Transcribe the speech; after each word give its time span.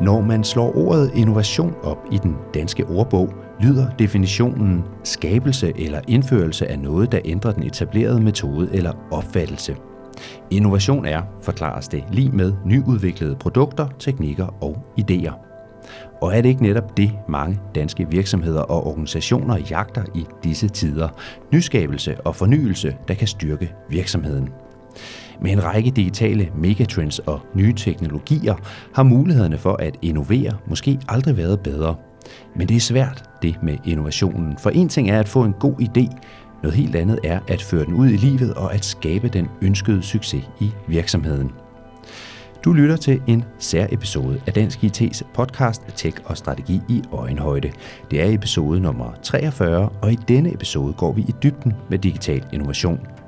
Når 0.00 0.20
man 0.20 0.44
slår 0.44 0.76
ordet 0.76 1.10
innovation 1.14 1.74
op 1.82 1.98
i 2.12 2.18
den 2.18 2.36
danske 2.54 2.84
ordbog, 2.86 3.34
lyder 3.60 3.90
definitionen 3.98 4.84
skabelse 5.04 5.72
eller 5.76 6.00
indførelse 6.08 6.66
af 6.66 6.78
noget, 6.78 7.12
der 7.12 7.18
ændrer 7.24 7.52
den 7.52 7.62
etablerede 7.62 8.20
metode 8.20 8.68
eller 8.72 8.92
opfattelse. 9.10 9.76
Innovation 10.50 11.06
er, 11.06 11.22
forklares 11.42 11.88
det, 11.88 12.04
lige 12.10 12.30
med 12.30 12.52
nyudviklede 12.64 13.36
produkter, 13.36 13.88
teknikker 13.98 14.46
og 14.60 14.76
idéer. 15.00 15.32
Og 16.22 16.36
er 16.36 16.42
det 16.42 16.48
ikke 16.48 16.62
netop 16.62 16.96
det, 16.96 17.12
mange 17.28 17.60
danske 17.74 18.06
virksomheder 18.10 18.60
og 18.60 18.86
organisationer 18.86 19.58
jagter 19.70 20.04
i 20.14 20.26
disse 20.44 20.68
tider? 20.68 21.08
Nyskabelse 21.52 22.20
og 22.20 22.36
fornyelse, 22.36 22.96
der 23.08 23.14
kan 23.14 23.28
styrke 23.28 23.72
virksomheden. 23.88 24.48
Med 25.40 25.52
en 25.52 25.64
række 25.64 25.90
digitale 25.90 26.48
megatrends 26.56 27.18
og 27.18 27.40
nye 27.54 27.74
teknologier 27.74 28.54
har 28.94 29.02
mulighederne 29.02 29.58
for 29.58 29.76
at 29.76 29.96
innovere 30.02 30.52
måske 30.66 30.98
aldrig 31.08 31.36
været 31.36 31.60
bedre. 31.60 31.94
Men 32.56 32.68
det 32.68 32.76
er 32.76 32.80
svært, 32.80 33.30
det 33.42 33.56
med 33.62 33.76
innovationen. 33.84 34.58
For 34.58 34.70
en 34.70 34.88
ting 34.88 35.10
er 35.10 35.20
at 35.20 35.28
få 35.28 35.42
en 35.42 35.52
god 35.52 35.74
idé, 35.80 36.18
noget 36.62 36.76
helt 36.76 36.96
andet 36.96 37.18
er 37.24 37.40
at 37.48 37.62
føre 37.62 37.84
den 37.84 37.94
ud 37.94 38.08
i 38.08 38.16
livet 38.16 38.54
og 38.54 38.74
at 38.74 38.84
skabe 38.84 39.28
den 39.28 39.48
ønskede 39.62 40.02
succes 40.02 40.44
i 40.60 40.70
virksomheden. 40.88 41.50
Du 42.64 42.72
lytter 42.72 42.96
til 42.96 43.22
en 43.26 43.44
særepisode 43.58 44.40
af 44.46 44.52
Dansk 44.52 44.84
IT's 44.84 45.22
podcast 45.34 45.82
Tech 45.96 46.16
og 46.24 46.36
Strategi 46.36 46.80
i 46.88 47.02
Øjenhøjde. 47.12 47.72
Det 48.10 48.22
er 48.22 48.34
episode 48.34 48.80
nummer 48.80 49.12
43, 49.22 49.88
og 50.02 50.12
i 50.12 50.18
denne 50.28 50.54
episode 50.54 50.92
går 50.92 51.12
vi 51.12 51.20
i 51.20 51.34
dybden 51.42 51.72
med 51.90 51.98
digital 51.98 52.44
innovation. 52.52 53.23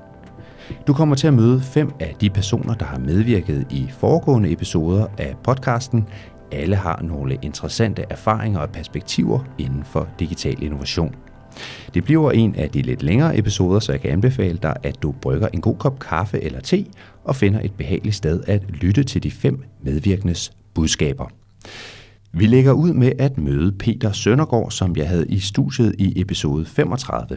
Du 0.86 0.92
kommer 0.92 1.14
til 1.14 1.26
at 1.26 1.34
møde 1.34 1.60
fem 1.60 1.90
af 2.00 2.14
de 2.20 2.30
personer, 2.30 2.74
der 2.74 2.84
har 2.84 2.98
medvirket 2.98 3.66
i 3.70 3.86
foregående 3.98 4.52
episoder 4.52 5.06
af 5.18 5.34
podcasten. 5.44 6.08
Alle 6.52 6.76
har 6.76 7.02
nogle 7.02 7.38
interessante 7.42 8.04
erfaringer 8.10 8.60
og 8.60 8.70
perspektiver 8.70 9.40
inden 9.58 9.84
for 9.84 10.08
digital 10.18 10.62
innovation. 10.62 11.14
Det 11.94 12.04
bliver 12.04 12.30
en 12.30 12.54
af 12.54 12.70
de 12.70 12.82
lidt 12.82 13.02
længere 13.02 13.38
episoder, 13.38 13.80
så 13.80 13.92
jeg 13.92 14.00
kan 14.00 14.10
anbefale 14.10 14.58
dig, 14.62 14.76
at 14.82 15.02
du 15.02 15.12
brygger 15.12 15.48
en 15.48 15.60
god 15.60 15.76
kop 15.76 15.98
kaffe 15.98 16.42
eller 16.42 16.60
te 16.60 16.84
og 17.24 17.36
finder 17.36 17.60
et 17.60 17.72
behageligt 17.72 18.16
sted 18.16 18.42
at 18.46 18.62
lytte 18.70 19.04
til 19.04 19.22
de 19.22 19.30
fem 19.30 19.62
medvirkendes 19.82 20.52
budskaber. 20.74 21.28
Vi 22.38 22.46
lægger 22.46 22.72
ud 22.72 22.92
med 22.92 23.12
at 23.18 23.38
møde 23.38 23.72
Peter 23.72 24.12
Søndergaard, 24.12 24.70
som 24.70 24.96
jeg 24.96 25.08
havde 25.08 25.26
i 25.28 25.38
studiet 25.38 25.94
i 25.98 26.20
episode 26.20 26.66
35. 26.66 27.36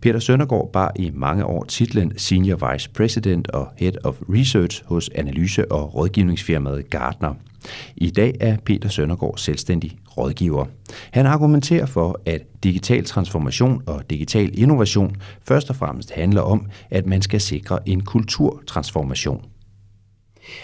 Peter 0.00 0.18
Søndergaard 0.18 0.72
bar 0.72 0.92
i 0.96 1.10
mange 1.14 1.44
år 1.44 1.64
titlen 1.64 2.18
Senior 2.18 2.72
Vice 2.72 2.90
President 2.90 3.48
og 3.48 3.68
Head 3.76 3.92
of 4.04 4.16
Research 4.28 4.82
hos 4.86 5.10
analyse- 5.14 5.72
og 5.72 5.94
rådgivningsfirmaet 5.94 6.90
Gartner. 6.90 7.34
I 7.96 8.10
dag 8.10 8.34
er 8.40 8.56
Peter 8.64 8.88
Søndergaard 8.88 9.34
selvstændig 9.36 9.98
rådgiver. 10.16 10.66
Han 11.10 11.26
argumenterer 11.26 11.86
for, 11.86 12.20
at 12.26 12.42
digital 12.64 13.04
transformation 13.04 13.82
og 13.86 14.10
digital 14.10 14.58
innovation 14.58 15.16
først 15.48 15.70
og 15.70 15.76
fremmest 15.76 16.12
handler 16.12 16.40
om, 16.40 16.66
at 16.90 17.06
man 17.06 17.22
skal 17.22 17.40
sikre 17.40 17.88
en 17.88 18.00
kulturtransformation. 18.00 19.51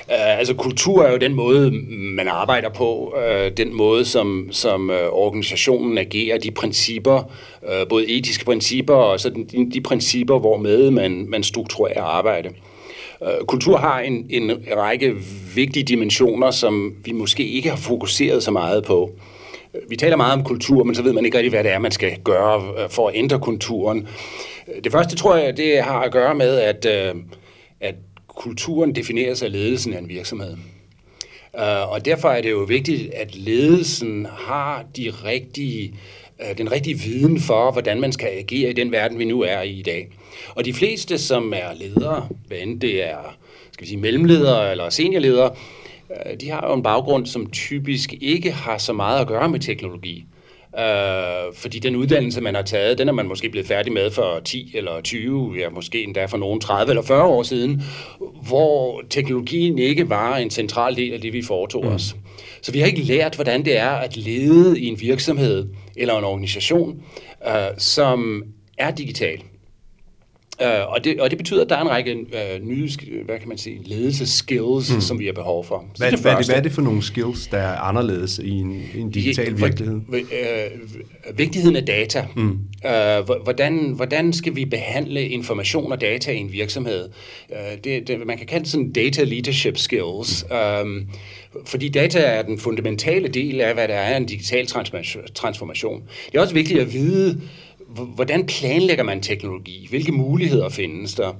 Uh, 0.09 0.39
altså 0.39 0.55
kultur 0.55 1.03
er 1.03 1.13
jo 1.13 1.17
den 1.17 1.35
måde, 1.35 1.71
man 1.91 2.29
arbejder 2.29 2.69
på, 2.69 3.15
uh, 3.17 3.57
den 3.57 3.77
måde, 3.77 4.05
som, 4.05 4.49
som 4.51 4.91
uh, 4.91 4.97
organisationen 4.97 5.99
agerer, 5.99 6.39
de 6.39 6.51
principper, 6.51 7.33
uh, 7.63 7.89
både 7.89 8.09
etiske 8.09 8.45
principper 8.45 8.95
og 8.95 9.21
så 9.21 9.31
de, 9.31 9.71
de 9.75 9.81
principper, 9.81 10.39
hvormed 10.39 10.91
man, 10.91 11.27
man 11.29 11.43
strukturerer 11.43 12.03
arbejde. 12.03 12.49
Uh, 13.21 13.47
kultur 13.47 13.77
har 13.77 14.01
en, 14.01 14.27
en 14.31 14.53
række 14.77 15.15
vigtige 15.55 15.83
dimensioner, 15.83 16.51
som 16.51 16.95
vi 17.05 17.13
måske 17.13 17.49
ikke 17.49 17.71
har 17.71 17.77
fokuseret 17.77 18.43
så 18.43 18.51
meget 18.51 18.85
på. 18.85 19.11
Vi 19.89 19.97
taler 19.97 20.17
meget 20.17 20.33
om 20.33 20.45
kultur, 20.45 20.85
men 20.85 20.95
så 20.95 21.03
ved 21.03 21.13
man 21.13 21.25
ikke 21.25 21.37
rigtig, 21.37 21.51
hvad 21.51 21.65
det 21.65 21.73
er, 21.73 21.79
man 21.79 21.93
skal 21.93 22.19
gøre 22.25 22.63
for 22.91 23.09
at 23.09 23.17
ændre 23.17 23.39
kulturen. 23.39 24.09
Det 24.85 24.93
første, 24.93 25.17
tror 25.17 25.37
jeg, 25.37 25.57
det 25.57 25.83
har 25.83 26.01
at 26.01 26.13
gøre 26.13 26.35
med, 26.35 26.59
at, 26.59 26.87
at 27.81 27.95
kulturen 28.39 28.95
defineres 28.95 29.43
af 29.43 29.53
ledelsen 29.53 29.95
af 29.95 29.99
en 29.99 30.09
virksomhed. 30.09 30.57
Øh, 31.59 31.93
og 31.93 32.05
derfor 32.05 32.29
er 32.29 32.41
det 32.41 32.51
jo 32.51 32.59
vigtigt, 32.59 33.15
at 33.15 33.37
ledelsen 33.37 34.27
har 34.31 34.85
de 34.97 35.13
rigtige, 35.25 35.95
øh, 36.41 36.59
den 36.59 36.73
rigtige 36.73 36.99
viden 36.99 37.41
for, 37.41 37.73
hvordan 37.73 38.01
man 38.01 38.13
skal 38.13 38.29
agere 38.29 38.71
i 38.71 38.73
den 38.73 38.93
verden, 38.93 39.19
vi 39.19 39.25
nu 39.25 39.43
er 39.43 39.61
i 39.61 39.71
i 39.71 39.83
dag. 39.83 40.09
Og 40.55 40.65
de 40.65 40.75
fleste, 40.75 41.19
som 41.19 41.53
er 41.53 41.75
ledere, 41.75 42.29
hvad 42.47 42.59
end 42.59 42.81
det 42.81 43.05
er 43.05 43.37
skal 43.73 43.85
vi 43.85 43.89
sige, 43.89 44.01
mellemledere 44.01 44.71
eller 44.71 44.91
seniorledere, 44.91 45.55
øh, 46.11 46.41
de 46.41 46.51
har 46.51 46.67
jo 46.67 46.75
en 46.75 46.83
baggrund, 46.83 47.27
som 47.27 47.51
typisk 47.51 48.15
ikke 48.21 48.53
har 48.53 48.79
så 48.79 48.93
meget 48.93 49.21
at 49.21 49.27
gøre 49.27 49.49
med 49.49 49.61
teknologi. 49.61 50.25
Øh, 50.79 51.55
fordi 51.55 51.79
den 51.79 51.97
uddannelse, 51.97 52.41
man 52.41 52.55
har 52.55 52.63
taget, 52.63 52.99
den 52.99 53.09
er 53.09 53.13
man 53.13 53.27
måske 53.27 53.49
blevet 53.49 53.67
færdig 53.67 53.93
med 53.93 54.11
for 54.11 54.41
10 54.45 54.73
eller 54.75 55.01
20, 55.01 55.55
ja, 55.59 55.69
måske 55.69 56.03
endda 56.03 56.25
for 56.25 56.37
nogen 56.37 56.61
30 56.61 56.91
eller 56.91 57.03
40 57.03 57.25
år 57.25 57.43
siden, 57.43 57.83
hvor 58.49 59.03
teknologien 59.11 59.79
ikke 59.79 60.11
var 60.11 60.37
en 60.37 60.51
central 60.51 60.97
del 60.97 61.13
af 61.13 61.21
det, 61.21 61.33
vi 61.33 61.43
foretog 61.43 61.85
mm. 61.85 61.93
os. 61.93 62.17
Så 62.63 62.73
vi 62.73 62.79
har 62.79 62.87
ikke 62.87 63.03
lært, 63.03 63.35
hvordan 63.35 63.65
det 63.65 63.79
er 63.79 63.91
at 63.91 64.17
lede 64.17 64.81
i 64.81 64.87
en 64.87 65.01
virksomhed 65.01 65.69
eller 65.97 66.19
en 66.19 66.25
organisation, 66.25 67.03
øh, 67.47 67.53
som 67.79 68.43
er 68.79 68.91
digital. 68.91 69.43
Uh, 70.63 70.93
og, 70.93 71.05
det, 71.05 71.21
og 71.21 71.31
det 71.31 71.39
betyder, 71.39 71.65
at 71.65 71.71
der 71.71 71.77
er 71.77 71.83
en 71.83 71.91
række 71.91 72.17
uh, 72.17 72.69
nye 72.69 72.89
hvad 73.25 73.39
kan 73.39 73.49
man 73.49 73.59
sige, 73.59 73.81
ledelseskills, 73.85 74.95
mm. 74.95 75.01
som 75.01 75.19
vi 75.19 75.27
har 75.27 75.33
behov 75.33 75.65
for. 75.65 75.85
Så 75.95 76.03
hvad, 76.03 76.13
det 76.13 76.21
hvad, 76.21 76.47
hvad 76.47 76.57
er 76.57 76.61
det 76.61 76.73
for 76.73 76.83
nogle 76.83 77.03
skills, 77.03 77.47
der 77.47 77.59
er 77.59 77.77
anderledes 77.79 78.39
i 78.39 78.51
en, 78.51 78.83
en 78.97 79.11
digital 79.11 79.59
for, 79.59 79.67
virkelighed? 79.67 79.95
Uh, 79.95 81.39
vigtigheden 81.39 81.77
af 81.77 81.87
data. 81.87 82.27
Mm. 82.37 82.59
Uh, 82.85 83.43
hvordan, 83.43 83.93
hvordan 83.97 84.33
skal 84.33 84.57
vi 84.57 84.65
behandle 84.65 85.29
information 85.29 85.93
og 85.93 86.01
data 86.01 86.33
i 86.33 86.37
en 86.37 86.53
virksomhed? 86.53 87.09
Uh, 87.49 87.57
det, 87.85 88.09
det, 88.09 88.27
man 88.27 88.39
kan 88.39 88.47
kalde 88.47 88.65
det 88.65 88.73
sådan 88.73 88.93
data 88.93 89.25
leadership 89.25 89.79
skills. 89.79 90.47
Mm. 90.51 90.57
Um, 90.57 91.09
fordi 91.67 91.89
data 91.89 92.19
er 92.19 92.43
den 92.43 92.59
fundamentale 92.59 93.29
del 93.29 93.61
af, 93.61 93.75
hvad 93.75 93.89
der 93.89 93.95
er 93.95 94.17
en 94.17 94.27
digital 94.27 94.67
transformation. 95.35 96.03
Det 96.33 96.39
er 96.39 96.41
også 96.41 96.55
vigtigt 96.55 96.81
at 96.81 96.93
vide, 96.93 97.41
hvordan 97.89 98.47
planlægger 98.47 99.05
man 99.05 99.21
teknologi? 99.21 99.87
Hvilke 99.91 100.13
muligheder 100.13 100.69
findes 100.69 101.15
der? 101.15 101.33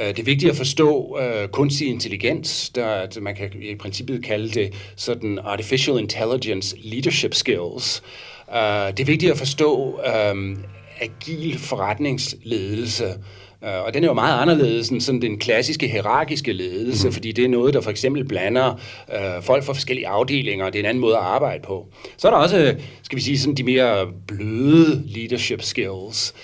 Øh, 0.00 0.08
det 0.08 0.18
er 0.18 0.22
vigtigt 0.22 0.50
at 0.50 0.56
forstå 0.56 1.18
uh, 1.18 1.48
kunstig 1.48 1.88
intelligens, 1.88 2.70
der 2.70 3.20
man 3.20 3.34
kan 3.34 3.50
i 3.62 3.74
princippet 3.74 4.24
kalde 4.24 4.48
det 4.48 4.74
sådan 4.96 5.38
artificial 5.44 5.98
intelligence 5.98 6.76
leadership 6.82 7.34
skills. 7.34 8.02
Uh, 8.48 8.54
det 8.54 9.00
er 9.00 9.04
vigtigt 9.04 9.32
at 9.32 9.38
forstå 9.38 10.00
um, 10.32 10.64
agil 11.00 11.58
forretningsledelse, 11.58 13.14
og 13.60 13.94
den 13.94 14.04
er 14.04 14.08
jo 14.08 14.14
meget 14.14 14.42
anderledes 14.42 14.88
end 14.88 15.00
sådan 15.00 15.22
den 15.22 15.38
klassiske 15.38 15.88
hierarkiske 15.88 16.52
ledelse, 16.52 17.08
mm. 17.08 17.12
fordi 17.12 17.32
det 17.32 17.44
er 17.44 17.48
noget, 17.48 17.74
der 17.74 17.80
for 17.80 17.90
eksempel 17.90 18.24
blander 18.24 18.80
øh, 19.14 19.42
folk 19.42 19.64
fra 19.64 19.72
forskellige 19.72 20.08
afdelinger, 20.08 20.66
og 20.66 20.72
det 20.72 20.78
er 20.78 20.82
en 20.82 20.88
anden 20.88 21.00
måde 21.00 21.16
at 21.16 21.22
arbejde 21.22 21.62
på. 21.62 21.86
Så 22.16 22.28
er 22.28 22.32
der 22.32 22.38
også, 22.38 22.76
skal 23.02 23.16
vi 23.16 23.22
sige, 23.22 23.38
sådan 23.38 23.54
de 23.54 23.62
mere 23.62 24.06
bløde 24.26 25.02
leadership 25.06 25.62
skills. 25.62 26.34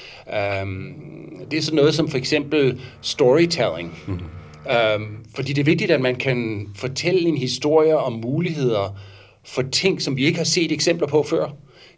Um, 0.63 0.95
det 1.51 1.59
er 1.59 1.63
sådan 1.63 1.77
noget 1.77 1.95
som 1.95 2.09
for 2.09 2.19
eksempel 2.19 2.81
storytelling. 3.01 3.99
Mm. 4.07 4.13
Um, 4.13 5.17
fordi 5.35 5.53
det 5.53 5.61
er 5.61 5.65
vigtigt, 5.65 5.91
at 5.91 6.01
man 6.01 6.17
kan 6.17 6.67
fortælle 6.77 7.21
en 7.21 7.37
historie 7.37 7.97
om 7.97 8.13
muligheder 8.13 8.99
for 9.45 9.63
ting, 9.63 10.03
som 10.03 10.17
vi 10.17 10.25
ikke 10.25 10.39
har 10.39 10.45
set 10.45 10.73
eksempler 10.73 11.07
på 11.07 11.23
før. 11.23 11.47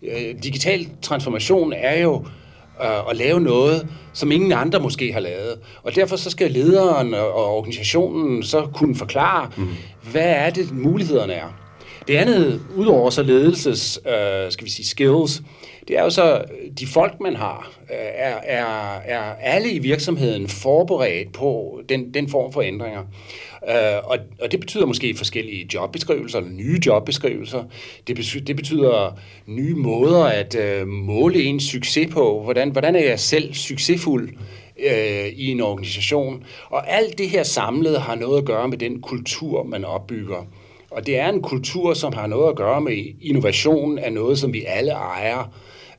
Uh, 0.03 0.43
digital 0.43 0.89
transformation 1.03 1.73
er 1.73 2.01
jo 2.03 2.25
øh, 2.83 3.11
at 3.11 3.17
lave 3.17 3.41
noget, 3.41 3.89
som 4.13 4.33
ingen 4.33 4.53
andre 4.53 4.81
måske 4.81 5.13
har 5.13 5.21
lavet. 5.21 5.59
Og 5.83 5.95
derfor 5.95 6.17
så 6.17 6.31
skal 6.31 6.51
lederen 6.51 7.15
og 7.15 7.57
organisationen 7.57 8.43
så 8.43 8.67
kunne 8.75 8.97
forklare, 8.97 9.51
mm. 9.57 9.69
hvad 10.11 10.31
er 10.37 10.51
det, 10.51 10.73
mulighederne 10.73 11.33
er. 11.33 11.55
Det 12.09 12.17
andet, 12.17 12.61
udover 12.77 13.11
så 13.11 13.23
ledelses, 13.23 14.01
øh, 14.07 14.53
skal 14.53 14.65
vi 14.65 14.71
sige, 14.71 14.87
skills, 14.87 15.43
det 15.89 15.99
er 15.99 16.03
jo 16.03 16.11
så, 16.11 16.45
de 16.79 16.87
folk, 16.87 17.21
man 17.21 17.37
har, 17.37 17.71
øh, 17.91 17.97
er, 18.15 18.37
er, 18.43 18.97
er 19.05 19.35
alle 19.41 19.71
i 19.71 19.79
virksomheden 19.79 20.49
forberedt 20.49 21.33
på 21.33 21.81
den, 21.89 22.15
den 22.15 22.29
form 22.29 22.53
for 22.53 22.63
ændringer. 22.63 23.03
Øh, 23.69 23.99
og, 24.05 24.19
og 24.41 24.53
det 24.53 24.61
betyder 24.61 24.87
måske 24.87 25.15
forskellige 25.17 25.69
jobbeskrivelser, 25.75 26.39
eller 26.39 26.53
nye 26.53 26.81
jobbeskrivelser. 26.87 27.65
Det 28.07 28.17
betyder, 28.17 28.45
det 28.45 28.57
betyder 28.57 29.19
nye 29.47 29.75
måder 29.75 30.25
at 30.25 30.55
øh, 30.55 30.87
måle 30.87 31.43
en 31.43 31.61
succes 31.61 32.13
på. 32.13 32.43
Hvordan, 32.43 32.71
hvordan 32.71 32.97
er 32.97 33.05
jeg 33.05 33.21
selv 33.21 33.55
succesfuld 33.55 34.29
øh, 34.79 35.27
i 35.27 35.51
en 35.51 35.61
organisation? 35.61 36.45
Og 36.71 36.93
alt 36.93 37.19
det 37.19 37.29
her 37.29 37.43
samlet 37.43 38.01
har 38.01 38.15
noget 38.15 38.39
at 38.39 38.45
gøre 38.45 38.69
med 38.69 38.79
den 38.79 39.01
kultur, 39.01 39.63
man 39.63 39.85
opbygger. 39.85 40.47
Og 40.91 41.07
det 41.07 41.19
er 41.19 41.29
en 41.29 41.43
kultur, 41.43 41.95
som 41.95 42.13
har 42.13 42.27
noget 42.27 42.49
at 42.49 42.57
gøre 42.57 42.81
med 42.81 43.05
innovation 43.21 43.99
af 43.99 44.13
noget, 44.13 44.39
som 44.39 44.53
vi 44.53 44.65
alle 44.65 44.93
ejer. 44.93 45.53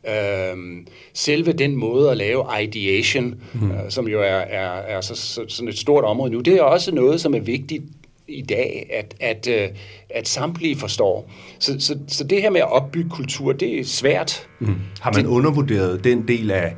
Øhm, 0.07 0.88
selve 1.13 1.54
den 1.54 1.75
måde 1.75 2.12
at 2.12 2.18
lave 2.18 2.46
ideation, 2.62 3.36
mm. 3.54 3.72
øh, 3.72 3.78
som 3.90 4.07
jo 4.07 4.19
er, 4.22 4.25
er, 4.25 4.72
er 4.72 5.02
så, 5.02 5.16
så, 5.16 5.46
sådan 5.48 5.69
et 5.69 5.78
stort 5.78 6.04
område 6.04 6.31
nu, 6.31 6.40
det 6.40 6.54
er 6.54 6.62
også 6.62 6.96
noget, 6.96 7.22
som 7.22 7.36
er 7.36 7.40
vigtigt 7.40 7.84
i 8.28 8.42
dag, 8.42 8.90
at, 8.94 9.16
at, 9.19 9.48
øh, 9.48 9.69
at 10.10 10.28
samtlige 10.28 10.75
forstår. 10.75 11.31
Så, 11.60 11.80
så, 11.80 11.98
så 12.07 12.24
det 12.24 12.42
her 12.42 12.50
med 12.50 12.62
at 12.62 12.72
opbygge 12.72 13.10
kultur, 13.10 13.52
det 13.54 13.80
er 13.80 13.84
svært. 13.84 14.48
Mm. 14.60 14.75
Har 15.02 15.13
man 15.16 15.28
undervurderet 15.28 16.04
den 16.04 16.28
del 16.28 16.51
af, 16.51 16.75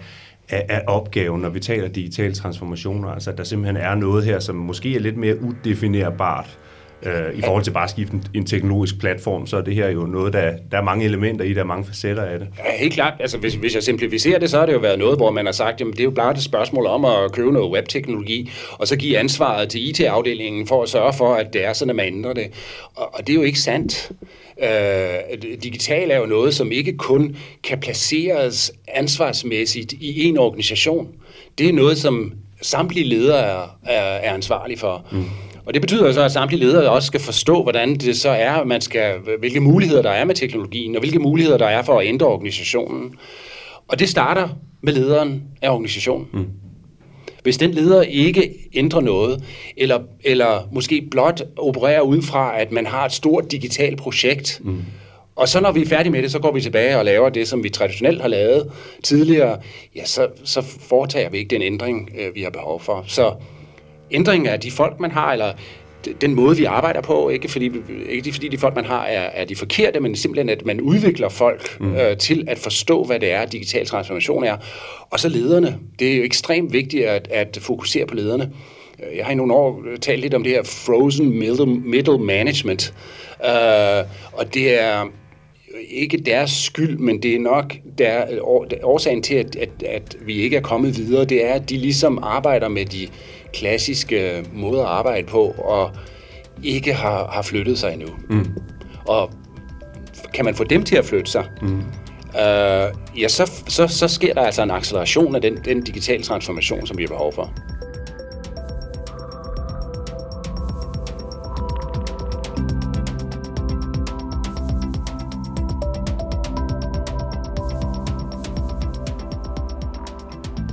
af, 0.49 0.65
af 0.69 0.83
opgaven, 0.87 1.41
når 1.41 1.49
vi 1.49 1.59
taler 1.59 1.87
digitale 1.87 2.33
transformationer? 2.33 3.09
Altså, 3.09 3.31
at 3.31 3.37
der 3.37 3.43
simpelthen 3.43 3.77
er 3.77 3.95
noget 3.95 4.25
her, 4.25 4.39
som 4.39 4.55
måske 4.55 4.95
er 4.95 4.99
lidt 4.99 5.17
mere 5.17 5.35
udefinerbart, 5.41 6.57
Øh, 7.03 7.37
I 7.37 7.41
forhold 7.41 7.63
til 7.63 7.71
bare 7.71 7.83
at 7.83 7.89
skifte 7.89 8.17
en, 8.33 8.45
teknologisk 8.45 8.99
platform, 8.99 9.47
så 9.47 9.57
er 9.57 9.61
det 9.61 9.75
her 9.75 9.89
jo 9.89 9.99
noget, 9.99 10.33
der, 10.33 10.53
der 10.71 10.77
er 10.77 10.81
mange 10.81 11.05
elementer 11.05 11.45
i, 11.45 11.53
der 11.53 11.59
er 11.59 11.65
mange 11.65 11.85
facetter 11.85 12.23
af 12.23 12.39
det. 12.39 12.47
Ja, 12.57 12.77
helt 12.77 12.93
klart. 12.93 13.13
Altså, 13.19 13.37
hvis, 13.37 13.53
hvis 13.53 13.75
jeg 13.75 13.83
simplificerer 13.83 14.39
det, 14.39 14.49
så 14.49 14.59
har 14.59 14.65
det 14.65 14.73
jo 14.73 14.79
været 14.79 14.99
noget, 14.99 15.17
hvor 15.17 15.31
man 15.31 15.45
har 15.45 15.53
sagt, 15.53 15.79
jamen 15.79 15.93
det 15.93 15.99
er 15.99 16.03
jo 16.03 16.11
bare 16.11 16.31
et 16.31 16.43
spørgsmål 16.43 16.85
om 16.85 17.05
at 17.05 17.31
købe 17.31 17.51
noget 17.51 17.71
webteknologi, 17.71 18.51
og 18.71 18.87
så 18.87 18.95
give 18.95 19.17
ansvaret 19.17 19.69
til 19.69 19.89
IT-afdelingen 19.89 20.67
for 20.67 20.83
at 20.83 20.89
sørge 20.89 21.13
for, 21.13 21.35
at 21.35 21.53
det 21.53 21.65
er 21.65 21.73
sådan, 21.73 21.89
at 21.89 21.95
man 21.95 22.05
ændrer 22.05 22.33
det. 22.33 22.47
Og, 22.95 23.15
og 23.15 23.27
det 23.27 23.33
er 23.33 23.37
jo 23.37 23.43
ikke 23.43 23.59
sandt. 23.59 24.11
Øh, 24.63 25.41
digital 25.63 26.11
er 26.11 26.17
jo 26.17 26.25
noget, 26.25 26.55
som 26.55 26.71
ikke 26.71 26.97
kun 26.97 27.35
kan 27.63 27.79
placeres 27.79 28.71
ansvarsmæssigt 28.87 29.93
i 29.93 30.23
en 30.23 30.37
organisation. 30.37 31.07
Det 31.57 31.69
er 31.69 31.73
noget, 31.73 31.97
som 31.97 32.33
samtlige 32.61 33.07
ledere 33.07 33.39
er, 33.39 33.77
er, 33.85 34.01
er 34.01 34.33
ansvarlige 34.33 34.77
for. 34.77 35.05
Mm. 35.11 35.25
Og 35.67 35.73
det 35.73 35.81
betyder 35.81 36.11
så, 36.11 36.21
at 36.21 36.31
samtlige 36.31 36.65
ledere 36.65 36.89
også 36.89 37.07
skal 37.07 37.19
forstå, 37.19 37.63
hvordan 37.63 37.95
det 37.95 38.17
så 38.17 38.29
er, 38.29 38.63
man 38.63 38.81
skal, 38.81 39.15
hvilke 39.39 39.59
muligheder 39.59 40.01
der 40.01 40.09
er 40.09 40.25
med 40.25 40.35
teknologien, 40.35 40.95
og 40.95 40.99
hvilke 40.99 41.19
muligheder 41.19 41.57
der 41.57 41.65
er 41.65 41.81
for 41.81 41.99
at 41.99 42.07
ændre 42.07 42.27
organisationen. 42.27 43.13
Og 43.87 43.99
det 43.99 44.09
starter 44.09 44.49
med 44.81 44.93
lederen 44.93 45.43
af 45.61 45.69
organisationen. 45.69 46.27
Mm. 46.33 46.45
Hvis 47.43 47.57
den 47.57 47.71
leder 47.71 48.01
ikke 48.01 48.53
ændrer 48.73 49.01
noget, 49.01 49.43
eller, 49.77 49.99
eller 50.23 50.69
måske 50.71 51.07
blot 51.11 51.41
opererer 51.57 52.01
ud 52.01 52.21
fra, 52.21 52.59
at 52.61 52.71
man 52.71 52.85
har 52.85 53.05
et 53.05 53.11
stort 53.11 53.51
digitalt 53.51 53.97
projekt, 53.97 54.61
mm. 54.63 54.81
og 55.35 55.47
så 55.47 55.59
når 55.59 55.71
vi 55.71 55.81
er 55.81 55.85
færdige 55.85 56.11
med 56.11 56.23
det, 56.23 56.31
så 56.31 56.39
går 56.39 56.51
vi 56.51 56.61
tilbage 56.61 56.97
og 56.97 57.05
laver 57.05 57.29
det, 57.29 57.47
som 57.47 57.63
vi 57.63 57.69
traditionelt 57.69 58.21
har 58.21 58.27
lavet 58.27 58.71
tidligere, 59.03 59.59
ja, 59.95 60.05
så, 60.05 60.27
så 60.43 60.61
foretager 60.61 61.29
vi 61.29 61.37
ikke 61.37 61.49
den 61.49 61.61
ændring, 61.61 62.09
øh, 62.19 62.35
vi 62.35 62.41
har 62.41 62.49
behov 62.49 62.81
for. 62.81 63.03
Så 63.07 63.33
ændring 64.11 64.47
af 64.47 64.59
de 64.59 64.71
folk, 64.71 64.99
man 64.99 65.11
har, 65.11 65.33
eller 65.33 65.53
den 66.21 66.35
måde, 66.35 66.57
vi 66.57 66.63
arbejder 66.63 67.01
på, 67.01 67.29
ikke 67.29 67.49
fordi, 67.49 67.71
ikke 68.09 68.33
fordi 68.33 68.47
de 68.47 68.57
folk, 68.57 68.75
man 68.75 68.85
har, 68.85 69.05
er, 69.05 69.29
er 69.33 69.45
de 69.45 69.55
forkerte, 69.55 69.99
men 69.99 70.15
simpelthen, 70.15 70.49
at 70.49 70.65
man 70.65 70.81
udvikler 70.81 71.29
folk 71.29 71.79
mm. 71.79 71.95
øh, 71.95 72.17
til 72.17 72.43
at 72.47 72.57
forstå, 72.57 73.03
hvad 73.03 73.19
det 73.19 73.31
er, 73.31 73.45
digital 73.45 73.85
transformation 73.85 74.43
er. 74.43 74.57
Og 75.09 75.19
så 75.19 75.29
lederne. 75.29 75.79
Det 75.99 76.13
er 76.13 76.17
jo 76.17 76.23
ekstremt 76.23 76.73
vigtigt 76.73 77.05
at, 77.05 77.27
at 77.31 77.57
fokusere 77.61 78.05
på 78.05 78.15
lederne. 78.15 78.51
Jeg 79.15 79.25
har 79.25 79.31
i 79.31 79.35
nogle 79.35 79.53
år 79.53 79.83
talt 80.01 80.21
lidt 80.21 80.33
om 80.33 80.43
det 80.43 80.51
her 80.51 80.63
frozen 80.63 81.39
middle, 81.39 81.65
middle 81.65 82.17
management, 82.17 82.93
øh, 83.45 84.03
og 84.33 84.53
det 84.53 84.81
er 84.81 85.05
ikke 85.89 86.17
deres 86.17 86.51
skyld, 86.51 86.97
men 86.97 87.23
det 87.23 87.35
er 87.35 87.39
nok 87.39 87.73
der, 87.97 88.25
årsagen 88.83 89.23
til, 89.23 89.35
at, 89.35 89.55
at, 89.55 89.69
at 89.87 90.17
vi 90.21 90.33
ikke 90.33 90.57
er 90.57 90.61
kommet 90.61 90.97
videre, 90.97 91.25
det 91.25 91.45
er, 91.45 91.53
at 91.53 91.69
de 91.69 91.77
ligesom 91.77 92.19
arbejder 92.23 92.67
med 92.67 92.85
de 92.85 93.07
klassiske 93.59 94.45
måder 94.53 94.83
at 94.83 94.89
arbejde 94.89 95.27
på, 95.27 95.55
og 95.57 95.91
ikke 96.63 96.93
har, 96.93 97.27
har 97.27 97.41
flyttet 97.41 97.79
sig 97.79 97.93
endnu. 97.93 98.07
Mm. 98.29 98.45
Og 99.05 99.31
kan 100.33 100.45
man 100.45 100.55
få 100.55 100.63
dem 100.63 100.83
til 100.83 100.95
at 100.95 101.05
flytte 101.05 101.31
sig, 101.31 101.45
mm. 101.61 101.79
øh, 102.39 102.93
ja, 103.21 103.27
så, 103.27 103.51
så, 103.67 103.87
så 103.87 104.07
sker 104.07 104.33
der 104.33 104.41
altså 104.41 104.63
en 104.63 104.71
acceleration 104.71 105.35
af 105.35 105.41
den, 105.41 105.57
den 105.65 105.81
digitale 105.83 106.23
transformation, 106.23 106.87
som 106.87 106.97
vi 106.97 107.03
har 107.03 107.07
behov 107.07 107.33
for. 107.33 107.53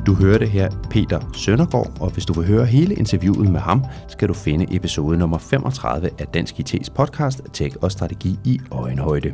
Du 0.07 0.15
hørte 0.15 0.47
her 0.47 0.71
Peter 0.91 1.31
Søndergaard, 1.33 2.01
og 2.01 2.11
hvis 2.11 2.27
du 2.27 2.33
vil 2.33 2.47
høre 2.47 2.67
hele 2.67 2.95
interviewet 2.95 3.51
med 3.51 3.61
ham, 3.61 3.85
skal 4.09 4.29
du 4.29 4.35
finde 4.35 4.77
episode 4.77 5.19
nummer 5.19 5.39
35 5.39 6.11
af 6.19 6.27
Dansk 6.27 6.55
IT's 6.55 6.95
podcast 6.95 7.43
Tech 7.53 7.77
og 7.83 7.93
Strategi 7.93 8.39
i 8.45 8.61
øjenhøjde. 8.71 9.33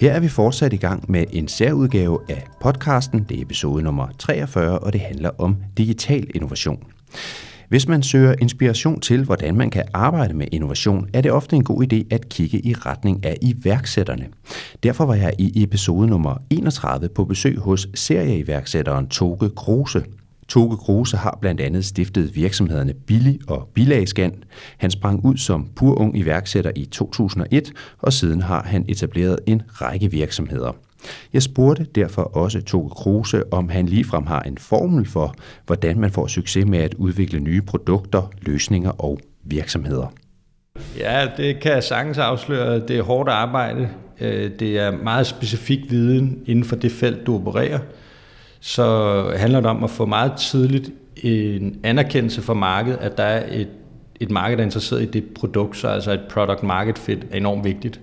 Her 0.00 0.12
er 0.12 0.20
vi 0.20 0.28
fortsat 0.28 0.72
i 0.72 0.76
gang 0.76 1.10
med 1.10 1.24
en 1.32 1.48
særudgave 1.48 2.20
af 2.28 2.46
podcasten. 2.60 3.26
Det 3.28 3.38
er 3.38 3.42
episode 3.42 3.82
nummer 3.82 4.08
43, 4.18 4.78
og 4.78 4.92
det 4.92 5.00
handler 5.00 5.30
om 5.38 5.56
digital 5.76 6.26
innovation. 6.34 6.82
Hvis 7.70 7.88
man 7.88 8.02
søger 8.02 8.34
inspiration 8.40 9.00
til, 9.00 9.24
hvordan 9.24 9.56
man 9.56 9.70
kan 9.70 9.84
arbejde 9.94 10.34
med 10.34 10.46
innovation, 10.52 11.08
er 11.12 11.20
det 11.20 11.32
ofte 11.32 11.56
en 11.56 11.64
god 11.64 11.92
idé 11.92 12.06
at 12.10 12.28
kigge 12.28 12.66
i 12.66 12.74
retning 12.74 13.24
af 13.24 13.36
iværksætterne. 13.42 14.26
Derfor 14.82 15.04
var 15.04 15.14
jeg 15.14 15.32
i 15.38 15.62
episode 15.62 16.06
nummer 16.06 16.36
31 16.50 17.08
på 17.08 17.24
besøg 17.24 17.58
hos 17.58 17.88
serieiværksætteren 17.94 19.08
Toge 19.08 19.50
Kruse. 19.50 20.04
Toge 20.48 20.76
Kruse 20.76 21.16
har 21.16 21.38
blandt 21.40 21.60
andet 21.60 21.84
stiftet 21.84 22.36
virksomhederne 22.36 22.94
Billy 22.94 23.36
og 23.48 23.68
Bilagscan. 23.74 24.32
Han 24.78 24.90
sprang 24.90 25.24
ud 25.24 25.36
som 25.36 25.68
pur 25.76 26.00
ung 26.00 26.18
iværksætter 26.18 26.70
i 26.76 26.84
2001, 26.84 27.72
og 27.98 28.12
siden 28.12 28.40
har 28.40 28.62
han 28.62 28.84
etableret 28.88 29.38
en 29.46 29.62
række 29.68 30.10
virksomheder. 30.10 30.72
Jeg 31.32 31.42
spurgte 31.42 31.84
derfor 31.94 32.22
også 32.22 32.62
Toge 32.62 32.90
Kruse, 32.90 33.52
om 33.52 33.68
han 33.68 33.86
ligefrem 33.86 34.26
har 34.26 34.40
en 34.40 34.58
formel 34.58 35.06
for, 35.06 35.34
hvordan 35.66 36.00
man 36.00 36.10
får 36.10 36.26
succes 36.26 36.66
med 36.66 36.78
at 36.78 36.94
udvikle 36.94 37.40
nye 37.40 37.62
produkter, 37.62 38.30
løsninger 38.42 38.90
og 38.90 39.18
virksomheder. 39.44 40.12
Ja, 40.98 41.28
det 41.36 41.60
kan 41.60 41.72
jeg 41.72 41.84
sagtens 41.84 42.18
afsløre. 42.18 42.80
Det 42.88 42.98
er 42.98 43.02
hårdt 43.02 43.28
arbejde. 43.28 43.88
Øh, 44.20 44.50
det 44.58 44.78
er 44.78 44.90
meget 44.90 45.26
specifik 45.26 45.90
viden 45.90 46.42
inden 46.46 46.64
for 46.64 46.76
det 46.76 46.92
felt, 46.92 47.26
du 47.26 47.34
opererer. 47.34 47.78
Så 48.60 49.22
handler 49.36 49.60
det 49.60 49.70
om 49.70 49.84
at 49.84 49.90
få 49.90 50.06
meget 50.06 50.32
tidligt 50.32 50.90
en 51.16 51.80
anerkendelse 51.82 52.42
for 52.42 52.54
markedet, 52.54 52.98
at 53.00 53.16
der 53.16 53.24
er 53.24 53.60
et, 53.60 53.68
et 54.20 54.30
marked, 54.30 54.56
der 54.56 54.62
er 54.62 54.66
interesseret 54.66 55.02
i 55.02 55.06
det 55.06 55.24
produkt, 55.34 55.76
så 55.76 55.88
altså 55.88 56.12
et 56.12 56.20
product 56.30 56.62
market 56.62 56.98
fit 56.98 57.26
er 57.30 57.36
enormt 57.36 57.64
vigtigt 57.64 58.00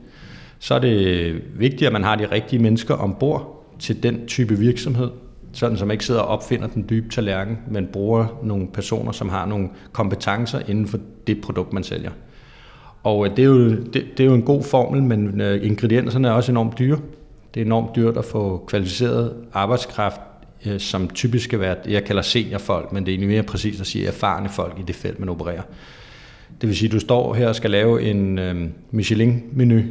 så 0.59 0.75
er 0.75 0.79
det 0.79 1.41
vigtigt, 1.59 1.87
at 1.87 1.93
man 1.93 2.03
har 2.03 2.15
de 2.15 2.31
rigtige 2.31 2.61
mennesker 2.61 2.95
ombord 2.95 3.57
til 3.79 4.03
den 4.03 4.27
type 4.27 4.57
virksomhed, 4.57 5.09
sådan 5.53 5.77
som 5.77 5.91
ikke 5.91 6.05
sidder 6.05 6.21
og 6.21 6.27
opfinder 6.27 6.67
den 6.67 6.85
dybe 6.89 7.09
tallerken, 7.09 7.57
men 7.71 7.87
bruger 7.93 8.39
nogle 8.43 8.67
personer, 8.67 9.11
som 9.11 9.29
har 9.29 9.45
nogle 9.45 9.69
kompetencer 9.91 10.59
inden 10.67 10.87
for 10.87 10.99
det 11.27 11.41
produkt, 11.41 11.73
man 11.73 11.83
sælger. 11.83 12.11
Og 13.03 13.25
øh, 13.25 13.35
det 13.37 13.43
er 13.43 13.47
jo, 13.47 13.69
det, 13.69 13.93
det 13.93 14.19
er 14.19 14.25
jo 14.25 14.33
en 14.33 14.41
god 14.41 14.63
formel, 14.63 15.03
men 15.03 15.41
øh, 15.41 15.65
ingredienserne 15.65 16.27
er 16.27 16.31
også 16.31 16.51
enormt 16.51 16.79
dyre. 16.79 16.99
Det 17.53 17.61
er 17.61 17.65
enormt 17.65 17.95
dyrt 17.95 18.17
at 18.17 18.25
få 18.25 18.63
kvalificeret 18.67 19.33
arbejdskraft, 19.53 20.21
øh, 20.65 20.79
som 20.79 21.09
typisk 21.09 21.45
skal 21.45 21.59
være, 21.59 21.75
jeg 21.87 22.03
kalder 22.03 22.21
seniorfolk, 22.21 22.91
men 22.91 23.05
det 23.05 23.11
er 23.11 23.13
egentlig 23.13 23.29
mere 23.29 23.43
præcist 23.43 23.81
at 23.81 23.87
sige 23.87 24.07
erfarne 24.07 24.49
folk 24.49 24.79
i 24.79 24.81
det 24.87 24.95
felt, 24.95 25.19
man 25.19 25.29
opererer. 25.29 25.61
Det 26.61 26.69
vil 26.69 26.77
sige, 26.77 26.87
at 26.87 26.93
du 26.93 26.99
står 26.99 27.33
her 27.33 27.47
og 27.47 27.55
skal 27.55 27.71
lave 27.71 28.01
en 28.01 28.39
Michelin-menu, 28.91 29.81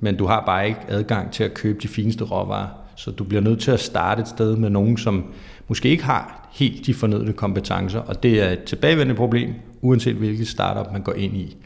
men 0.00 0.16
du 0.16 0.26
har 0.26 0.42
bare 0.46 0.68
ikke 0.68 0.80
adgang 0.88 1.32
til 1.32 1.44
at 1.44 1.54
købe 1.54 1.78
de 1.82 1.88
fineste 1.88 2.24
råvarer. 2.24 2.68
Så 2.96 3.10
du 3.10 3.24
bliver 3.24 3.42
nødt 3.42 3.60
til 3.60 3.70
at 3.70 3.80
starte 3.80 4.20
et 4.20 4.28
sted 4.28 4.56
med 4.56 4.70
nogen, 4.70 4.96
som 4.96 5.24
måske 5.68 5.88
ikke 5.88 6.04
har 6.04 6.48
helt 6.52 6.86
de 6.86 6.94
fornødne 6.94 7.32
kompetencer, 7.32 8.00
og 8.00 8.22
det 8.22 8.42
er 8.42 8.50
et 8.50 8.64
tilbagevendende 8.64 9.14
problem, 9.14 9.54
uanset 9.80 10.14
hvilket 10.14 10.48
startup 10.48 10.92
man 10.92 11.02
går 11.02 11.12
ind 11.12 11.36
i. 11.36 11.56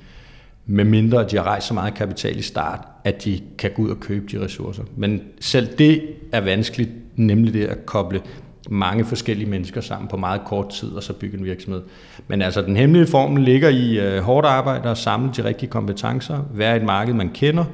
Med 0.66 0.84
mindre 0.84 1.24
at 1.24 1.30
de 1.30 1.36
har 1.36 1.44
rejst 1.44 1.66
så 1.66 1.74
meget 1.74 1.94
kapital 1.94 2.38
i 2.38 2.42
start, 2.42 2.80
at 3.04 3.24
de 3.24 3.40
kan 3.58 3.70
gå 3.76 3.82
ud 3.82 3.90
og 3.90 4.00
købe 4.00 4.26
de 4.32 4.44
ressourcer. 4.44 4.82
Men 4.96 5.22
selv 5.40 5.78
det 5.78 6.02
er 6.32 6.40
vanskeligt, 6.40 6.90
nemlig 7.16 7.54
det 7.54 7.64
at 7.64 7.86
koble 7.86 8.22
mange 8.70 9.04
forskellige 9.04 9.50
mennesker 9.50 9.80
sammen 9.80 10.08
på 10.08 10.16
meget 10.16 10.40
kort 10.44 10.68
tid, 10.68 10.88
og 10.88 11.02
så 11.02 11.12
bygge 11.12 11.38
en 11.38 11.44
virksomhed. 11.44 11.82
Men 12.28 12.42
altså, 12.42 12.62
den 12.62 12.76
hemmelige 12.76 13.06
formel 13.06 13.42
ligger 13.42 13.68
i 13.68 13.98
øh, 13.98 14.22
hårdt 14.22 14.46
arbejde 14.46 14.90
og 14.90 14.96
samle 14.96 15.30
de 15.36 15.44
rigtige 15.44 15.70
kompetencer, 15.70 16.38
være 16.54 16.76
et 16.76 16.82
marked, 16.82 17.14
man 17.14 17.30
kender, 17.34 17.64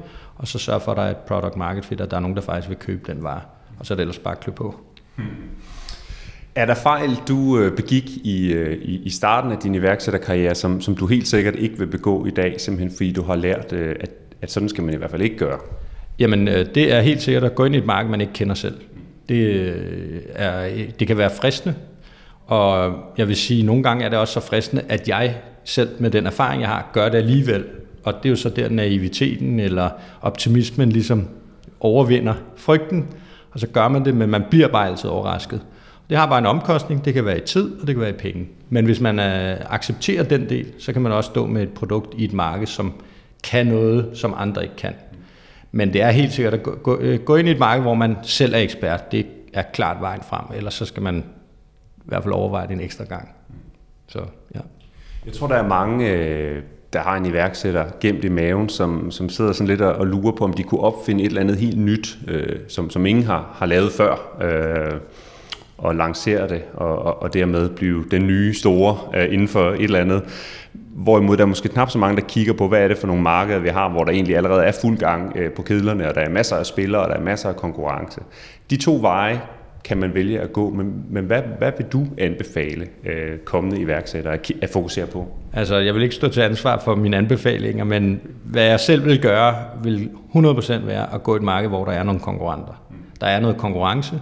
og 0.41 0.47
så 0.47 0.59
sørge 0.59 0.79
for, 0.79 0.91
at 0.91 0.97
der 0.97 1.03
er 1.03 1.11
et 1.11 1.17
product 1.17 1.55
market 1.55 1.85
fit, 1.85 2.01
og 2.01 2.11
der 2.11 2.17
er 2.17 2.21
nogen, 2.21 2.35
der 2.35 2.41
faktisk 2.41 2.69
vil 2.69 2.77
købe 2.77 3.11
den 3.11 3.23
vare, 3.23 3.41
og 3.79 3.85
så 3.85 3.93
er 3.93 3.95
det 3.95 4.01
ellers 4.01 4.19
bare 4.19 4.35
klø 4.35 4.51
på. 4.51 4.75
Hmm. 5.15 5.25
Er 6.55 6.65
der 6.65 6.73
fejl, 6.73 7.09
du 7.27 7.59
øh, 7.59 7.75
begik 7.75 8.09
i, 8.09 8.53
øh, 8.53 8.77
i, 8.81 9.01
i 9.03 9.09
starten 9.09 9.51
af 9.51 9.57
din 9.57 9.75
iværksætterkarriere, 9.75 10.55
som, 10.55 10.81
som 10.81 10.95
du 10.95 11.07
helt 11.07 11.27
sikkert 11.27 11.55
ikke 11.55 11.77
vil 11.77 11.87
begå 11.87 12.25
i 12.25 12.31
dag, 12.31 12.61
simpelthen 12.61 12.97
fordi 12.97 13.11
du 13.11 13.21
har 13.23 13.35
lært, 13.35 13.73
øh, 13.73 13.95
at, 13.99 14.09
at 14.41 14.51
sådan 14.51 14.69
skal 14.69 14.83
man 14.83 14.93
i 14.93 14.97
hvert 14.97 15.11
fald 15.11 15.21
ikke 15.21 15.37
gøre? 15.37 15.59
Jamen, 16.19 16.47
det 16.47 16.93
er 16.93 17.01
helt 17.01 17.21
sikkert 17.21 17.43
at 17.43 17.55
gå 17.55 17.65
ind 17.65 17.75
i 17.75 17.77
et 17.77 17.85
marked, 17.85 18.11
man 18.11 18.21
ikke 18.21 18.33
kender 18.33 18.55
selv. 18.55 18.75
Det, 19.29 19.73
er, 20.33 20.69
det 20.99 21.07
kan 21.07 21.17
være 21.17 21.29
fristende, 21.29 21.75
og 22.47 22.95
jeg 23.17 23.27
vil 23.27 23.35
sige, 23.35 23.59
at 23.59 23.65
nogle 23.65 23.83
gange 23.83 24.05
er 24.05 24.09
det 24.09 24.19
også 24.19 24.33
så 24.33 24.39
fristende, 24.39 24.83
at 24.89 25.07
jeg 25.07 25.35
selv 25.63 25.89
med 25.99 26.11
den 26.11 26.25
erfaring, 26.25 26.61
jeg 26.61 26.69
har, 26.69 26.89
gør 26.93 27.09
det 27.09 27.17
alligevel, 27.17 27.65
og 28.03 28.13
det 28.13 28.25
er 28.25 28.29
jo 28.29 28.35
så 28.35 28.49
der 28.49 28.69
naiviteten 28.69 29.59
eller 29.59 29.89
optimismen 30.21 30.89
ligesom 30.89 31.27
overvinder 31.79 32.33
frygten, 32.55 33.07
og 33.51 33.59
så 33.59 33.67
gør 33.67 33.87
man 33.87 34.05
det, 34.05 34.15
men 34.15 34.29
man 34.29 34.43
bliver 34.49 34.67
bare 34.67 34.87
altid 34.87 35.09
overrasket. 35.09 35.61
Det 36.09 36.17
har 36.17 36.27
bare 36.27 36.39
en 36.39 36.45
omkostning, 36.45 37.05
det 37.05 37.13
kan 37.13 37.25
være 37.25 37.37
i 37.37 37.45
tid, 37.45 37.81
og 37.81 37.87
det 37.87 37.95
kan 37.95 38.01
være 38.01 38.09
i 38.09 38.13
penge. 38.13 38.47
Men 38.69 38.85
hvis 38.85 38.99
man 38.99 39.19
øh, 39.19 39.57
accepterer 39.69 40.23
den 40.23 40.49
del, 40.49 40.73
så 40.79 40.93
kan 40.93 41.01
man 41.01 41.11
også 41.11 41.29
stå 41.29 41.45
med 41.45 41.63
et 41.63 41.69
produkt 41.69 42.13
i 42.17 42.23
et 42.23 42.33
marked, 42.33 42.67
som 42.67 42.93
kan 43.43 43.67
noget, 43.67 44.09
som 44.13 44.33
andre 44.37 44.63
ikke 44.63 44.75
kan. 44.75 44.93
Men 45.71 45.93
det 45.93 46.01
er 46.01 46.11
helt 46.11 46.33
sikkert 46.33 46.53
at 46.53 46.63
gå, 46.63 46.75
gå, 46.75 46.97
øh, 46.99 47.19
gå 47.19 47.35
ind 47.35 47.47
i 47.47 47.51
et 47.51 47.59
marked, 47.59 47.81
hvor 47.81 47.93
man 47.93 48.15
selv 48.23 48.53
er 48.53 48.57
ekspert. 48.57 49.11
Det 49.11 49.25
er 49.53 49.61
klart 49.73 49.97
vejen 50.01 50.21
frem, 50.21 50.45
ellers 50.55 50.73
så 50.73 50.85
skal 50.85 51.03
man 51.03 51.17
i 51.97 52.03
hvert 52.05 52.23
fald 52.23 52.33
overveje 52.33 52.67
det 52.67 52.73
en 52.73 52.81
ekstra 52.81 53.03
gang. 53.03 53.29
Så, 54.07 54.19
ja. 54.55 54.59
Jeg 55.25 55.33
tror, 55.33 55.47
der 55.47 55.55
er 55.55 55.67
mange, 55.67 56.09
øh, 56.09 56.63
der 56.93 56.99
har 56.99 57.17
en 57.17 57.25
iværksætter 57.25 57.85
gemt 58.01 58.23
i 58.23 58.29
maven, 58.29 58.69
som, 58.69 59.11
som 59.11 59.29
sidder 59.29 59.51
sådan 59.51 59.67
lidt 59.67 59.81
og 59.81 60.07
lurer 60.07 60.31
på, 60.31 60.43
om 60.43 60.53
de 60.53 60.63
kunne 60.63 60.81
opfinde 60.81 61.23
et 61.23 61.27
eller 61.27 61.41
andet 61.41 61.57
helt 61.57 61.77
nyt, 61.77 62.17
øh, 62.27 62.55
som, 62.67 62.89
som 62.89 63.05
ingen 63.05 63.23
har, 63.23 63.55
har 63.55 63.65
lavet 63.65 63.91
før, 63.91 64.37
øh, 64.41 64.99
og 65.77 65.95
lancere 65.95 66.47
det, 66.47 66.61
og, 66.73 66.99
og, 66.99 67.21
og 67.21 67.33
dermed 67.33 67.69
blive 67.69 68.05
den 68.11 68.27
nye 68.27 68.53
store 68.53 68.97
øh, 69.15 69.33
inden 69.33 69.47
for 69.47 69.69
et 69.69 69.83
eller 69.83 69.99
andet. 69.99 70.23
Hvorimod 70.73 71.37
der 71.37 71.43
er 71.43 71.47
måske 71.47 71.69
knap 71.69 71.89
så 71.89 71.97
mange, 71.97 72.21
der 72.21 72.27
kigger 72.27 72.53
på, 72.53 72.67
hvad 72.67 72.83
er 72.83 72.87
det 72.87 72.97
for 72.97 73.07
nogle 73.07 73.21
markeder, 73.21 73.59
vi 73.59 73.69
har, 73.69 73.89
hvor 73.89 74.03
der 74.03 74.11
egentlig 74.11 74.37
allerede 74.37 74.63
er 74.63 74.71
fuld 74.81 74.97
gang 74.97 75.33
øh, 75.35 75.51
på 75.51 75.61
kedlerne, 75.61 76.09
og 76.09 76.15
der 76.15 76.21
er 76.21 76.29
masser 76.29 76.55
af 76.55 76.65
spillere, 76.65 77.01
og 77.01 77.09
der 77.09 77.15
er 77.15 77.21
masser 77.23 77.49
af 77.49 77.55
konkurrence. 77.55 78.21
De 78.69 78.77
to 78.77 78.97
veje 79.01 79.41
kan 79.83 79.97
man 79.97 80.13
vælge 80.13 80.39
at 80.39 80.53
gå, 80.53 80.69
men, 80.69 81.05
men 81.09 81.25
hvad, 81.25 81.41
hvad 81.57 81.71
vil 81.77 81.85
du 81.85 82.07
anbefale 82.17 82.87
øh, 83.05 83.37
kommende 83.37 83.79
iværksættere 83.79 84.33
at, 84.33 84.51
at 84.61 84.69
fokusere 84.69 85.05
på? 85.05 85.27
Altså, 85.53 85.75
jeg 85.77 85.93
vil 85.95 86.03
ikke 86.03 86.15
stå 86.15 86.27
til 86.27 86.41
ansvar 86.41 86.79
for 86.79 86.95
mine 86.95 87.17
anbefalinger, 87.17 87.83
men 87.83 88.21
hvad 88.43 88.63
jeg 88.63 88.79
selv 88.79 89.05
vil 89.05 89.21
gøre, 89.21 89.55
vil 89.83 90.09
100% 90.35 90.85
være 90.85 91.13
at 91.13 91.23
gå 91.23 91.35
i 91.35 91.37
et 91.37 91.43
marked, 91.43 91.69
hvor 91.69 91.85
der 91.85 91.91
er 91.91 92.03
nogle 92.03 92.19
konkurrenter. 92.19 92.83
Der 93.21 93.27
er 93.27 93.39
noget 93.39 93.57
konkurrence. 93.57 94.21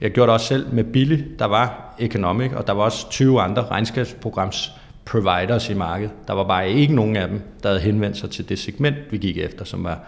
Jeg 0.00 0.10
gjorde 0.10 0.26
det 0.26 0.34
også 0.34 0.46
selv 0.46 0.66
med 0.72 0.84
Billy. 0.84 1.18
Der 1.38 1.44
var 1.44 1.94
Economic, 1.98 2.52
og 2.52 2.66
der 2.66 2.72
var 2.72 2.82
også 2.82 3.10
20 3.10 3.40
andre 3.40 3.62
regnskabsprograms 3.62 4.72
providers 5.04 5.70
i 5.70 5.74
markedet. 5.74 6.12
Der 6.28 6.34
var 6.34 6.44
bare 6.44 6.70
ikke 6.70 6.94
nogen 6.94 7.16
af 7.16 7.28
dem, 7.28 7.40
der 7.62 7.68
havde 7.68 7.80
henvendt 7.80 8.16
sig 8.16 8.30
til 8.30 8.48
det 8.48 8.58
segment, 8.58 8.96
vi 9.10 9.18
gik 9.18 9.38
efter, 9.38 9.64
som 9.64 9.84
var 9.84 10.00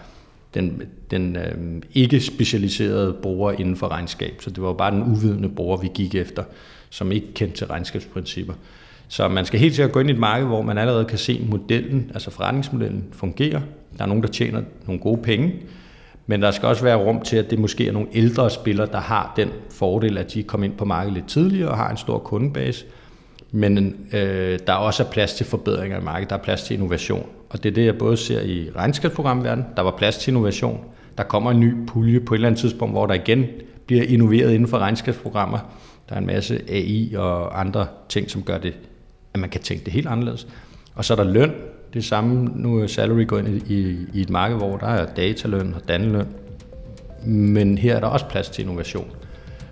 den, 0.55 0.83
den 1.11 1.37
øh, 1.37 1.83
ikke 1.95 2.21
specialiserede 2.21 3.17
bruger 3.23 3.53
inden 3.53 3.77
for 3.77 3.89
regnskab. 3.89 4.35
Så 4.41 4.51
det 4.51 4.63
var 4.63 4.73
bare 4.73 4.91
den 4.91 5.03
uvidende 5.03 5.49
bruger, 5.49 5.77
vi 5.77 5.91
gik 5.95 6.15
efter, 6.15 6.43
som 6.91 7.13
ikke 7.13 7.35
kendte 7.35 7.57
til 7.57 7.67
regnskabsprincipper. 7.67 8.55
Så 9.09 9.29
man 9.29 9.45
skal 9.45 9.61
helt 9.61 9.75
sikkert 9.75 9.93
gå 9.93 10.01
ind 10.01 10.11
i 10.11 10.13
et 10.13 10.19
marked, 10.19 10.47
hvor 10.47 10.63
man 10.63 10.79
allerede 10.79 11.05
kan 11.05 11.19
se 11.19 11.47
modellen, 11.49 12.11
altså 12.15 12.31
forretningsmodellen, 12.31 13.05
fungerer. 13.13 13.61
Der 13.99 14.05
er 14.05 14.07
nogen, 14.07 14.23
der 14.23 14.29
tjener 14.29 14.63
nogle 14.87 15.01
gode 15.01 15.23
penge, 15.23 15.55
men 16.27 16.43
der 16.43 16.51
skal 16.51 16.69
også 16.69 16.83
være 16.83 16.97
rum 16.97 17.21
til, 17.21 17.37
at 17.37 17.51
det 17.51 17.59
måske 17.59 17.89
er 17.89 17.93
nogle 17.93 18.09
ældre 18.13 18.51
spillere, 18.51 18.87
der 18.87 19.01
har 19.01 19.33
den 19.37 19.49
fordel, 19.71 20.19
at 20.19 20.35
de 20.35 20.43
kom 20.43 20.65
ind 20.65 20.73
på 20.73 20.85
markedet 20.85 21.15
lidt 21.15 21.29
tidligere 21.29 21.71
og 21.71 21.77
har 21.77 21.91
en 21.91 21.97
stor 21.97 22.19
kundebase. 22.19 22.85
Men 23.51 23.97
øh, 24.13 24.59
der 24.67 24.73
er 24.73 24.77
også 24.77 25.05
plads 25.05 25.35
til 25.35 25.47
forbedringer 25.47 26.01
i 26.01 26.05
markedet, 26.05 26.31
der 26.31 26.37
er 26.37 26.43
plads 26.43 26.63
til 26.63 26.75
innovation. 26.75 27.27
Og 27.55 27.63
det 27.63 27.71
er 27.71 27.75
det, 27.75 27.87
jeg 27.87 27.99
både 27.99 28.17
ser 28.17 28.41
i 28.41 28.71
regnskabsprogramverdenen. 28.77 29.67
Der 29.77 29.83
var 29.83 29.95
plads 29.99 30.19
til 30.19 30.31
innovation. 30.31 30.81
Der 31.19 31.25
kommer 31.25 31.51
en 31.51 31.61
ny 31.61 31.87
pulje 31.87 32.21
på 32.21 32.35
et 32.35 32.39
eller 32.39 32.49
andet 32.49 32.61
tidspunkt, 32.61 32.95
hvor 32.95 33.07
der 33.07 33.15
igen 33.15 33.45
bliver 33.87 34.03
innoveret 34.03 34.53
inden 34.53 34.69
for 34.69 34.79
regnskabsprogrammer. 34.79 35.59
Der 36.09 36.15
er 36.15 36.19
en 36.19 36.27
masse 36.27 36.61
AI 36.69 37.15
og 37.17 37.61
andre 37.61 37.87
ting, 38.09 38.31
som 38.31 38.43
gør 38.43 38.59
det, 38.59 38.75
at 39.35 39.41
man 39.41 39.51
kan 39.51 39.61
tænke 39.61 39.85
det 39.85 39.93
helt 39.93 40.07
anderledes. 40.07 40.47
Og 40.95 41.05
så 41.05 41.15
er 41.15 41.17
der 41.17 41.25
løn. 41.25 41.53
Det 41.95 42.05
samme, 42.05 42.51
nu 42.55 42.79
er 42.79 42.87
salary 42.87 43.27
går 43.27 43.39
ind 43.39 43.49
i, 43.71 43.97
i 44.15 44.21
et 44.21 44.31
marked, 44.31 44.57
hvor 44.57 44.77
der 44.77 44.87
er 44.87 45.07
dataløn 45.07 45.75
og 45.75 45.89
danløn. 45.89 46.27
Men 47.27 47.79
her 47.79 47.97
er 47.97 48.01
der 48.01 48.07
også 48.07 48.27
plads 48.27 48.49
til 48.49 48.63
innovation. 48.63 49.07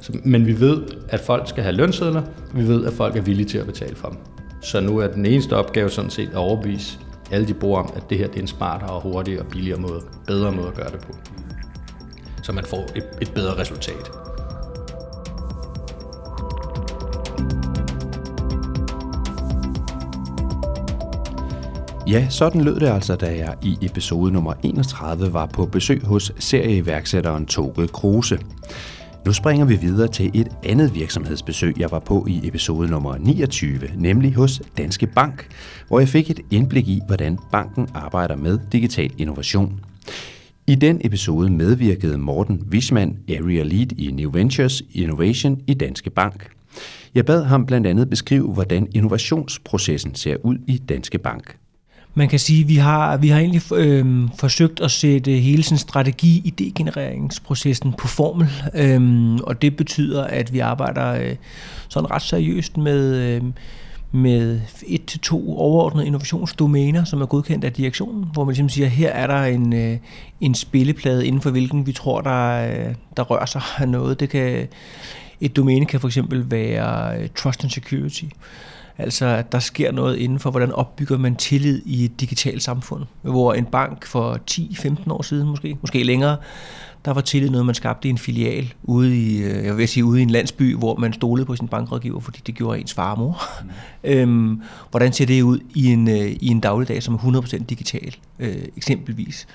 Så, 0.00 0.12
men 0.24 0.46
vi 0.46 0.60
ved, 0.60 0.82
at 1.08 1.20
folk 1.20 1.48
skal 1.48 1.62
have 1.62 1.76
lønsedler, 1.76 2.22
vi 2.54 2.68
ved, 2.68 2.86
at 2.86 2.92
folk 2.92 3.16
er 3.16 3.22
villige 3.22 3.46
til 3.46 3.58
at 3.58 3.66
betale 3.66 3.96
for 3.96 4.08
dem. 4.08 4.18
Så 4.60 4.80
nu 4.80 4.98
er 4.98 5.06
den 5.06 5.26
eneste 5.26 5.56
opgave 5.56 5.90
sådan 5.90 6.10
set 6.10 6.28
at 6.28 6.36
overbevise 6.36 6.98
alle 7.32 7.48
de 7.48 7.54
bruger 7.54 7.80
om, 7.80 7.92
at 7.96 8.10
det 8.10 8.18
her 8.18 8.26
det 8.26 8.36
er 8.36 8.40
en 8.40 8.46
smartere 8.46 8.90
og 8.90 9.02
hurtigere 9.02 9.40
og 9.40 9.46
billigere 9.46 9.80
måde, 9.80 10.00
bedre 10.26 10.52
måde 10.52 10.68
at 10.68 10.74
gøre 10.74 10.90
det 10.90 11.00
på. 11.00 11.12
Så 12.42 12.52
man 12.52 12.64
får 12.64 12.86
et, 12.96 13.04
et 13.22 13.32
bedre 13.34 13.60
resultat. 13.60 14.10
Ja, 22.06 22.28
sådan 22.28 22.60
lød 22.60 22.80
det 22.80 22.88
altså, 22.88 23.16
da 23.16 23.26
jeg 23.26 23.54
i 23.62 23.78
episode 23.82 24.32
nummer 24.32 24.54
31 24.62 25.32
var 25.32 25.46
på 25.46 25.66
besøg 25.66 26.02
hos 26.04 26.32
serieiværksætteren 26.38 27.46
Toge 27.46 27.88
Kruse. 27.88 28.38
Nu 29.26 29.32
springer 29.32 29.64
vi 29.64 29.76
videre 29.76 30.08
til 30.08 30.30
et 30.34 30.48
andet 30.64 30.94
virksomhedsbesøg, 30.94 31.80
jeg 31.80 31.90
var 31.90 31.98
på 31.98 32.26
i 32.28 32.40
episode 32.48 32.88
nummer 32.88 33.16
29, 33.18 33.80
nemlig 33.96 34.34
hos 34.34 34.62
Danske 34.78 35.06
Bank, 35.06 35.48
hvor 35.88 35.98
jeg 35.98 36.08
fik 36.08 36.30
et 36.30 36.40
indblik 36.50 36.88
i, 36.88 37.00
hvordan 37.06 37.38
banken 37.52 37.88
arbejder 37.94 38.36
med 38.36 38.58
digital 38.72 39.10
innovation. 39.18 39.80
I 40.66 40.74
den 40.74 41.00
episode 41.04 41.50
medvirkede 41.50 42.18
Morten 42.18 42.66
Wischmann, 42.70 43.18
Area 43.28 43.62
Lead 43.62 43.98
i 43.98 44.10
New 44.10 44.30
Ventures 44.32 44.82
Innovation 44.92 45.60
i 45.66 45.74
Danske 45.74 46.10
Bank. 46.10 46.50
Jeg 47.14 47.26
bad 47.26 47.44
ham 47.44 47.66
blandt 47.66 47.86
andet 47.86 48.10
beskrive, 48.10 48.52
hvordan 48.52 48.88
innovationsprocessen 48.94 50.14
ser 50.14 50.36
ud 50.44 50.56
i 50.66 50.78
Danske 50.78 51.18
Bank. 51.18 51.56
Man 52.14 52.28
kan 52.28 52.38
sige, 52.38 52.66
vi 52.66 52.76
har, 52.76 53.16
vi 53.16 53.28
har 53.28 53.38
egentlig 53.38 53.72
øh, 53.74 54.28
forsøgt 54.38 54.80
at 54.80 54.90
sætte 54.90 55.30
hele 55.30 55.62
sådan 55.62 55.78
strategi 55.78 56.54
idégenereringsprocessen 56.54 57.92
på 57.92 58.08
formel, 58.08 58.48
øh, 58.74 59.34
og 59.34 59.62
det 59.62 59.76
betyder, 59.76 60.24
at 60.24 60.52
vi 60.52 60.58
arbejder 60.58 61.12
øh, 61.12 61.36
sådan 61.88 62.10
ret 62.10 62.22
seriøst 62.22 62.76
med, 62.76 63.16
øh, 63.16 63.42
med 64.12 64.60
et 64.86 65.04
til 65.06 65.20
to 65.20 65.58
overordnede 65.58 66.06
innovationsdomæner, 66.06 67.04
som 67.04 67.22
er 67.22 67.26
godkendt 67.26 67.64
af 67.64 67.72
direktionen, 67.72 68.24
hvor 68.32 68.44
man 68.44 68.52
ligesom 68.52 68.68
siger, 68.68 68.88
her 68.88 69.10
er 69.10 69.26
der 69.26 69.44
en, 69.44 69.72
øh, 69.72 69.98
en 70.40 70.54
spilleplade, 70.54 71.26
inden 71.26 71.40
for 71.40 71.50
hvilken 71.50 71.86
vi 71.86 71.92
tror, 71.92 72.20
der, 72.20 72.68
øh, 72.68 72.94
der 73.16 73.22
rører 73.22 73.46
sig 73.46 73.62
noget. 73.88 74.20
Det 74.20 74.28
kan, 74.28 74.68
et 75.40 75.56
domæne 75.56 75.86
kan 75.86 76.00
for 76.00 76.08
eksempel 76.08 76.50
være 76.50 77.18
øh, 77.18 77.28
trust 77.36 77.64
and 77.64 77.70
security. 77.70 78.24
Altså, 78.98 79.26
at 79.26 79.52
der 79.52 79.58
sker 79.58 79.92
noget 79.92 80.16
inden 80.16 80.38
for, 80.38 80.50
hvordan 80.50 80.72
opbygger 80.72 81.18
man 81.18 81.36
tillid 81.36 81.82
i 81.84 82.04
et 82.04 82.20
digitalt 82.20 82.62
samfund. 82.62 83.04
Hvor 83.22 83.54
en 83.54 83.64
bank 83.64 84.06
for 84.06 84.38
10-15 84.50 85.12
år 85.12 85.22
siden 85.22 85.48
måske, 85.48 85.76
måske 85.80 86.02
længere, 86.02 86.36
der 87.04 87.12
var 87.12 87.20
tillid 87.20 87.50
noget, 87.50 87.66
man 87.66 87.74
skabte 87.74 88.08
i 88.08 88.10
en 88.10 88.18
filial 88.18 88.74
ude 88.82 89.16
i, 89.16 89.42
øh, 89.42 89.64
jeg 89.64 89.76
vil 89.76 89.88
sige, 89.88 90.04
ude 90.04 90.20
i 90.20 90.22
en 90.22 90.30
landsby, 90.30 90.76
hvor 90.76 90.96
man 90.96 91.12
stolede 91.12 91.46
på 91.46 91.56
sin 91.56 91.68
bankrådgiver, 91.68 92.20
fordi 92.20 92.40
det 92.46 92.54
gjorde 92.54 92.80
ens 92.80 92.94
far 92.94 93.12
og 93.12 93.18
mor. 93.18 93.42
Mm. 93.62 93.70
øhm, 94.10 94.62
hvordan 94.90 95.12
ser 95.12 95.26
det 95.26 95.42
ud 95.42 95.58
i 95.74 95.92
en, 95.92 96.08
øh, 96.08 96.36
i 96.40 96.48
en 96.48 96.60
dagligdag, 96.60 97.02
som 97.02 97.14
er 97.14 97.18
100% 97.18 97.64
digital, 97.64 98.16
øh, 98.38 98.64
eksempelvis? 98.76 99.46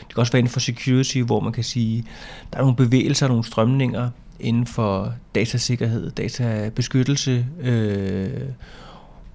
Det 0.00 0.14
kan 0.14 0.20
også 0.20 0.32
være 0.32 0.40
inden 0.40 0.52
for 0.52 0.60
security, 0.60 1.18
hvor 1.18 1.40
man 1.40 1.52
kan 1.52 1.64
sige, 1.64 2.04
der 2.52 2.58
er 2.58 2.62
nogle 2.62 2.76
bevægelser, 2.76 3.28
nogle 3.28 3.44
strømninger 3.44 4.10
inden 4.40 4.66
for 4.66 5.14
datasikkerhed, 5.34 6.10
databeskyttelse, 6.10 7.46
øh, 7.60 8.30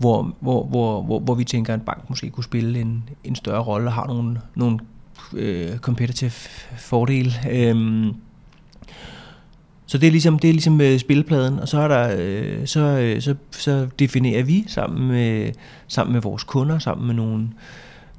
hvor, 0.02 0.36
hvor, 0.40 0.66
hvor, 0.66 1.02
hvor, 1.02 1.20
hvor 1.20 1.36
vi 1.36 1.44
tænker, 1.44 1.74
at 1.74 1.80
en 1.80 1.86
bank 1.86 2.10
måske 2.10 2.30
kunne 2.30 2.44
spille 2.44 2.82
en, 2.82 3.04
en 3.24 3.36
større 3.36 3.64
rolle 3.64 3.88
og 3.88 3.94
har 3.94 4.08
nogle, 4.08 4.42
nogle 4.56 4.80
øh, 5.34 5.78
competitive 5.78 6.32
fordele. 6.78 7.32
Øhm, 7.52 8.14
så 9.86 9.98
det 9.98 10.08
er 10.08 10.12
ligesom, 10.12 10.40
det 10.40 10.50
er 10.50 10.54
ligesom 10.54 10.82
øh, 10.82 11.00
spilpladen, 11.00 11.60
og 11.60 11.68
så, 11.68 11.80
er 11.80 11.88
der, 11.88 12.16
øh, 12.20 12.68
så, 12.68 12.80
øh, 12.80 13.22
så, 13.22 13.36
så 13.52 13.88
definerer 14.00 14.44
vi 14.44 14.66
sammen 14.68 15.08
med, 15.08 15.52
sammen 15.88 16.14
med 16.14 16.22
vores 16.22 16.44
kunder, 16.44 16.80
sammen 16.80 17.08
med 17.08 17.16
nogle, 17.16 17.50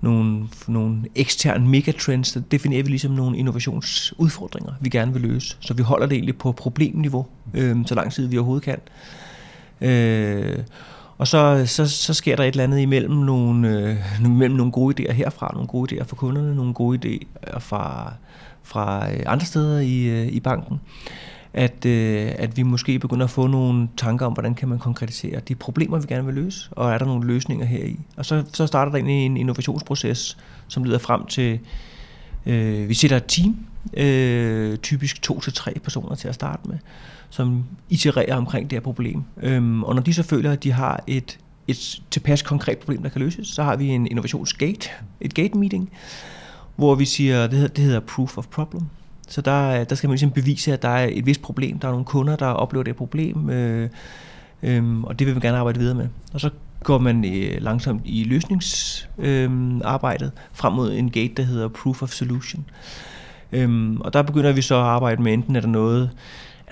nogle, 0.00 0.48
nogle 0.68 1.02
eksterne 1.14 1.68
megatrends, 1.68 2.28
så 2.28 2.42
definerer 2.50 2.82
vi 2.82 2.88
ligesom 2.88 3.12
nogle 3.12 3.38
innovationsudfordringer, 3.38 4.72
vi 4.80 4.88
gerne 4.88 5.12
vil 5.12 5.22
løse. 5.22 5.56
Så 5.60 5.74
vi 5.74 5.82
holder 5.82 6.06
det 6.06 6.14
egentlig 6.14 6.36
på 6.36 6.52
problemniveau, 6.52 7.26
øh, 7.54 7.76
så 7.86 7.94
lang 7.94 8.12
tid 8.12 8.26
vi 8.26 8.38
overhovedet 8.38 8.64
kan. 8.64 8.78
Øh, 9.80 10.58
og 11.22 11.28
så, 11.28 11.62
så, 11.66 11.88
så 11.88 12.14
sker 12.14 12.36
der 12.36 12.42
et 12.42 12.48
eller 12.48 12.64
andet 12.64 12.80
imellem 12.80 13.14
nogle, 13.14 13.68
øh, 13.68 13.96
imellem 14.24 14.56
nogle 14.56 14.72
gode 14.72 15.02
idéer 15.02 15.12
herfra, 15.12 15.50
nogle 15.52 15.68
gode 15.68 15.94
idéer 15.94 16.04
fra 16.04 16.16
kunderne, 16.16 16.54
nogle 16.54 16.74
gode 16.74 16.98
idéer 16.98 17.58
fra, 17.58 18.12
fra 18.62 19.12
øh, 19.12 19.20
andre 19.26 19.46
steder 19.46 19.80
i, 19.80 20.04
øh, 20.04 20.26
i 20.26 20.40
banken. 20.40 20.80
At, 21.52 21.86
øh, 21.86 22.32
at 22.38 22.56
vi 22.56 22.62
måske 22.62 22.98
begynder 22.98 23.24
at 23.24 23.30
få 23.30 23.46
nogle 23.46 23.88
tanker 23.96 24.26
om, 24.26 24.32
hvordan 24.32 24.54
kan 24.54 24.68
man 24.68 24.78
konkretisere 24.78 25.40
de 25.40 25.54
problemer, 25.54 25.98
vi 25.98 26.06
gerne 26.06 26.24
vil 26.24 26.34
løse, 26.34 26.68
og 26.72 26.92
er 26.92 26.98
der 26.98 27.06
nogle 27.06 27.26
løsninger 27.26 27.66
heri. 27.66 28.00
Og 28.16 28.26
så, 28.26 28.44
så 28.52 28.66
starter 28.66 28.90
der 28.92 28.96
egentlig 28.96 29.26
en 29.26 29.36
innovationsproces, 29.36 30.36
som 30.68 30.84
leder 30.84 30.98
frem 30.98 31.26
til, 31.26 31.58
øh, 32.46 32.88
vi 32.88 32.94
sætter 32.94 33.16
et 33.16 33.24
team, 33.28 33.56
øh, 33.96 34.76
typisk 34.76 35.22
to 35.22 35.40
til 35.40 35.52
tre 35.52 35.74
personer 35.84 36.14
til 36.14 36.28
at 36.28 36.34
starte 36.34 36.68
med, 36.68 36.78
som 37.32 37.64
itererer 37.88 38.36
omkring 38.36 38.70
det 38.70 38.76
her 38.76 38.80
problem. 38.80 39.22
Øhm, 39.42 39.84
og 39.84 39.94
når 39.94 40.02
de 40.02 40.14
så 40.14 40.22
føler, 40.22 40.52
at 40.52 40.62
de 40.62 40.72
har 40.72 41.04
et, 41.06 41.38
et 41.68 42.02
tilpas 42.10 42.42
konkret 42.42 42.78
problem, 42.78 43.02
der 43.02 43.08
kan 43.08 43.20
løses, 43.20 43.48
så 43.48 43.62
har 43.62 43.76
vi 43.76 43.88
en 43.88 44.06
innovationsgate, 44.06 44.88
et 45.20 45.34
gate 45.34 45.58
meeting, 45.58 45.90
hvor 46.76 46.94
vi 46.94 47.04
siger, 47.04 47.46
det 47.46 47.52
hedder, 47.52 47.68
det 47.68 47.84
hedder 47.84 48.00
proof 48.00 48.38
of 48.38 48.46
problem. 48.46 48.82
Så 49.28 49.40
der, 49.40 49.84
der 49.84 49.94
skal 49.94 50.08
man 50.08 50.12
ligesom 50.12 50.30
bevise, 50.30 50.72
at 50.72 50.82
der 50.82 50.88
er 50.88 51.08
et 51.12 51.26
vist 51.26 51.42
problem. 51.42 51.78
Der 51.78 51.88
er 51.88 51.92
nogle 51.92 52.04
kunder, 52.04 52.36
der 52.36 52.46
oplever 52.46 52.82
det 52.82 52.96
problem, 52.96 53.50
øh, 53.50 53.90
øh, 54.62 55.02
og 55.02 55.18
det 55.18 55.26
vil 55.26 55.34
vi 55.34 55.40
gerne 55.40 55.58
arbejde 55.58 55.78
videre 55.78 55.94
med. 55.94 56.08
Og 56.32 56.40
så 56.40 56.50
går 56.84 56.98
man 56.98 57.24
øh, 57.24 57.62
langsomt 57.62 58.02
i 58.04 58.24
løsningsarbejdet 58.24 60.26
øh, 60.26 60.32
frem 60.52 60.72
mod 60.72 60.92
en 60.92 61.10
gate, 61.10 61.34
der 61.36 61.42
hedder 61.42 61.68
Proof 61.68 62.02
of 62.02 62.10
Solution. 62.10 62.64
Øhm, 63.52 64.00
og 64.00 64.12
der 64.12 64.22
begynder 64.22 64.52
vi 64.52 64.62
så 64.62 64.74
at 64.74 64.82
arbejde 64.82 65.22
med, 65.22 65.32
enten 65.32 65.56
er 65.56 65.60
der 65.60 65.68
noget, 65.68 66.10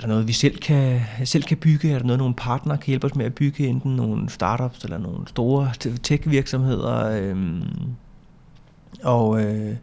er 0.00 0.06
der 0.06 0.08
noget 0.08 0.28
vi 0.28 0.32
selv 0.32 0.58
kan, 0.58 1.00
selv 1.24 1.42
kan 1.42 1.56
bygge, 1.56 1.90
er 1.90 1.98
der 1.98 2.06
noget, 2.06 2.18
nogle 2.18 2.34
partner 2.34 2.76
kan 2.76 2.86
hjælpe 2.86 3.06
os 3.06 3.14
med 3.14 3.26
at 3.26 3.34
bygge, 3.34 3.66
enten 3.66 3.96
nogle 3.96 4.30
startups 4.30 4.84
eller 4.84 4.98
nogle 4.98 5.28
store 5.28 5.72
tech-virksomheder, 6.02 7.10
øhm, 7.22 7.62
og, 9.02 9.42
øh, 9.44 9.76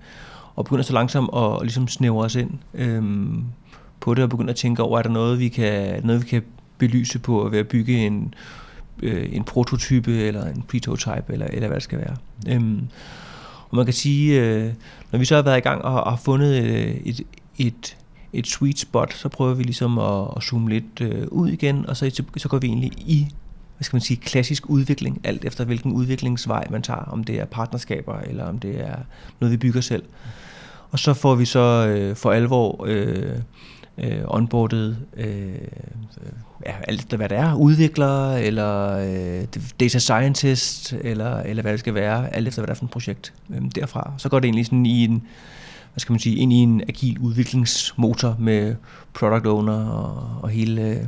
og 0.56 0.66
begynder 0.66 0.84
så 0.84 0.94
langsomt 0.94 1.30
at 1.36 1.58
ligesom 1.62 1.88
snævre 1.88 2.26
os 2.26 2.36
ind 2.36 2.52
øhm, 2.74 3.44
på 4.00 4.14
det, 4.14 4.24
og 4.24 4.30
begynder 4.30 4.50
at 4.50 4.56
tænke 4.56 4.84
over, 4.84 4.98
er 5.00 5.04
der 5.04 5.10
noget, 5.10 5.40
vi 5.40 5.48
kan, 5.48 6.04
noget, 6.04 6.22
vi 6.22 6.28
kan 6.28 6.44
belyse 6.78 7.20
på 7.20 7.50
ved 7.52 7.60
at 7.60 7.68
bygge 7.68 8.06
en, 8.06 8.34
øh, 9.04 9.30
en 9.32 9.44
prototype, 9.44 10.12
eller 10.12 10.46
en 10.46 10.62
prototype, 10.62 11.34
eller, 11.34 11.48
eller 11.48 11.68
hvad 11.68 11.76
det 11.76 11.84
skal 11.84 12.00
være. 12.00 12.16
Øhm, 12.48 12.88
og 13.70 13.76
man 13.76 13.86
kan 13.86 13.94
sige, 13.94 14.42
øh, 14.42 14.74
når 15.12 15.20
vi 15.20 15.26
så 15.26 15.36
har 15.36 15.42
været 15.42 15.58
i 15.58 15.62
gang 15.62 15.82
og, 15.82 16.12
har 16.12 16.18
fundet 16.18 16.64
øh, 16.64 16.96
et, 17.06 17.22
et, 17.58 17.98
et 18.34 18.48
sweet 18.48 18.80
spot, 18.80 19.14
så 19.14 19.30
prøver 19.30 19.54
vi 19.54 19.64
ligesom 19.64 19.98
at, 19.98 20.28
at 20.36 20.44
zoome 20.44 20.70
lidt 20.70 21.02
øh, 21.02 21.28
ud 21.32 21.50
igen, 21.50 21.86
og 21.86 21.98
så, 21.98 22.24
så 22.38 22.48
går 22.50 22.58
vi 22.58 22.68
egentlig 22.68 22.92
i 22.98 23.28
hvad 23.78 23.84
skal 23.84 23.96
man 23.96 24.02
sige, 24.02 24.18
klassisk 24.18 24.70
udvikling, 24.70 25.22
alt 25.24 25.46
efter 25.46 25.66
hvilken 25.66 25.92
udviklingsvej 25.92 26.68
man 26.70 26.82
tager, 26.82 27.00
om 27.00 27.24
det 27.24 27.40
er 27.40 27.46
partnerskaber, 27.46 28.20
eller 28.20 28.46
om 28.46 28.60
det 28.60 28.80
er 28.80 28.96
noget, 29.40 29.52
vi 29.52 29.58
bygger 29.58 29.82
selv. 29.82 30.04
Og 30.92 31.00
så 31.00 31.14
får 31.14 31.36
vi 31.36 31.46
så 31.46 31.88
øh, 31.88 32.16
for 32.16 32.32
alvor 32.32 32.86
øh, 32.88 33.40
øh, 33.98 34.22
onboardet 34.28 34.98
øh, 35.18 35.28
øh 35.28 36.32
ja, 36.66 36.74
alt 36.88 37.00
efter 37.00 37.18
hvad 37.18 37.30
det 37.30 37.38
er, 37.38 37.54
udviklere, 37.54 38.44
eller 38.44 38.98
øh, 38.98 39.46
data 39.80 40.00
scientist, 40.00 40.94
eller, 41.02 41.38
eller 41.38 41.62
hvad 41.62 41.72
det 41.72 41.80
skal 41.80 41.94
være, 41.94 42.36
alt 42.36 42.48
efter 42.48 42.62
hvad 42.62 42.68
det 42.68 42.72
er 42.74 42.78
for 42.78 42.86
et 42.86 42.92
projekt 42.92 43.34
øh, 43.50 43.62
derfra. 43.76 44.14
Så 44.18 44.30
går 44.30 44.40
det 44.40 44.46
egentlig 44.46 44.66
sådan 44.66 44.86
i 44.86 45.04
en, 45.04 45.24
hvad 45.98 46.02
skal 46.02 46.14
man 46.14 46.20
sige, 46.20 46.36
ind 46.36 46.54
i 46.54 46.56
en 46.56 46.82
agil 46.82 47.20
udviklingsmotor 47.20 48.36
med 48.40 48.76
product 49.14 49.46
owner 49.46 49.90
og, 49.90 50.42
og 50.42 50.50
hele 50.50 50.82
uh, 50.82 51.08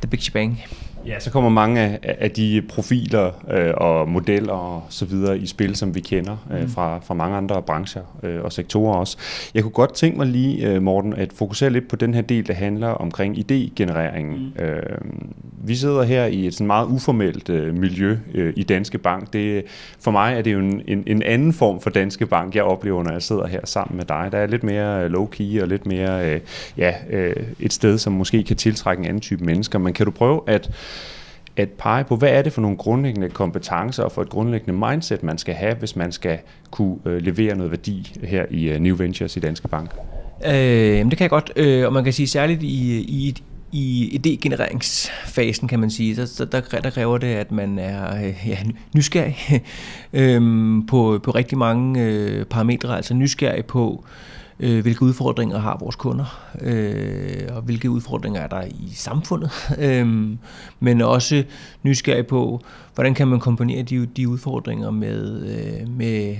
the 0.00 0.10
big 0.10 0.22
shebang. 0.22 0.60
Ja, 1.06 1.20
så 1.20 1.30
kommer 1.30 1.50
mange 1.50 1.80
af, 1.80 1.98
af 2.02 2.30
de 2.30 2.62
profiler 2.68 3.30
øh, 3.50 3.72
og 3.76 4.08
modeller 4.08 4.52
og 4.52 4.82
så 4.88 5.04
videre 5.04 5.38
i 5.38 5.46
spil, 5.46 5.76
som 5.76 5.94
vi 5.94 6.00
kender 6.00 6.36
øh, 6.52 6.60
mm. 6.60 6.68
fra, 6.68 6.98
fra 6.98 7.14
mange 7.14 7.36
andre 7.36 7.62
brancher 7.62 8.02
øh, 8.22 8.42
og 8.42 8.52
sektorer 8.52 8.96
også. 8.96 9.16
Jeg 9.54 9.62
kunne 9.62 9.72
godt 9.72 9.94
tænke 9.94 10.18
mig 10.18 10.26
lige, 10.26 10.66
øh, 10.68 10.82
Morten, 10.82 11.14
at 11.14 11.32
fokusere 11.32 11.70
lidt 11.70 11.88
på 11.88 11.96
den 11.96 12.14
her 12.14 12.22
del, 12.22 12.46
der 12.46 12.54
handler 12.54 12.88
omkring 12.88 13.38
idégenereringen. 13.38 14.38
Mm. 14.56 14.64
Øh, 14.64 14.82
vi 15.64 15.74
sidder 15.74 16.02
her 16.02 16.24
i 16.24 16.46
et 16.46 16.54
sådan 16.54 16.66
meget 16.66 16.86
uformelt 16.86 17.48
øh, 17.48 17.74
miljø 17.74 18.18
øh, 18.34 18.52
i 18.56 18.62
Danske 18.62 18.98
Bank. 18.98 19.32
Det, 19.32 19.64
for 20.00 20.10
mig 20.10 20.34
er 20.34 20.42
det 20.42 20.52
jo 20.52 20.58
en, 20.58 20.82
en, 20.88 21.02
en 21.06 21.22
anden 21.22 21.52
form 21.52 21.80
for 21.80 21.90
Danske 21.90 22.26
Bank, 22.26 22.54
jeg 22.54 22.64
oplever, 22.64 23.02
når 23.02 23.12
jeg 23.12 23.22
sidder 23.22 23.46
her 23.46 23.60
sammen 23.64 23.96
med 23.96 24.04
dig. 24.04 24.28
Der 24.32 24.38
er 24.38 24.46
lidt 24.46 24.64
mere 24.64 25.08
low-key 25.08 25.62
og 25.62 25.68
lidt 25.68 25.86
mere 25.86 26.30
øh, 26.30 26.40
ja, 26.76 26.94
øh, 27.10 27.36
et 27.60 27.72
sted, 27.72 27.98
som 27.98 28.12
måske 28.12 28.42
kan 28.42 28.56
tiltrække 28.56 29.00
en 29.00 29.06
anden 29.06 29.20
type 29.20 29.44
mennesker. 29.44 29.78
Men 29.78 29.92
kan 29.92 30.06
du 30.06 30.12
prøve 30.12 30.40
at 30.46 30.70
at 31.56 31.68
pege 31.68 32.04
på, 32.04 32.16
hvad 32.16 32.28
er 32.28 32.42
det 32.42 32.52
for 32.52 32.60
nogle 32.60 32.76
grundlæggende 32.76 33.28
kompetencer 33.28 34.02
og 34.02 34.12
for 34.12 34.22
et 34.22 34.28
grundlæggende 34.28 34.86
mindset, 34.88 35.22
man 35.22 35.38
skal 35.38 35.54
have, 35.54 35.74
hvis 35.74 35.96
man 35.96 36.12
skal 36.12 36.38
kunne 36.70 36.96
øh, 37.04 37.22
levere 37.22 37.56
noget 37.56 37.70
værdi 37.70 38.16
her 38.24 38.44
i 38.50 38.68
øh, 38.68 38.80
New 38.80 38.96
Ventures 38.96 39.36
i 39.36 39.40
Danske 39.40 39.68
Bank? 39.68 39.90
Øh, 40.46 40.52
det 40.52 41.10
kan 41.10 41.20
jeg 41.20 41.30
godt, 41.30 41.52
øh, 41.56 41.86
og 41.86 41.92
man 41.92 42.04
kan 42.04 42.12
sige 42.12 42.26
særligt 42.26 42.62
i, 42.62 42.98
i, 42.98 43.34
i 43.72 44.18
idégenereringsfasen, 44.18 45.68
kan 45.68 45.80
man 45.80 45.90
sige, 45.90 46.26
så 46.26 46.44
der, 46.44 46.60
der 46.60 46.90
kræver 46.90 47.18
det, 47.18 47.26
at 47.26 47.52
man 47.52 47.78
er 47.78 48.24
øh, 48.24 48.34
ja, 48.46 48.58
nysgerrig 48.94 49.36
øh, 50.12 50.40
på, 50.88 51.20
på 51.22 51.30
rigtig 51.30 51.58
mange 51.58 52.02
øh, 52.02 52.44
parametre, 52.44 52.96
altså 52.96 53.14
nysgerrig 53.14 53.64
på, 53.64 54.04
øh, 54.06 54.41
øh, 54.60 54.82
hvilke 54.82 55.02
udfordringer 55.02 55.58
har 55.58 55.76
vores 55.80 55.96
kunder, 55.96 56.40
øh, 56.60 57.56
og 57.56 57.62
hvilke 57.62 57.90
udfordringer 57.90 58.40
er 58.40 58.46
der 58.46 58.62
i 58.62 58.90
samfundet, 58.94 59.50
øh, 59.78 60.28
men 60.80 61.00
også 61.00 61.44
nysgerrig 61.82 62.26
på, 62.26 62.60
hvordan 62.94 63.14
kan 63.14 63.28
man 63.28 63.40
kombinere 63.40 63.82
de, 63.82 64.06
de 64.06 64.28
udfordringer 64.28 64.90
med, 64.90 65.42
øh, 65.42 65.88
med 65.96 66.36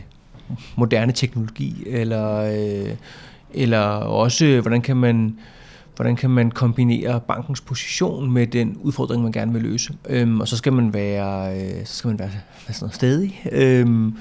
moderne 0.77 1.13
teknologi, 1.13 1.83
eller, 1.87 2.37
øh, 2.37 2.95
eller 3.55 3.81
også, 3.97 4.61
hvordan 4.61 4.81
kan 4.81 4.97
man 4.97 5.37
hvordan 5.97 6.17
kan 6.17 6.31
man 6.31 6.51
kombinere 6.51 7.21
bankens 7.21 7.61
position 7.61 8.31
med 8.31 8.47
den 8.47 8.79
udfordring, 8.83 9.23
man 9.23 9.33
gerne 9.33 9.53
vil 9.53 9.63
løse. 9.63 9.93
Øhm, 10.09 10.41
og 10.41 10.49
så 10.49 10.57
skal 10.57 10.73
man 10.73 10.95
være, 10.95 11.57
øh, 11.57 11.87
så 11.87 11.97
skal 11.97 12.09
man 12.09 12.19
være, 12.19 12.29
være 12.67 12.75
sådan 12.75 12.85
noget 12.85 12.95
stedig. 12.95 13.43
Øhm, 13.53 14.17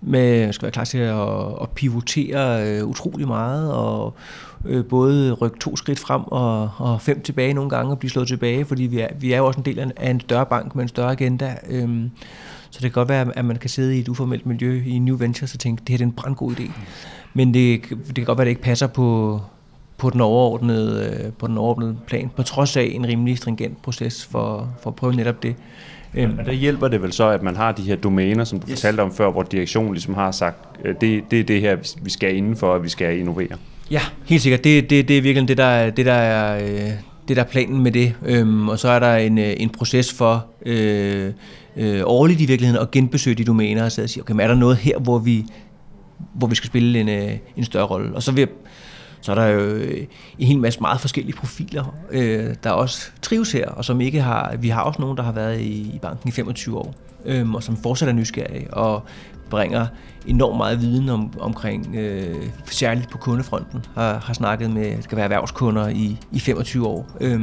med, 0.00 0.52
skal 0.52 0.62
være 0.62 0.72
klar 0.72 0.84
til 0.84 0.98
at, 0.98 1.62
at 1.62 1.70
pivotere 1.74 2.68
øh, 2.68 2.86
utrolig 2.86 3.26
meget, 3.26 3.72
og 3.72 4.14
øh, 4.64 4.84
både 4.84 5.32
rykke 5.32 5.58
to 5.58 5.76
skridt 5.76 5.98
frem 5.98 6.22
og, 6.26 6.70
og 6.76 7.00
fem 7.00 7.22
tilbage 7.22 7.54
nogle 7.54 7.70
gange, 7.70 7.92
og 7.92 7.98
blive 7.98 8.10
slået 8.10 8.28
tilbage, 8.28 8.64
fordi 8.64 8.82
vi 8.82 9.00
er, 9.00 9.08
vi 9.20 9.32
er 9.32 9.38
jo 9.38 9.46
også 9.46 9.60
en 9.60 9.64
del 9.64 9.92
af 9.96 10.10
en 10.10 10.20
større 10.20 10.46
bank 10.46 10.74
med 10.74 10.82
en 10.82 10.88
større 10.88 11.12
agenda. 11.12 11.56
Øhm, 11.68 12.10
så 12.70 12.80
det 12.82 12.92
kan 12.92 13.00
godt 13.00 13.08
være, 13.08 13.38
at 13.38 13.44
man 13.44 13.56
kan 13.56 13.70
sidde 13.70 13.96
i 13.96 14.00
et 14.00 14.08
uformelt 14.08 14.46
miljø 14.46 14.82
i 14.86 14.98
New 14.98 15.16
Ventures 15.16 15.54
og 15.54 15.60
tænke, 15.60 15.80
det 15.80 15.88
her 15.88 15.98
er 15.98 16.02
en 16.02 16.12
brandgod 16.12 16.52
idé. 16.52 16.70
Men 17.34 17.54
det, 17.54 17.82
det 18.06 18.14
kan 18.14 18.24
godt 18.24 18.38
være, 18.38 18.42
at 18.42 18.46
det 18.46 18.50
ikke 18.50 18.62
passer 18.62 18.86
på, 18.86 19.40
på 19.98 20.10
den 20.10 20.20
overordnede, 20.20 21.22
øh, 21.24 21.32
på 21.32 21.46
den 21.46 21.58
overordnede 21.58 21.96
plan, 22.06 22.30
på 22.36 22.42
trods 22.42 22.76
af 22.76 22.90
en 22.94 23.06
rimelig 23.06 23.38
stringent 23.38 23.82
proces 23.82 24.24
for, 24.24 24.68
for 24.82 24.90
at 24.90 24.96
prøve 24.96 25.14
netop 25.14 25.42
det. 25.42 25.56
Øhm. 26.14 26.34
Men 26.36 26.46
der 26.46 26.52
hjælper 26.52 26.88
det 26.88 27.02
vel 27.02 27.12
så, 27.12 27.28
at 27.28 27.42
man 27.42 27.56
har 27.56 27.72
de 27.72 27.82
her 27.82 27.96
domæner, 27.96 28.44
som 28.44 28.60
du 28.60 28.66
yes. 28.70 28.74
fortalte 28.74 29.00
om 29.00 29.14
før, 29.14 29.30
hvor 29.30 29.42
direktionen 29.42 29.92
ligesom 29.92 30.14
har 30.14 30.30
sagt, 30.30 30.56
øh, 30.84 30.94
det, 31.00 31.30
det 31.30 31.40
er 31.40 31.44
det 31.44 31.60
her, 31.60 31.76
vi 32.02 32.10
skal 32.10 32.36
indenfor, 32.36 32.74
at 32.74 32.82
vi 32.82 32.88
skal 32.88 33.18
innovere. 33.18 33.56
Ja, 33.90 34.00
helt 34.24 34.42
sikkert. 34.42 34.64
Det, 34.64 34.90
det, 34.90 35.08
det 35.08 35.18
er 35.18 35.22
virkelig 35.22 35.48
det, 35.48 35.56
der, 35.56 35.90
det, 35.90 36.06
der 36.06 36.12
er, 36.12 36.58
øh, 36.58 36.90
det, 37.28 37.36
der 37.36 37.42
er 37.42 37.46
planen 37.46 37.82
med 37.82 37.92
det. 37.92 38.14
Øhm, 38.26 38.68
og 38.68 38.78
så 38.78 38.88
er 38.88 38.98
der 38.98 39.16
en, 39.16 39.38
en 39.38 39.70
proces 39.70 40.12
for 40.12 40.46
øh, 40.66 41.32
øh, 41.76 42.00
årligt 42.04 42.40
i 42.40 42.46
virkeligheden 42.46 42.82
at 42.82 42.90
genbesøge 42.90 43.36
de 43.36 43.44
domæner 43.44 43.84
og 43.84 43.92
sige, 43.92 44.20
okay, 44.20 44.32
men 44.32 44.40
er 44.40 44.46
der 44.48 44.54
noget 44.54 44.76
her, 44.76 44.98
hvor 44.98 45.18
vi, 45.18 45.44
hvor 46.34 46.46
vi 46.46 46.54
skal 46.54 46.66
spille 46.66 47.00
en, 47.00 47.38
en 47.56 47.64
større 47.64 47.86
rolle? 47.86 48.14
Og 48.14 48.22
så 48.22 48.32
vil 48.32 48.40
jeg 48.40 48.48
så 49.26 49.32
er 49.32 49.34
der 49.34 49.46
jo 49.46 49.60
øh, 49.60 50.06
en 50.38 50.46
hel 50.46 50.58
masse 50.58 50.80
meget 50.80 51.00
forskellige 51.00 51.36
profiler, 51.36 51.94
øh, 52.10 52.54
der 52.62 52.70
også 52.70 53.10
trives 53.22 53.52
her, 53.52 53.68
og 53.68 53.84
som 53.84 54.00
ikke 54.00 54.22
har... 54.22 54.56
Vi 54.56 54.68
har 54.68 54.82
også 54.82 55.00
nogen, 55.00 55.16
der 55.16 55.22
har 55.22 55.32
været 55.32 55.60
i, 55.60 55.94
i 55.94 55.98
banken 56.02 56.28
i 56.28 56.32
25 56.32 56.78
år, 56.78 56.94
øh, 57.24 57.50
og 57.50 57.62
som 57.62 57.76
fortsat 57.76 58.08
er 58.08 58.12
nysgerrige, 58.12 58.74
og 58.74 59.02
bringer 59.50 59.86
enormt 60.26 60.56
meget 60.56 60.80
viden 60.80 61.08
om, 61.08 61.32
omkring, 61.40 61.96
øh, 61.96 62.46
særligt 62.66 63.10
på 63.10 63.18
kundefronten, 63.18 63.84
har, 63.94 64.18
har 64.18 64.34
snakket 64.34 64.70
med, 64.70 65.02
skal 65.02 65.16
være 65.16 65.24
erhvervskunder 65.24 65.88
i, 65.88 66.18
i 66.32 66.40
25 66.40 66.86
år. 66.86 67.06
Øh, 67.20 67.40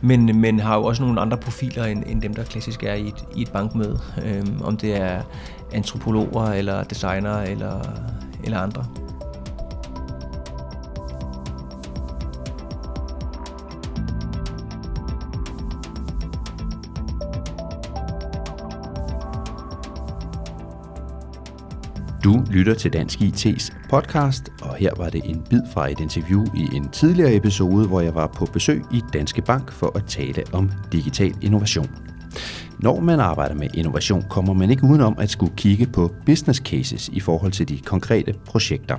men, 0.00 0.40
men 0.40 0.60
har 0.60 0.76
jo 0.76 0.84
også 0.84 1.02
nogle 1.02 1.20
andre 1.20 1.36
profiler 1.36 1.84
end, 1.84 2.04
end 2.06 2.22
dem, 2.22 2.34
der 2.34 2.44
klassisk 2.44 2.82
er 2.82 2.94
i 2.94 3.08
et, 3.08 3.24
i 3.36 3.42
et 3.42 3.52
bankmøde. 3.52 4.00
Øh, 4.24 4.46
om 4.62 4.76
det 4.76 4.96
er 4.96 5.22
antropologer, 5.72 6.46
eller 6.46 6.84
designer, 6.84 7.38
eller, 7.38 7.80
eller 8.44 8.58
andre. 8.58 8.86
Du 22.28 22.44
lytter 22.50 22.74
til 22.74 22.92
Dansk 22.92 23.20
IT's 23.20 23.88
podcast, 23.90 24.48
og 24.62 24.74
her 24.74 24.90
var 24.96 25.08
det 25.08 25.20
en 25.24 25.42
bid 25.50 25.60
fra 25.72 25.90
et 25.90 26.00
interview 26.00 26.46
i 26.54 26.76
en 26.76 26.88
tidligere 26.88 27.34
episode, 27.34 27.86
hvor 27.86 28.00
jeg 28.00 28.14
var 28.14 28.26
på 28.26 28.44
besøg 28.44 28.82
i 28.92 29.02
Danske 29.12 29.42
Bank 29.42 29.72
for 29.72 29.96
at 29.96 30.04
tale 30.04 30.44
om 30.52 30.70
digital 30.92 31.34
innovation. 31.42 31.90
Når 32.80 33.00
man 33.00 33.20
arbejder 33.20 33.54
med 33.54 33.68
innovation, 33.74 34.24
kommer 34.30 34.52
man 34.52 34.70
ikke 34.70 34.84
udenom 34.84 35.16
at 35.18 35.30
skulle 35.30 35.52
kigge 35.56 35.86
på 35.86 36.10
business 36.26 36.60
cases 36.60 37.08
i 37.12 37.20
forhold 37.20 37.52
til 37.52 37.68
de 37.68 37.78
konkrete 37.78 38.34
projekter. 38.46 38.96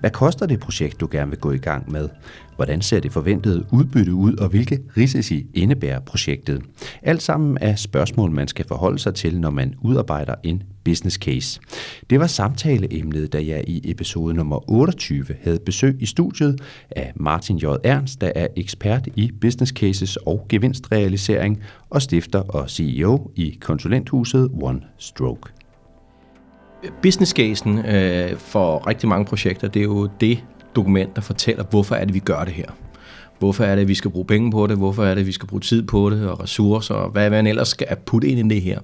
Hvad 0.00 0.10
koster 0.10 0.46
det 0.46 0.60
projekt, 0.60 1.00
du 1.00 1.08
gerne 1.10 1.30
vil 1.30 1.38
gå 1.38 1.52
i 1.52 1.58
gang 1.58 1.92
med? 1.92 2.08
Hvordan 2.56 2.82
ser 2.82 3.00
det 3.00 3.12
forventede 3.12 3.64
udbytte 3.72 4.14
ud, 4.14 4.36
og 4.36 4.48
hvilke 4.48 4.78
risici 4.96 5.46
indebærer 5.54 6.00
projektet? 6.00 6.62
Alt 7.02 7.22
sammen 7.22 7.58
er 7.60 7.76
spørgsmål, 7.76 8.30
man 8.30 8.48
skal 8.48 8.66
forholde 8.68 8.98
sig 8.98 9.14
til, 9.14 9.40
når 9.40 9.50
man 9.50 9.74
udarbejder 9.80 10.34
en 10.42 10.62
business 10.84 11.16
case. 11.16 11.60
Det 12.10 12.20
var 12.20 12.26
samtaleemnet, 12.26 13.32
da 13.32 13.46
jeg 13.46 13.64
i 13.66 13.90
episode 13.90 14.34
nummer 14.34 14.70
28 14.70 15.26
havde 15.42 15.58
besøg 15.66 15.96
i 16.00 16.06
studiet 16.06 16.60
af 16.90 17.12
Martin 17.16 17.56
J. 17.56 17.64
Ernst, 17.84 18.20
der 18.20 18.32
er 18.34 18.46
ekspert 18.56 19.08
i 19.16 19.30
business 19.40 19.72
cases 19.72 20.16
og 20.16 20.46
gevinstrealisering 20.48 21.62
og 21.90 22.02
stifter 22.02 22.40
og 22.40 22.70
CEO 22.70 23.11
i 23.36 23.58
konsulenthuset 23.60 24.50
One 24.62 24.80
Stroke. 24.98 25.52
Business 27.02 27.32
casen 27.32 27.78
øh, 27.78 28.36
for 28.36 28.86
rigtig 28.86 29.08
mange 29.08 29.24
projekter, 29.24 29.68
det 29.68 29.80
er 29.80 29.84
jo 29.84 30.08
det, 30.20 30.44
dokument, 30.76 31.16
der 31.16 31.22
fortæller, 31.22 31.64
hvorfor 31.64 31.94
er 31.94 32.04
det, 32.04 32.14
vi 32.14 32.18
gør 32.18 32.44
det 32.44 32.52
her. 32.52 32.66
Hvorfor 33.38 33.64
er 33.64 33.76
det, 33.76 33.88
vi 33.88 33.94
skal 33.94 34.10
bruge 34.10 34.26
penge 34.26 34.50
på 34.50 34.66
det? 34.66 34.76
Hvorfor 34.76 35.04
er 35.04 35.14
det, 35.14 35.26
vi 35.26 35.32
skal 35.32 35.48
bruge 35.48 35.60
tid 35.60 35.82
på 35.82 36.10
det 36.10 36.28
og 36.28 36.40
ressourcer? 36.40 36.94
Og 36.94 37.10
hvad 37.10 37.30
man 37.30 37.46
ellers 37.46 37.68
skal 37.68 37.86
putte 38.06 38.28
ind 38.28 38.52
i 38.52 38.54
det 38.54 38.62
her? 38.62 38.78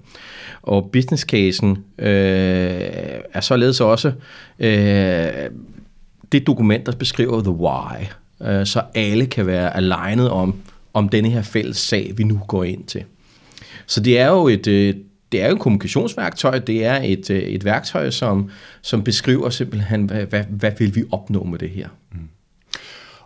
Og 0.62 0.90
business 0.92 1.22
casen 1.22 1.70
øh, 1.98 2.06
er 3.32 3.40
således 3.40 3.80
også 3.80 4.12
øh, 4.58 5.50
det 6.32 6.46
dokument, 6.46 6.86
der 6.86 6.92
beskriver 6.92 7.42
the 7.42 7.50
why. 7.50 8.06
Øh, 8.42 8.66
så 8.66 8.82
alle 8.94 9.26
kan 9.26 9.46
være 9.46 9.76
alignet 9.76 10.30
om, 10.30 10.54
om 10.94 11.08
denne 11.08 11.28
her 11.28 11.42
fælles 11.42 11.76
sag, 11.76 12.12
vi 12.16 12.24
nu 12.24 12.40
går 12.48 12.64
ind 12.64 12.84
til. 12.84 13.04
Så 13.88 14.00
det 14.00 14.18
er 14.18 14.28
jo 14.28 14.48
et, 14.48 14.66
øh, 14.66 14.94
det 15.32 15.42
er 15.42 15.48
jo 15.48 15.54
et 15.54 15.60
kommunikationsværktøj, 15.60 16.58
det 16.58 16.84
er 16.84 17.00
et, 17.02 17.30
øh, 17.30 17.38
et 17.38 17.64
værktøj, 17.64 18.10
som, 18.10 18.50
som 18.82 19.04
beskriver 19.04 19.50
simpelthen, 19.50 20.04
hvad, 20.04 20.26
hvad, 20.26 20.44
hvad 20.50 20.72
vil 20.78 20.94
vi 20.94 21.04
opnå 21.12 21.44
med 21.44 21.58
det 21.58 21.70
her. 21.70 21.88
Mm. 22.12 22.28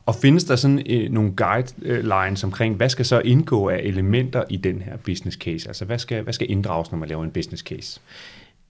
Og 0.06 0.14
findes 0.14 0.44
der 0.44 0.56
sådan 0.56 0.82
øh, 0.86 1.10
nogle 1.10 1.32
guidelines 1.36 2.44
omkring, 2.44 2.76
hvad 2.76 2.88
skal 2.88 3.04
så 3.04 3.20
indgå 3.20 3.68
af 3.68 3.80
elementer 3.82 4.44
i 4.50 4.56
den 4.56 4.82
her 4.82 4.96
business 4.96 5.36
case? 5.36 5.68
Altså 5.68 5.84
hvad 5.84 5.98
skal, 5.98 6.22
hvad 6.22 6.32
skal 6.32 6.50
inddrages, 6.50 6.90
når 6.90 6.98
man 6.98 7.08
laver 7.08 7.24
en 7.24 7.30
business 7.30 7.62
case? 7.62 8.00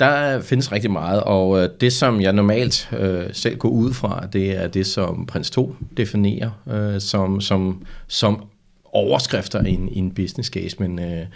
Der 0.01 0.41
findes 0.41 0.73
rigtig 0.73 0.91
meget, 0.91 1.23
og 1.23 1.69
det 1.81 1.93
som 1.93 2.21
jeg 2.21 2.33
normalt 2.33 2.91
øh, 2.99 3.25
selv 3.33 3.57
går 3.57 3.69
ud 3.69 3.93
fra, 3.93 4.27
det 4.33 4.57
er 4.57 4.67
det, 4.67 4.87
som 4.87 5.27
Prins 5.27 5.51
2 5.51 5.77
definerer 5.97 6.51
øh, 6.71 7.01
som, 7.01 7.41
som, 7.41 7.83
som 8.07 8.45
overskrifter 8.85 9.65
i 9.65 9.71
en, 9.71 9.89
i 9.89 9.99
en 9.99 10.11
business 10.15 10.51
case. 10.51 10.77
Men, 10.79 10.99
øh, 10.99 11.27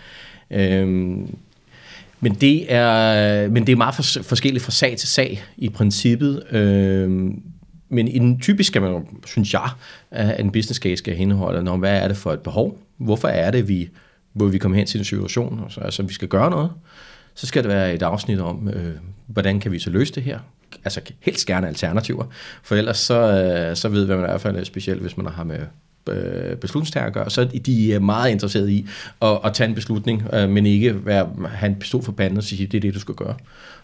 Øhm, 0.50 1.37
men, 2.20 2.35
det 2.35 2.72
er, 2.72 3.48
men 3.48 3.66
det 3.66 3.72
er 3.72 3.76
meget 3.76 3.94
fors- 3.94 4.22
forskelligt 4.22 4.64
fra 4.64 4.72
sag 4.72 4.96
til 4.96 5.09
sag 5.09 5.42
i 5.56 5.68
princippet. 5.68 6.42
Øhm, 6.50 7.42
men 7.88 8.09
i 8.09 8.18
den 8.18 8.40
typisk 8.40 8.66
skal 8.66 8.82
man, 8.82 9.06
synes 9.26 9.52
jeg, 9.52 9.68
at 10.11 10.40
en 10.40 10.50
business 10.50 10.80
case 10.80 10.96
skal 10.96 11.20
indeholde, 11.20 11.62
når, 11.62 11.76
hvad 11.76 11.98
er 11.98 12.09
det 12.09 12.16
for 12.16 12.32
et 12.32 12.40
behov? 12.40 12.78
Hvorfor 12.96 13.28
er 13.28 13.50
det, 13.50 13.68
vi, 13.68 13.88
hvor 14.32 14.46
vi 14.46 14.59
kommer 14.59 14.78
hen 14.78 14.87
til 14.87 14.98
en 14.98 15.04
situation, 15.04 15.61
altså, 15.64 15.80
altså 15.80 16.02
vi 16.02 16.14
skal 16.14 16.28
gøre 16.28 16.50
noget? 16.50 16.70
Så 17.35 17.46
skal 17.46 17.62
det 17.62 17.70
være 17.70 17.94
et 17.94 18.02
afsnit 18.02 18.40
om, 18.40 18.68
øh, 18.68 18.94
hvordan 19.26 19.61
kan 19.61 19.72
vi 19.72 19.78
så 19.78 19.90
løse 19.90 20.14
det 20.14 20.22
her? 20.22 20.38
Altså 20.85 21.00
helst 21.20 21.46
gerne 21.46 21.68
alternativer, 21.68 22.24
for 22.62 22.74
ellers 22.74 22.98
så, 22.98 23.20
øh, 23.20 23.76
så 23.76 23.88
ved 23.88 24.06
man 24.06 24.18
i 24.18 24.20
hvert 24.20 24.40
fald, 24.40 24.64
specielt 24.64 25.00
hvis 25.00 25.16
man 25.16 25.26
har 25.26 25.44
med 25.44 25.59
Øh, 26.08 26.56
beslutningstager 26.56 27.06
at 27.06 27.12
gøre, 27.12 27.30
så 27.30 27.44
de 27.44 27.94
er 27.94 27.98
meget 27.98 28.30
interesserede 28.30 28.72
i 28.72 28.86
at, 29.22 29.38
at 29.44 29.54
tage 29.54 29.68
en 29.68 29.74
beslutning, 29.74 30.22
øh, 30.32 30.48
men 30.48 30.66
ikke 30.66 31.06
være, 31.06 31.30
have 31.48 31.70
en 31.70 31.78
pistol 31.78 32.02
for 32.02 32.12
panden 32.12 32.36
og 32.38 32.44
sige, 32.44 32.66
det 32.66 32.76
er 32.76 32.80
det, 32.80 32.94
du 32.94 33.00
skal 33.00 33.14
gøre. 33.14 33.34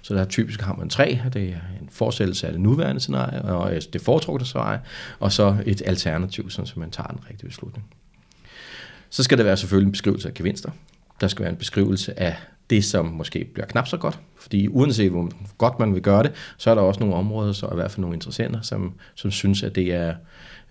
Så 0.02 0.14
der 0.14 0.24
typisk 0.24 0.60
har 0.60 0.74
man 0.74 0.88
tre, 0.88 1.20
det 1.32 1.42
er 1.42 1.80
en 1.82 1.88
forsættelse 1.90 2.46
af 2.46 2.52
det 2.52 2.60
nuværende 2.60 3.00
scenarie, 3.00 3.42
og 3.42 3.72
altså 3.72 3.88
det 3.92 4.00
foretrukne 4.00 4.46
scenarie, 4.46 4.80
og 5.20 5.32
så 5.32 5.56
et 5.66 5.82
alternativ, 5.86 6.50
så 6.50 6.72
man 6.76 6.90
tager 6.90 7.08
en 7.08 7.18
rigtig 7.30 7.48
beslutning. 7.48 7.86
Så 9.10 9.22
skal 9.22 9.38
der 9.38 9.44
være 9.44 9.56
selvfølgelig 9.56 9.86
en 9.86 9.92
beskrivelse 9.92 10.28
af 10.28 10.34
gevinster. 10.34 10.70
Der 11.20 11.28
skal 11.28 11.42
være 11.42 11.50
en 11.50 11.58
beskrivelse 11.58 12.20
af 12.20 12.36
det, 12.70 12.84
som 12.84 13.06
måske 13.06 13.44
bliver 13.54 13.66
knap 13.66 13.88
så 13.88 13.96
godt. 13.96 14.18
Fordi 14.36 14.68
uanset 14.68 15.10
hvor 15.10 15.30
godt 15.58 15.78
man 15.78 15.94
vil 15.94 16.02
gøre 16.02 16.22
det, 16.22 16.32
så 16.56 16.70
er 16.70 16.74
der 16.74 16.82
også 16.82 17.00
nogle 17.00 17.14
områder, 17.14 17.52
så 17.52 17.66
er 17.66 17.72
i 17.72 17.74
hvert 17.74 17.90
fald 17.90 18.00
nogle 18.00 18.16
interessenter, 18.16 18.60
som, 18.60 18.94
som 19.14 19.30
synes, 19.30 19.62
at 19.62 19.74
det 19.74 19.94
er, 19.94 20.14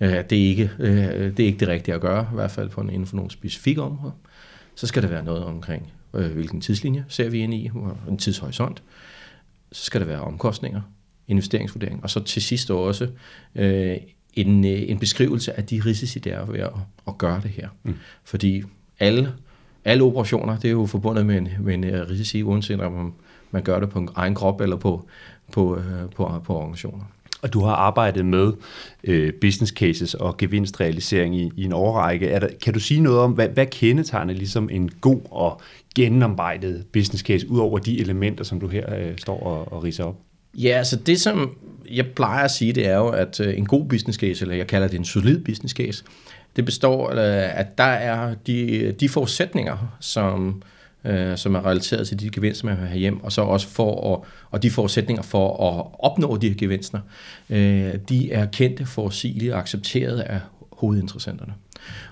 øh, 0.01 0.09
det, 0.29 0.31
er 0.31 0.49
ikke, 0.49 0.71
øh, 0.79 1.37
det 1.37 1.39
er 1.39 1.45
ikke 1.45 1.59
det 1.59 1.67
rigtige 1.67 1.95
at 1.95 2.01
gøre, 2.01 2.27
i 2.31 2.35
hvert 2.35 2.51
fald 2.51 2.69
på 2.69 2.81
en, 2.81 2.89
inden 2.89 3.05
for 3.05 3.15
nogle 3.15 3.31
specifikke 3.31 3.81
områder. 3.81 4.11
Så 4.75 4.87
skal 4.87 5.03
der 5.03 5.09
være 5.09 5.23
noget 5.23 5.43
omkring, 5.43 5.93
øh, 6.13 6.31
hvilken 6.31 6.61
tidslinje 6.61 7.05
ser 7.07 7.29
vi 7.29 7.39
ind 7.39 7.53
i, 7.53 7.71
en 8.09 8.17
tidshorisont. 8.17 8.83
Så 9.71 9.83
skal 9.83 10.01
der 10.01 10.07
være 10.07 10.21
omkostninger, 10.21 10.81
investeringsvurdering, 11.27 12.03
og 12.03 12.09
så 12.09 12.23
til 12.23 12.41
sidst 12.41 12.71
også 12.71 13.07
øh, 13.55 13.97
en, 14.33 14.63
en 14.65 14.99
beskrivelse 14.99 15.57
af 15.57 15.65
de 15.65 15.81
risici, 15.85 16.19
der 16.19 16.37
er 16.37 16.45
ved 16.45 16.59
at, 16.59 16.71
at 17.07 17.17
gøre 17.17 17.41
det 17.43 17.51
her. 17.51 17.69
Mm. 17.83 17.95
Fordi 18.23 18.63
alle 18.99 19.33
alle 19.85 20.03
operationer, 20.03 20.57
det 20.57 20.65
er 20.65 20.71
jo 20.71 20.85
forbundet 20.85 21.25
med 21.25 21.37
en, 21.37 21.49
med 21.59 21.73
en 21.73 22.09
risici, 22.09 22.43
uanset 22.43 22.81
om 22.81 23.13
man 23.51 23.63
gør 23.63 23.79
det 23.79 23.89
på 23.89 23.99
en 23.99 24.09
egen 24.15 24.35
krop 24.35 24.61
eller 24.61 24.75
på, 24.75 25.05
på, 25.51 25.77
øh, 25.77 26.09
på, 26.15 26.41
på 26.43 26.57
organisationer. 26.57 27.03
Og 27.41 27.53
du 27.53 27.59
har 27.59 27.75
arbejdet 27.75 28.25
med 28.25 28.53
øh, 29.03 29.33
business 29.41 29.73
cases 29.73 30.13
og 30.13 30.37
gevinstrealisering 30.37 31.35
i, 31.35 31.51
i 31.57 31.63
en 31.63 31.73
årrække. 31.73 32.29
Er 32.29 32.39
der, 32.39 32.47
kan 32.61 32.73
du 32.73 32.79
sige 32.79 33.01
noget 33.01 33.19
om, 33.19 33.31
hvad, 33.31 33.47
hvad 33.47 33.65
kendetegner 33.65 34.33
ligesom 34.33 34.69
en 34.71 34.89
god 35.01 35.19
og 35.31 35.61
gennemarbejdet 35.95 36.85
business 36.93 37.23
case, 37.23 37.49
ud 37.49 37.59
over 37.59 37.79
de 37.79 37.99
elementer, 37.99 38.43
som 38.43 38.59
du 38.59 38.67
her 38.67 38.95
øh, 38.95 39.17
står 39.17 39.43
og, 39.43 39.73
og 39.73 39.83
riser 39.83 40.03
op? 40.03 40.15
Ja, 40.57 40.69
altså 40.69 40.95
det 40.95 41.21
som 41.21 41.55
jeg 41.91 42.05
plejer 42.07 42.43
at 42.43 42.51
sige, 42.51 42.73
det 42.73 42.87
er 42.87 42.97
jo, 42.97 43.07
at 43.07 43.39
øh, 43.39 43.57
en 43.57 43.65
god 43.65 43.85
business 43.85 44.19
case, 44.19 44.41
eller 44.41 44.55
jeg 44.55 44.67
kalder 44.67 44.87
det 44.87 44.97
en 44.97 45.05
solid 45.05 45.39
business 45.43 45.73
case, 45.73 46.03
det 46.55 46.65
består 46.65 47.09
af, 47.09 47.51
at 47.59 47.77
der 47.77 47.83
er 47.83 48.35
de, 48.47 48.91
de 48.99 49.09
forudsætninger, 49.09 49.97
som, 49.99 50.47
øh, 50.47 50.71
øh, 51.05 51.37
som 51.37 51.55
er 51.55 51.65
relateret 51.65 52.07
til 52.07 52.19
de 52.19 52.29
gevinster, 52.29 52.65
man 52.65 52.77
vil 52.79 52.87
have 52.87 52.99
hjem, 52.99 53.23
og 53.23 53.31
så 53.31 53.41
også 53.41 53.67
for 53.67 54.15
at, 54.15 54.19
og 54.51 54.63
de 54.63 54.71
forudsætninger 54.71 55.23
for 55.23 55.69
at 55.69 55.85
opnå 55.99 56.37
de 56.37 56.49
her 56.49 56.55
gevinster, 56.55 56.99
øh, 57.49 57.93
de 58.09 58.31
er 58.31 58.45
kendte, 58.45 58.85
forudsigelige 58.85 59.53
og 59.53 59.59
accepteret 59.59 60.19
af 60.19 60.39
hovedinteressenterne. 60.71 61.53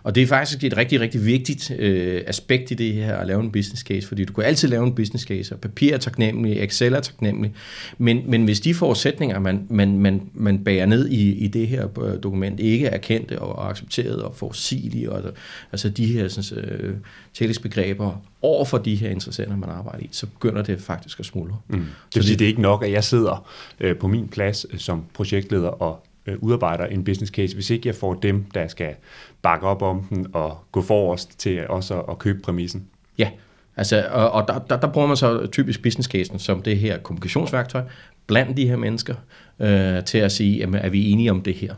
Og 0.04 0.16
det 0.16 0.24
er 0.24 0.28
faktisk 0.28 0.64
et 0.64 0.78
rigtig, 0.78 1.00
rigtig 1.00 1.26
vigtigt 1.26 1.72
øh, 1.80 2.22
aspekt 2.28 2.72
i 2.72 2.74
det 2.74 2.94
her 2.94 3.16
at 3.16 3.28
lave 3.28 3.42
en 3.42 3.52
business 3.52 3.84
case, 3.84 4.08
fordi 4.08 4.26
du 4.26 4.34
kan 4.34 4.44
altid 4.44 4.68
lave 4.68 4.84
en 4.84 4.96
business 4.96 5.26
case, 5.26 5.56
og 5.56 5.62
papir 5.62 5.94
er 5.94 5.98
taknemmelig, 5.98 6.64
Excel 6.64 6.94
er 6.94 7.00
taknemmelig, 7.00 7.54
men, 7.98 8.22
men 8.28 8.44
hvis 8.44 8.60
de 8.60 8.74
forudsætninger, 8.74 9.40
man, 9.40 9.66
man, 9.70 9.98
man, 9.98 10.22
man 10.34 10.64
bærer 10.64 10.86
ned 10.86 11.10
i, 11.10 11.34
i 11.34 11.48
det 11.48 11.68
her 11.68 12.00
øh, 12.02 12.24
dokument, 12.24 12.60
ikke 12.60 12.88
er 12.88 12.98
kendte 12.98 13.40
og 13.40 13.70
accepteret 13.70 14.22
og 14.22 14.36
forudsigelige, 14.36 15.12
og, 15.12 15.34
altså 15.72 15.90
de 15.90 16.06
her 16.06 16.28
sådan, 16.28 16.64
øh, 16.64 16.96
tillægsbegreber 17.34 18.22
over 18.42 18.66
for 18.66 18.78
de 18.78 18.96
her 18.96 19.10
interessenter, 19.10 19.58
man 19.58 19.70
arbejder 19.70 20.04
i, 20.04 20.10
så 20.12 20.26
begynder 20.26 20.62
det 20.64 20.82
faktisk 20.82 21.20
at 21.20 21.26
smuldre. 21.26 21.58
Mm. 21.68 21.78
Det 21.78 22.16
vil 22.16 22.24
sige, 22.24 22.38
det 22.38 22.46
er 22.46 22.50
ikke 22.50 22.62
nok, 22.62 22.84
at 22.84 22.92
jeg 22.92 23.04
sidder 23.04 23.50
øh, 23.80 23.98
på 23.98 24.08
min 24.08 24.28
plads 24.28 24.66
øh, 24.72 24.80
som 24.80 25.04
projektleder 25.14 25.68
og 25.68 26.06
øh, 26.30 26.38
udarbejder 26.40 26.86
en 26.86 27.04
business 27.04 27.32
case, 27.32 27.56
hvis 27.56 27.70
ikke 27.70 27.88
jeg 27.88 27.96
får 27.96 28.14
dem, 28.14 28.46
der 28.54 28.68
skal 28.68 28.96
bakke 29.42 29.68
op 29.68 29.82
om 29.82 30.04
den 30.10 30.28
og 30.34 30.58
gå 30.72 30.82
forrest 30.82 31.40
til 31.40 31.68
også 31.68 32.02
at, 32.02 32.20
købe 32.20 32.42
præmissen. 32.42 32.88
Ja, 33.18 33.30
altså, 33.78 34.08
og, 34.12 34.32
og 34.32 34.48
der, 34.48 34.60
der, 34.60 34.80
der 34.80 34.88
bruger 34.88 35.08
man 35.08 35.18
så 35.18 35.48
typisk 35.52 35.82
business 35.82 36.10
casen 36.10 36.40
som 36.40 36.62
det 36.62 36.78
her 36.78 36.98
kommunikationsværktøj 36.98 37.82
blandt 38.28 38.58
de 38.58 38.68
her 38.68 38.76
mennesker 38.76 39.16
øh, 39.60 40.04
til 40.04 40.18
at 40.18 40.32
sige, 40.32 40.58
jamen, 40.58 40.82
er 40.82 40.90
vi 40.90 41.12
enige 41.12 41.32
om 41.32 41.42
det 41.42 41.54
her? 41.54 41.74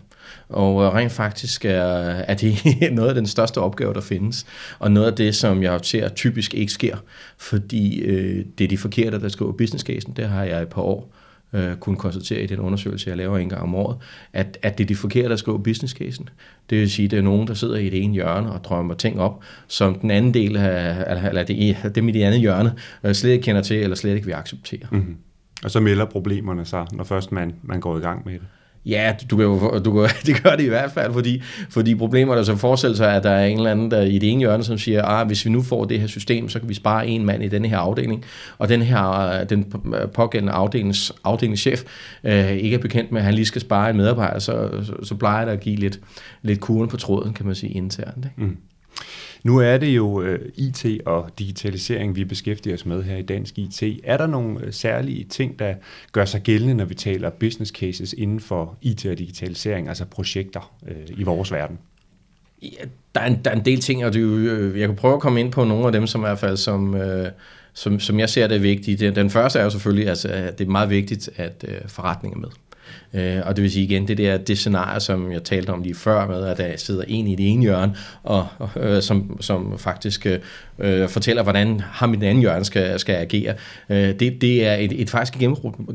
Og 0.50 0.84
øh, 0.84 0.94
rent 0.94 1.12
faktisk 1.12 1.66
er, 1.66 1.72
er 1.72 2.34
det 2.34 2.56
noget 2.92 3.10
af 3.10 3.16
den 3.16 3.28
største 3.28 3.58
opgave, 3.58 3.94
der 3.94 4.02
findes, 4.02 4.46
og 4.80 4.92
noget 4.92 5.08
af 5.08 5.16
det, 5.16 5.36
som 5.36 5.64
jeg 5.64 5.80
ser 5.84 6.10
typisk 6.10 6.54
ikke 6.54 6.72
sker, 6.72 6.98
fordi 7.38 8.00
øh, 8.00 8.46
det 8.58 8.64
er 8.64 8.68
de 8.68 8.78
forkerte, 8.78 9.22
der 9.22 9.30
skriver 9.30 9.52
business 9.52 9.86
casen, 9.86 10.14
det 10.14 10.30
har 10.30 10.44
jeg 10.44 10.60
i 10.60 10.64
et 10.64 10.70
par 10.70 10.82
år 10.82 11.14
øh, 11.54 11.76
kunne 11.76 11.96
konstatere 11.96 12.44
i 12.44 12.46
den 12.46 12.60
undersøgelse, 12.60 13.10
jeg 13.10 13.18
laver 13.18 13.38
en 13.38 13.50
gang 13.50 13.62
om 13.62 13.76
året, 13.76 13.98
at, 14.34 14.58
at 14.62 14.78
det 14.78 14.84
er 14.84 14.88
de 14.88 14.96
forkerte, 14.96 15.30
der 15.30 15.36
skriver 15.36 15.58
business 15.58 15.94
casen. 15.94 16.30
Det 16.70 16.80
vil 16.80 16.92
sige, 16.92 17.06
at 17.06 17.12
det 17.12 17.18
er 17.20 17.24
nogen, 17.24 17.48
der 17.48 17.54
sidder 17.54 17.76
i 17.76 17.90
det 17.90 18.04
ene 18.04 18.14
hjørne 18.14 18.52
og 18.52 18.64
drømmer 18.64 18.94
ting 18.94 19.20
op, 19.20 19.44
som 19.68 20.00
den 20.00 20.12
anden 20.12 20.34
del 20.34 20.58
af, 20.58 21.12
eller, 21.12 21.30
eller 21.30 21.44
det, 21.44 21.96
dem 21.96 22.10
i 22.10 22.12
det 22.12 22.24
andet 22.24 22.40
hjørne 22.40 22.74
øh, 23.04 23.14
slet 23.14 23.32
ikke 23.32 23.44
kender 23.44 23.62
til, 23.62 23.78
eller 23.78 23.96
slet 23.96 24.16
ikke 24.16 24.26
vil 24.26 24.34
acceptere. 24.34 24.88
Mm-hmm. 24.92 25.18
Og 25.64 25.72
så 25.72 25.80
melder 25.80 26.06
problemerne 26.06 26.66
sig, 26.66 26.86
når 26.94 27.04
først 27.04 27.32
man, 27.32 27.56
man 27.64 27.80
går 27.80 27.98
i 27.98 28.02
gang 28.02 28.22
med 28.26 28.34
det. 28.34 28.48
Ja, 28.86 29.16
du 29.32 29.38
kan 29.38 29.46
jo, 29.46 29.80
du 29.80 29.94
kan, 29.94 30.10
det 30.26 30.44
gør 30.44 30.56
det 30.56 30.64
i 30.64 30.68
hvert 30.68 30.92
fald, 30.92 31.14
fordi, 31.14 31.42
fordi 31.70 31.96
problemer 31.96 32.36
der 32.36 32.44
så 32.44 32.56
forestiller 32.56 32.98
sig, 32.98 33.16
at 33.16 33.24
der 33.24 33.30
er 33.30 33.46
en 33.46 33.58
eller 33.58 33.72
anden 33.72 33.92
der 33.92 34.02
i 34.02 34.20
det 34.20 34.30
ene 34.30 34.40
hjørne, 34.40 34.64
som 34.64 34.78
siger, 34.78 35.02
at 35.02 35.22
ah, 35.22 35.28
hvis 35.28 35.46
vi 35.46 35.50
nu 35.50 35.62
får 35.62 35.86
det 35.86 36.00
her 36.00 36.08
system, 36.08 36.50
så 36.50 36.60
kan 36.60 36.70
vi 36.70 36.74
spare 36.74 37.08
en 37.08 37.26
mand 37.26 37.44
i 37.44 37.48
denne 37.48 37.68
her 37.68 37.78
afdeling, 37.78 38.26
og 38.58 38.70
den 38.70 38.82
her 38.82 39.10
øh, 39.10 39.50
den 39.50 39.74
øh, 39.96 40.10
pågældende 40.10 40.54
afdelings, 40.54 41.14
afdelingschef 41.24 41.84
øh, 42.24 42.52
ikke 42.52 42.74
er 42.74 42.80
bekendt 42.80 43.12
med, 43.12 43.22
at 43.22 43.26
han 43.26 43.34
lige 43.34 43.46
skal 43.46 43.62
spare 43.62 43.90
en 43.90 43.98
medarbejder, 43.98 44.40
så, 44.40 44.70
så, 44.84 44.94
så 45.04 45.16
plejer 45.16 45.46
det 45.46 45.52
at 45.52 45.60
give 45.60 45.76
lidt, 45.76 46.00
lidt 46.42 46.60
kuren 46.60 46.90
på 46.90 46.98
tråden, 46.98 47.34
kan 47.34 47.46
man 47.46 47.56
sige, 47.56 47.74
internt. 47.74 48.26
Ikke? 48.26 48.52
Mm. 48.52 48.58
Nu 49.44 49.58
er 49.58 49.78
det 49.78 49.88
jo 49.88 50.22
øh, 50.22 50.40
IT 50.56 50.86
og 51.06 51.30
digitalisering, 51.40 52.16
vi 52.16 52.26
beskæftiger 52.26 52.76
os 52.76 52.86
med 52.86 53.04
her 53.04 53.18
i 53.18 53.22
Dansk 53.22 53.58
IT. 53.58 53.84
Er 54.04 54.18
der 54.18 54.28
nogle 54.28 54.66
øh, 54.66 54.74
særlige 54.74 55.24
ting, 55.24 55.60
der 55.60 55.74
gør 56.12 56.26
sig 56.26 56.42
gældende, 56.42 56.74
når 56.74 56.86
vi 56.86 56.96
taler 56.96 57.30
business 57.30 57.72
cases 57.72 58.14
inden 58.14 58.40
for 58.40 58.78
IT 58.82 59.06
og 59.06 59.18
digitalisering, 59.18 59.88
altså 59.88 60.06
projekter 60.06 60.74
øh, 60.88 61.18
i 61.18 61.24
vores 61.24 61.52
verden? 61.52 61.80
Ja, 62.62 62.86
der, 63.16 63.22
er 63.22 63.28
en, 63.28 63.40
der 63.46 63.52
er 63.52 63.56
en 63.56 63.66
del 63.66 63.80
ting, 63.80 64.06
og 64.06 64.14
det, 64.14 64.20
øh, 64.20 64.80
jeg 64.80 64.88
kan 64.88 64.96
prøve 64.96 65.14
at 65.14 65.20
komme 65.20 65.40
ind 65.40 65.52
på 65.52 65.64
nogle 65.64 65.86
af 65.86 65.92
dem, 65.92 66.08
som 66.08 66.22
i 66.22 66.26
hvert 66.26 66.40
fald 66.40 66.58
som, 66.58 66.96
som, 67.74 68.00
som 68.00 68.20
jeg 68.20 68.30
ser 68.30 68.48
det 68.48 68.56
er 68.56 68.62
vigtige. 68.62 69.12
Den 69.12 69.30
første 69.30 69.60
er 69.60 69.64
jo 69.64 69.70
selvfølgelig, 69.70 70.08
altså, 70.08 70.28
at 70.28 70.58
det 70.60 70.68
er 70.68 70.72
meget 70.72 70.90
vigtigt, 70.90 71.30
at 71.36 71.66
øh, 71.68 71.76
forretningen 71.88 72.38
er 72.38 72.48
med. 72.48 72.50
Øh, 73.14 73.38
og 73.46 73.56
det 73.56 73.64
vil 73.64 73.72
sige 73.72 73.86
igen, 73.86 74.08
det 74.08 74.18
der 74.18 74.38
det 74.38 74.58
scenarie, 74.58 75.00
som 75.00 75.32
jeg 75.32 75.44
talte 75.44 75.70
om 75.70 75.82
lige 75.82 75.96
før 75.96 76.28
med, 76.28 76.46
at 76.46 76.58
der 76.58 76.78
sidder 76.78 77.04
en 77.08 77.28
i 77.28 77.36
det 77.36 77.52
ene 77.52 77.62
hjørne, 77.62 77.96
og, 78.24 78.48
øh, 78.76 79.02
som, 79.02 79.38
som 79.42 79.80
faktisk 79.80 80.28
øh, 80.80 81.10
fortæller, 81.10 81.44
hvordan 81.44 81.80
ham 81.80 82.14
i 82.14 82.16
den 82.16 82.24
anden 82.24 82.42
hjørne 82.42 82.66
skal, 82.66 83.00
skal 83.00 83.16
agere. 83.16 83.56
Øh, 83.90 84.20
det, 84.20 84.42
det 84.42 84.68
er 84.68 84.74
et, 84.76 85.02
et 85.02 85.10
faktisk 85.10 85.40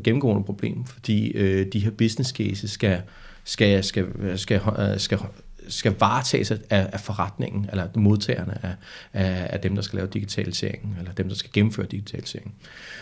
gennemgående 0.03 0.43
problem, 0.43 0.85
fordi 0.85 1.31
øh, 1.31 1.65
de 1.73 1.79
her 1.79 1.91
business 1.91 2.29
cases 2.29 2.71
skal, 2.71 3.01
skal, 3.43 3.83
skal, 3.83 4.05
skal, 4.35 4.59
øh, 4.59 4.97
skal, 4.97 4.99
skal 4.99 5.17
skal 5.67 5.95
varetages 5.99 6.51
af, 6.51 6.59
af 6.69 6.99
forretningen, 6.99 7.67
eller 7.71 7.87
modtagerne 7.95 8.57
af, 8.63 8.73
af, 9.13 9.47
af 9.49 9.59
dem, 9.59 9.75
der 9.75 9.81
skal 9.81 9.97
lave 9.97 10.09
digitaliseringen, 10.13 10.95
eller 10.99 11.11
dem, 11.11 11.27
der 11.29 11.35
skal 11.35 11.51
gennemføre 11.53 11.85
digitaliseringen. 11.85 12.53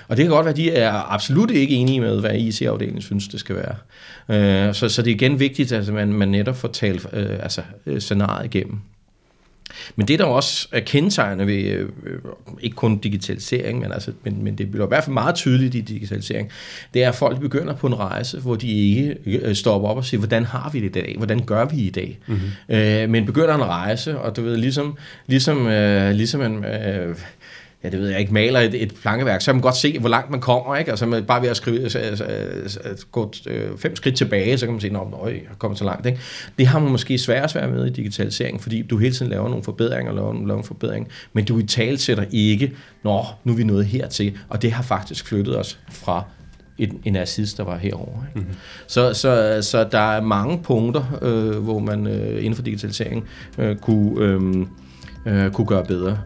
Og 0.08 0.18
det 0.18 0.24
kan 0.24 0.32
godt 0.32 0.46
være, 0.46 0.52
at 0.52 0.58
de 0.58 0.72
er 0.72 1.14
absolut 1.14 1.52
ikke 1.52 1.76
enige 1.76 2.00
med, 2.00 2.20
hvad 2.20 2.36
IC-afdelingen 2.36 3.02
synes, 3.02 3.28
det 3.28 3.40
skal 3.40 3.56
være. 3.56 3.76
Øh, 4.68 4.74
så, 4.74 4.90
så 4.90 5.02
det 5.02 5.12
er 5.12 5.16
igen 5.16 5.40
vigtigt, 5.40 5.72
at 5.72 5.94
man, 5.94 6.14
man 6.14 6.28
netop 6.28 6.56
får 6.56 6.68
talt 6.68 7.08
øh, 7.14 7.44
altså, 7.44 7.62
øh, 7.86 8.02
scenariet 8.02 8.56
igennem. 8.56 8.82
Men 9.96 10.08
det, 10.08 10.20
der 10.20 10.26
også 10.26 10.68
er 10.72 10.80
kendetegnende 10.80 11.48
ved, 11.48 11.64
øh, 11.64 11.90
ikke 12.60 12.76
kun 12.76 12.98
digitalisering, 12.98 13.80
men, 13.80 13.92
altså, 13.92 14.12
men, 14.24 14.44
men 14.44 14.58
det 14.58 14.72
bliver 14.72 14.86
i 14.86 14.88
hvert 14.88 15.04
fald 15.04 15.14
meget 15.14 15.36
tydeligt 15.36 15.76
i 15.76 15.82
digitalisering, 15.82 16.50
det 16.94 17.04
er, 17.04 17.10
at 17.10 17.16
folk 17.16 17.40
begynder 17.40 17.76
på 17.76 17.88
en 17.88 18.00
rejse, 18.00 18.40
hvor 18.40 18.56
de 18.56 18.72
ikke 18.72 19.18
øh, 19.26 19.56
stopper 19.56 19.90
op 19.90 19.98
og 19.98 20.06
siger, 20.06 20.20
hvordan 20.20 20.46
har 20.46 20.70
vi 20.74 20.80
det 20.80 20.86
i 20.86 20.92
dag? 20.92 21.16
Hvordan 21.18 21.46
gør 21.46 21.66
vi 21.66 21.78
i 21.78 21.90
dag? 21.90 22.20
Mm-hmm. 22.28 22.76
Øh, 22.76 23.10
men 23.10 23.26
begynder 23.26 23.56
en 23.56 23.64
rejse, 23.64 24.20
og 24.20 24.36
du 24.36 24.42
ved, 24.42 24.58
ligesom, 24.58 24.98
ligesom, 25.28 25.68
øh, 25.68 26.12
ligesom 26.12 26.42
en... 26.42 26.66
Øh, 26.66 27.16
ja, 27.86 27.90
det 27.90 28.00
ved 28.00 28.10
jeg 28.10 28.20
ikke, 28.20 28.34
maler 28.34 28.60
et, 28.60 28.84
et 28.84 28.94
plankeværk, 29.02 29.42
så 29.42 29.46
kan 29.46 29.56
man 29.56 29.62
godt 29.62 29.76
se, 29.76 30.00
hvor 30.00 30.10
langt 30.10 30.32
man 30.32 30.42
kommer, 30.42 30.76
ikke? 30.76 30.92
Altså 30.92 31.24
bare 31.28 31.42
ved 31.42 31.50
at 31.50 31.58
skrive, 31.58 31.90
så, 31.90 32.00
så, 32.16 32.26
så, 32.68 33.06
gå 33.12 33.34
øh, 33.48 33.78
fem 33.78 33.96
skridt 33.96 34.16
tilbage, 34.16 34.58
så 34.58 34.66
kan 34.66 34.74
man 34.74 34.82
sige, 34.82 34.98
at 34.98 35.28
jeg 35.28 35.36
er 35.36 35.56
kommet 35.58 35.78
så 35.78 35.86
langt, 35.86 36.06
ikke? 36.06 36.20
Det 36.58 36.68
har 36.68 36.80
man 36.80 36.92
måske 36.92 37.18
svært 37.18 37.52
svært 37.52 37.70
med 37.70 37.86
i 37.86 37.90
digitalisering, 37.90 38.62
fordi 38.62 38.82
du 38.82 38.98
hele 38.98 39.16
tiden 39.16 39.32
laver 39.32 39.50
nogle 39.50 39.64
forbedringer, 39.64 40.14
laver, 40.14 40.48
laver 40.48 40.58
en 40.58 40.64
forbedring, 40.64 41.08
men 41.34 41.46
du 41.46 41.60
i 41.60 41.64
tale 41.64 41.98
sætter 41.98 42.26
ikke, 42.32 42.74
nå, 43.04 43.26
nu 43.44 43.52
er 43.52 43.58
vi 43.58 43.64
nået 43.64 43.86
hertil, 43.86 44.38
og 44.50 44.62
det 44.62 44.72
har 44.72 44.84
faktisk 44.84 45.28
flyttet 45.28 45.60
os 45.60 45.80
fra 45.92 46.24
en, 46.78 47.00
en 47.06 47.16
assist, 47.16 47.58
der 47.58 47.64
var 47.64 47.78
herovre. 47.78 48.24
Ikke? 48.28 48.40
Mm-hmm. 48.40 48.56
Så, 48.88 49.14
så, 49.14 49.60
så 49.62 49.88
der 49.92 50.16
er 50.16 50.22
mange 50.22 50.60
punkter, 50.64 51.20
øh, 51.22 51.64
hvor 51.64 51.80
man 51.80 52.08
øh, 52.08 52.38
inden 52.38 52.56
for 52.56 52.64
digitalisering 52.64 53.26
øh, 53.58 53.76
kunne... 53.76 54.26
Øh, 54.26 54.66
øh, 55.26 55.52
kunne 55.52 55.68
gøre 55.68 55.86
bedre 55.86 56.20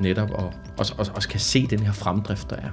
netop, 0.00 0.30
og, 0.30 0.52
også, 0.80 0.94
også, 0.98 1.12
også 1.14 1.28
kan 1.28 1.40
se 1.40 1.66
den 1.66 1.80
her 1.80 1.92
fremdrift, 1.92 2.50
der 2.50 2.56
er. 2.56 2.70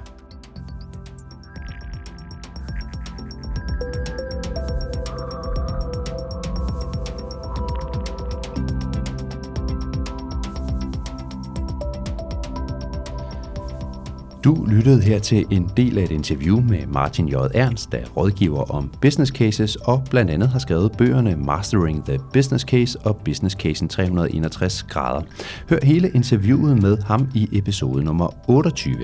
Lyttede 14.78 15.02
her 15.02 15.18
til 15.18 15.46
en 15.50 15.70
del 15.76 15.98
af 15.98 16.02
et 16.02 16.10
interview 16.10 16.60
med 16.60 16.86
Martin 16.86 17.28
J. 17.28 17.34
Ernst, 17.54 17.92
der 17.92 17.98
er 17.98 18.06
rådgiver 18.06 18.62
om 18.62 18.92
business 19.00 19.32
cases 19.32 19.76
og 19.76 20.04
blandt 20.10 20.30
andet 20.30 20.48
har 20.48 20.58
skrevet 20.58 20.92
bøgerne 20.98 21.36
Mastering 21.36 22.04
the 22.04 22.18
Business 22.32 22.64
Case 22.64 22.98
og 22.98 23.16
Business 23.16 23.56
Casen 23.56 23.88
361 23.88 24.82
grader. 24.82 25.22
Hør 25.70 25.78
hele 25.82 26.10
interviewet 26.10 26.82
med 26.82 26.98
ham 26.98 27.28
i 27.34 27.48
episode 27.52 28.04
nummer 28.04 28.50
28. 28.50 28.96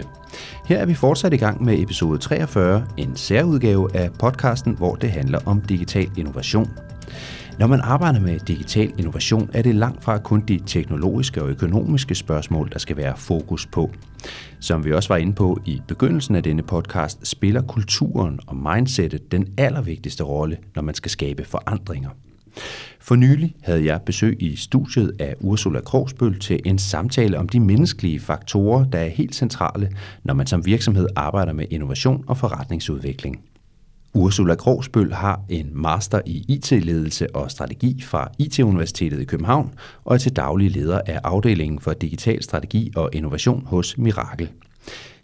Her 0.67 0.79
er 0.79 0.87
vi 0.87 0.95
fortsat 0.95 1.33
i 1.33 1.37
gang 1.37 1.65
med 1.65 1.79
episode 1.79 2.19
43, 2.19 2.85
en 2.97 3.17
særudgave 3.17 3.97
af 3.97 4.11
podcasten, 4.13 4.75
hvor 4.77 4.95
det 4.95 5.11
handler 5.11 5.39
om 5.47 5.61
digital 5.61 6.11
innovation. 6.17 6.71
Når 7.59 7.67
man 7.67 7.81
arbejder 7.81 8.21
med 8.21 8.39
digital 8.39 8.93
innovation, 8.99 9.51
er 9.53 9.63
det 9.63 9.75
langt 9.75 10.05
fra 10.05 10.19
kun 10.19 10.41
de 10.41 10.61
teknologiske 10.67 11.43
og 11.43 11.49
økonomiske 11.49 12.15
spørgsmål, 12.15 12.71
der 12.73 12.79
skal 12.79 12.97
være 12.97 13.17
fokus 13.17 13.67
på. 13.67 13.91
Som 14.61 14.85
vi 14.85 14.93
også 14.93 15.09
var 15.09 15.17
inde 15.17 15.33
på 15.33 15.61
i 15.67 15.83
begyndelsen 15.89 16.35
af 16.35 16.43
denne 16.43 16.63
podcast, 16.63 17.27
spiller 17.27 17.63
kulturen 17.63 18.41
og 18.47 18.57
mindsetet 18.57 19.33
den 19.33 19.49
allervigtigste 19.59 20.25
rolle, 20.25 20.57
når 20.75 20.83
man 20.83 20.95
skal 20.95 21.11
skabe 21.11 21.45
forandringer. 21.45 22.11
For 23.01 23.15
nylig 23.15 23.55
havde 23.63 23.85
jeg 23.85 24.01
besøg 24.07 24.37
i 24.43 24.57
studiet 24.57 25.13
af 25.19 25.35
Ursula 25.41 25.81
Krogsbøl 25.81 26.41
til 26.41 26.61
en 26.65 26.79
samtale 26.79 27.39
om 27.39 27.49
de 27.49 27.61
menneskelige 27.61 28.21
faktorer, 28.21 28.85
der 28.85 28.99
er 28.99 29.09
helt 29.09 29.35
centrale, 29.35 29.91
når 30.25 30.35
man 30.35 30.47
som 30.47 30.67
virksomhed 30.67 31.07
arbejder 31.17 31.53
med 31.53 31.67
innovation 31.71 32.25
og 32.27 32.37
forretningsudvikling. 32.37 33.41
Ursula 34.15 34.55
Krogsbøl 34.55 35.13
har 35.13 35.41
en 35.49 35.71
master 35.73 36.21
i 36.27 36.45
IT-ledelse 36.49 37.37
og 37.37 37.51
strategi 37.51 38.03
fra 38.03 38.31
IT-universitetet 38.39 39.21
i 39.21 39.25
København 39.25 39.75
og 40.05 40.15
er 40.15 40.19
til 40.19 40.37
daglig 40.37 40.71
leder 40.71 41.01
af 41.07 41.21
afdelingen 41.25 41.81
for 41.81 41.93
digital 41.93 42.43
strategi 42.43 42.93
og 42.97 43.11
innovation 43.13 43.67
hos 43.67 43.99
Mirakel. 43.99 44.51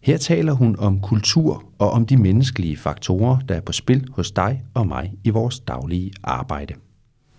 Her 0.01 0.17
taler 0.17 0.53
hun 0.53 0.77
om 0.79 1.01
kultur 1.01 1.65
og 1.79 1.91
om 1.91 2.07
de 2.07 2.17
menneskelige 2.17 2.77
faktorer, 2.77 3.39
der 3.49 3.55
er 3.55 3.61
på 3.61 3.73
spil 3.73 4.07
hos 4.13 4.31
dig 4.31 4.63
og 4.75 4.87
mig 4.87 5.13
i 5.25 5.31
vores 5.31 5.61
daglige 5.61 6.13
arbejde. 6.23 6.75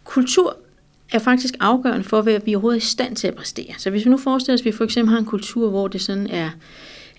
Kultur 0.03 0.57
er 1.11 1.19
faktisk 1.19 1.53
afgørende 1.59 2.03
for, 2.03 2.21
hvad 2.21 2.39
vi 2.45 2.55
overhovedet 2.55 2.77
er 2.77 2.81
i 2.81 2.85
stand 2.85 3.15
til 3.15 3.27
at 3.27 3.35
præstere. 3.35 3.73
Så 3.77 3.89
hvis 3.89 4.05
vi 4.05 4.09
nu 4.09 4.17
forestiller 4.17 4.53
os, 4.53 4.61
at 4.61 4.65
vi 4.65 4.71
for 4.71 4.83
eksempel 4.83 5.11
har 5.11 5.19
en 5.19 5.25
kultur, 5.25 5.69
hvor 5.69 5.87
det 5.87 6.01
sådan 6.01 6.27
er 6.27 6.49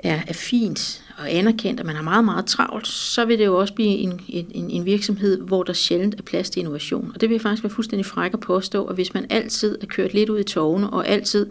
er, 0.02 0.20
er 0.28 0.32
fint 0.32 1.02
og 1.18 1.32
anerkendt, 1.32 1.80
og 1.80 1.86
man 1.86 1.96
har 1.96 2.02
meget, 2.02 2.24
meget 2.24 2.46
travlt, 2.46 2.86
så 2.86 3.24
vil 3.24 3.38
det 3.38 3.44
jo 3.44 3.58
også 3.58 3.74
blive 3.74 3.88
en, 3.88 4.20
en, 4.28 4.70
en 4.70 4.84
virksomhed, 4.84 5.40
hvor 5.40 5.62
der 5.62 5.72
sjældent 5.72 6.14
er 6.18 6.22
plads 6.22 6.50
til 6.50 6.60
innovation. 6.60 7.10
Og 7.14 7.20
det 7.20 7.30
vil 7.30 7.40
faktisk 7.40 7.62
være 7.62 7.70
fuldstændig 7.70 8.06
fræk 8.06 8.34
at 8.34 8.40
påstå, 8.40 8.84
at 8.84 8.94
hvis 8.94 9.14
man 9.14 9.26
altid 9.30 9.78
er 9.82 9.86
kørt 9.86 10.14
lidt 10.14 10.30
ud 10.30 10.38
i 10.38 10.44
tårne, 10.44 10.90
og 10.90 11.08
altid 11.08 11.46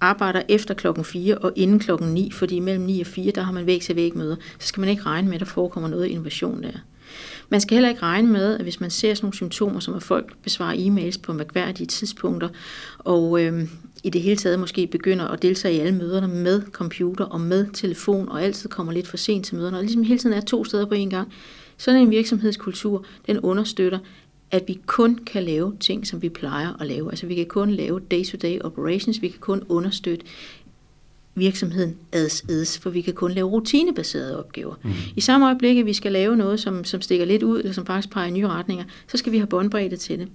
arbejder 0.00 0.42
efter 0.48 0.74
klokken 0.74 1.04
4 1.04 1.38
og 1.38 1.52
inden 1.56 1.78
klokken 1.78 2.08
9, 2.08 2.30
fordi 2.30 2.60
mellem 2.60 2.84
9 2.84 3.00
og 3.00 3.06
4, 3.06 3.32
der 3.32 3.42
har 3.42 3.52
man 3.52 3.66
væk 3.66 3.80
til 3.80 3.96
væk 3.96 4.14
møder, 4.14 4.36
så 4.58 4.68
skal 4.68 4.80
man 4.80 4.90
ikke 4.90 5.02
regne 5.02 5.28
med, 5.28 5.34
at 5.34 5.40
der 5.40 5.46
forekommer 5.46 5.88
noget 5.88 6.06
innovation 6.06 6.62
der. 6.62 6.78
Man 7.48 7.60
skal 7.60 7.74
heller 7.74 7.88
ikke 7.88 8.02
regne 8.02 8.28
med, 8.28 8.54
at 8.54 8.62
hvis 8.62 8.80
man 8.80 8.90
ser 8.90 9.14
sådan 9.14 9.24
nogle 9.24 9.34
symptomer, 9.34 9.80
som 9.80 9.94
at 9.94 10.02
folk 10.02 10.36
besvarer 10.42 10.74
e-mails 10.74 11.18
på 11.22 11.32
mærkværdige 11.32 11.86
tidspunkter, 11.86 12.48
og 12.98 13.42
øh, 13.42 13.68
i 14.06 14.10
det 14.10 14.22
hele 14.22 14.36
taget 14.36 14.58
måske 14.58 14.86
begynder 14.86 15.24
at 15.28 15.42
deltage 15.42 15.76
i 15.76 15.78
alle 15.78 15.94
møderne 15.94 16.28
med 16.28 16.62
computer 16.72 17.24
og 17.24 17.40
med 17.40 17.66
telefon, 17.72 18.28
og 18.28 18.42
altid 18.42 18.68
kommer 18.68 18.92
lidt 18.92 19.06
for 19.06 19.16
sent 19.16 19.46
til 19.46 19.56
møderne, 19.56 19.76
og 19.76 19.82
ligesom 19.82 20.02
hele 20.02 20.18
tiden 20.18 20.36
er 20.36 20.40
to 20.40 20.64
steder 20.64 20.86
på 20.86 20.94
en 20.94 21.10
gang. 21.10 21.32
Sådan 21.76 22.00
en 22.00 22.10
virksomhedskultur, 22.10 23.04
den 23.26 23.40
understøtter, 23.40 23.98
at 24.50 24.64
vi 24.66 24.80
kun 24.86 25.18
kan 25.26 25.42
lave 25.42 25.76
ting, 25.80 26.06
som 26.06 26.22
vi 26.22 26.28
plejer 26.28 26.80
at 26.80 26.86
lave. 26.86 27.10
Altså 27.10 27.26
vi 27.26 27.34
kan 27.34 27.46
kun 27.46 27.70
lave 27.70 28.00
day-to-day 28.10 28.58
operations, 28.60 29.22
vi 29.22 29.28
kan 29.28 29.40
kun 29.40 29.62
understøtte 29.68 30.26
virksomheden 31.36 31.96
ads 32.12 32.44
ads, 32.48 32.78
for 32.78 32.90
vi 32.90 33.00
kan 33.00 33.14
kun 33.14 33.32
lave 33.32 33.48
rutinebaserede 33.48 34.38
opgaver. 34.38 34.74
Mm. 34.82 34.90
I 35.16 35.20
samme 35.20 35.46
øjeblik, 35.46 35.78
at 35.78 35.86
vi 35.86 35.92
skal 35.92 36.12
lave 36.12 36.36
noget, 36.36 36.60
som, 36.60 36.84
som 36.84 37.00
stikker 37.00 37.24
lidt 37.24 37.42
ud, 37.42 37.58
eller 37.58 37.72
som 37.72 37.86
faktisk 37.86 38.12
peger 38.12 38.28
i 38.28 38.30
nye 38.30 38.48
retninger, 38.48 38.84
så 39.08 39.16
skal 39.16 39.32
vi 39.32 39.38
have 39.38 39.46
båndbredde 39.46 39.96
til 39.96 40.18
det. 40.18 40.28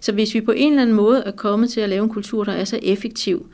Så 0.00 0.12
hvis 0.12 0.34
vi 0.34 0.40
på 0.40 0.52
en 0.52 0.72
eller 0.72 0.82
anden 0.82 0.96
måde 0.96 1.22
er 1.26 1.30
kommet 1.30 1.70
til 1.70 1.80
at 1.80 1.88
lave 1.88 2.04
en 2.04 2.10
kultur, 2.10 2.44
der 2.44 2.52
er 2.52 2.64
så 2.64 2.78
effektiv, 2.82 3.46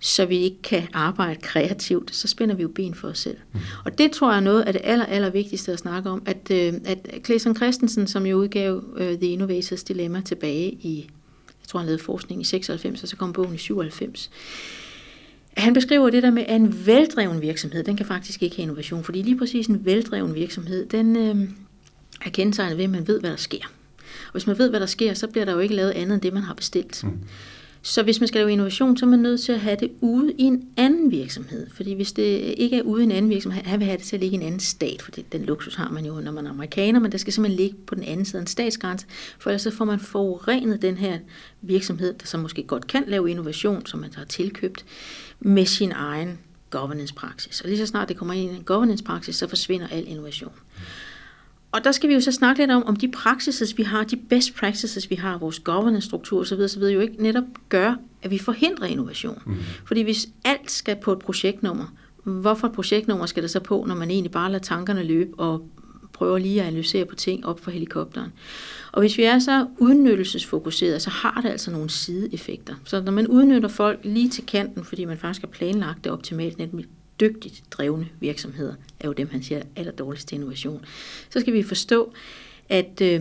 så 0.00 0.26
vi 0.26 0.38
ikke 0.38 0.62
kan 0.62 0.82
arbejde 0.92 1.40
kreativt, 1.40 2.14
så 2.14 2.28
spænder 2.28 2.54
vi 2.54 2.62
jo 2.62 2.68
ben 2.68 2.94
for 2.94 3.08
os 3.08 3.18
selv. 3.18 3.36
Mm. 3.52 3.60
Og 3.84 3.98
det 3.98 4.12
tror 4.12 4.30
jeg 4.30 4.36
er 4.36 4.40
noget 4.40 4.62
af 4.62 4.72
det 4.72 4.82
aller, 4.84 5.06
aller 5.06 5.30
vigtigste 5.30 5.72
at 5.72 5.78
snakke 5.78 6.10
om, 6.10 6.22
at, 6.26 6.50
øh, 6.50 6.72
at 6.84 6.98
Clayson 7.24 7.56
Christensen, 7.56 8.06
som 8.06 8.26
jo 8.26 8.36
udgav 8.36 8.76
uh, 8.76 9.00
The 9.00 9.28
Innovators 9.28 9.84
Dilemma 9.84 10.20
tilbage 10.20 10.70
i, 10.70 11.10
jeg 11.46 11.68
tror 11.68 11.78
han 11.78 11.86
lavede 11.86 12.02
forskning 12.02 12.40
i 12.40 12.44
96, 12.44 13.02
og 13.02 13.08
så 13.08 13.16
kom 13.16 13.32
bogen 13.32 13.54
i 13.54 13.58
97, 13.58 14.30
han 15.56 15.74
beskriver 15.74 16.10
det 16.10 16.22
der 16.22 16.30
med, 16.30 16.44
at 16.48 16.56
en 16.56 16.86
veldreven 16.86 17.42
virksomhed, 17.42 17.84
den 17.84 17.96
kan 17.96 18.06
faktisk 18.06 18.42
ikke 18.42 18.56
have 18.56 18.62
innovation, 18.62 19.04
fordi 19.04 19.22
lige 19.22 19.38
præcis 19.38 19.66
en 19.66 19.84
veldreven 19.84 20.34
virksomhed, 20.34 20.86
den 20.86 21.16
øh, 21.16 21.48
er 22.24 22.30
kendetegnet 22.30 22.76
ved, 22.76 22.84
at 22.84 22.90
man 22.90 23.08
ved, 23.08 23.20
hvad 23.20 23.30
der 23.30 23.36
sker. 23.36 23.64
Og 24.26 24.32
hvis 24.32 24.46
man 24.46 24.58
ved, 24.58 24.70
hvad 24.70 24.80
der 24.80 24.86
sker, 24.86 25.14
så 25.14 25.26
bliver 25.26 25.44
der 25.44 25.52
jo 25.52 25.58
ikke 25.58 25.74
lavet 25.74 25.90
andet 25.90 26.14
end 26.14 26.22
det, 26.22 26.32
man 26.32 26.42
har 26.42 26.54
bestilt. 26.54 27.04
Mm. 27.04 27.18
Så 27.86 28.02
hvis 28.02 28.20
man 28.20 28.28
skal 28.28 28.38
lave 28.38 28.52
innovation, 28.52 28.96
så 28.96 29.06
er 29.06 29.10
man 29.10 29.18
nødt 29.18 29.40
til 29.40 29.52
at 29.52 29.60
have 29.60 29.76
det 29.80 29.90
ude 30.00 30.32
i 30.32 30.42
en 30.42 30.68
anden 30.76 31.10
virksomhed. 31.10 31.66
Fordi 31.70 31.92
hvis 31.92 32.12
det 32.12 32.54
ikke 32.56 32.78
er 32.78 32.82
ude 32.82 33.02
i 33.02 33.04
en 33.04 33.10
anden 33.10 33.30
virksomhed, 33.30 33.62
han 33.62 33.80
vil 33.80 33.86
have 33.86 33.98
det 33.98 34.06
til 34.06 34.16
at 34.16 34.20
ligge 34.20 34.36
i 34.36 34.40
en 34.40 34.46
anden 34.46 34.60
stat, 34.60 35.02
for 35.02 35.10
det, 35.10 35.32
den 35.32 35.44
luksus 35.44 35.74
har 35.74 35.90
man 35.90 36.06
jo, 36.06 36.20
når 36.20 36.32
man 36.32 36.46
er 36.46 36.50
amerikaner, 36.50 37.00
men 37.00 37.12
der 37.12 37.18
skal 37.18 37.32
simpelthen 37.32 37.56
ligge 37.56 37.76
på 37.86 37.94
den 37.94 38.04
anden 38.04 38.24
side 38.24 38.38
af 38.38 38.40
en 38.40 38.46
statsgrænse, 38.46 39.06
for 39.38 39.50
ellers 39.50 39.62
så 39.62 39.70
får 39.70 39.84
man 39.84 40.00
forurenet 40.00 40.82
den 40.82 40.96
her 40.96 41.18
virksomhed, 41.62 42.14
der 42.14 42.26
så 42.26 42.38
måske 42.38 42.62
godt 42.62 42.86
kan 42.86 43.04
lave 43.06 43.30
innovation, 43.30 43.86
som 43.86 44.00
man 44.00 44.10
har 44.14 44.24
tilkøbt, 44.24 44.84
med 45.44 45.66
sin 45.66 45.92
egen 45.92 46.38
governance-praksis. 46.70 47.60
Og 47.60 47.68
lige 47.68 47.78
så 47.78 47.86
snart 47.86 48.08
det 48.08 48.16
kommer 48.16 48.34
ind 48.34 48.52
i 48.52 48.56
en 48.56 48.62
governance-praksis, 48.62 49.36
så 49.36 49.48
forsvinder 49.48 49.86
al 49.90 50.08
innovation. 50.08 50.52
Og 51.72 51.84
der 51.84 51.92
skal 51.92 52.08
vi 52.08 52.14
jo 52.14 52.20
så 52.20 52.32
snakke 52.32 52.62
lidt 52.62 52.70
om, 52.70 52.86
om 52.86 52.96
de 52.96 53.10
praksises, 53.10 53.78
vi 53.78 53.82
har, 53.82 54.04
de 54.04 54.16
best 54.16 54.54
practices, 54.54 55.10
vi 55.10 55.14
har, 55.14 55.38
vores 55.38 55.58
governance-struktur 55.58 56.40
osv., 56.40 56.60
osv., 56.60 56.82
jo 56.82 57.00
ikke 57.00 57.22
netop 57.22 57.44
gør, 57.68 57.94
at 58.22 58.30
vi 58.30 58.38
forhindrer 58.38 58.86
innovation. 58.86 59.42
Mm. 59.46 59.56
Fordi 59.86 60.02
hvis 60.02 60.28
alt 60.44 60.70
skal 60.70 60.96
på 60.96 61.12
et 61.12 61.18
projektnummer, 61.18 61.84
hvorfor 62.24 62.66
et 62.66 62.72
projektnummer 62.72 63.26
skal 63.26 63.42
der 63.42 63.48
så 63.48 63.60
på, 63.60 63.84
når 63.88 63.94
man 63.94 64.10
egentlig 64.10 64.32
bare 64.32 64.50
lader 64.52 64.62
tankerne 64.62 65.02
løbe 65.02 65.38
og 65.38 65.68
prøver 66.14 66.38
lige 66.38 66.60
at 66.60 66.66
analysere 66.66 67.04
på 67.04 67.14
ting 67.14 67.46
op 67.46 67.60
for 67.60 67.70
helikopteren. 67.70 68.32
Og 68.92 69.00
hvis 69.00 69.18
vi 69.18 69.22
er 69.22 69.38
så 69.38 69.66
udnyttelsesfokuseret, 69.78 71.02
så 71.02 71.10
har 71.10 71.40
det 71.40 71.48
altså 71.50 71.70
nogle 71.70 71.90
sideeffekter. 71.90 72.74
Så 72.84 73.00
når 73.00 73.12
man 73.12 73.26
udnytter 73.26 73.68
folk 73.68 74.00
lige 74.02 74.28
til 74.28 74.46
kanten, 74.46 74.84
fordi 74.84 75.04
man 75.04 75.18
faktisk 75.18 75.40
har 75.40 75.48
planlagt 75.48 76.04
det 76.04 76.12
optimalt, 76.12 76.58
nemlig 76.58 76.86
dygtigt 77.20 77.62
drevne 77.70 78.08
virksomheder, 78.20 78.74
er 79.00 79.08
jo 79.08 79.12
dem, 79.12 79.28
han 79.30 79.42
siger 79.42 79.62
aller 79.76 79.92
dårligst 79.92 80.28
til 80.28 80.34
innovation, 80.34 80.84
så 81.30 81.40
skal 81.40 81.52
vi 81.52 81.62
forstå, 81.62 82.12
at 82.68 83.00
øh, 83.00 83.20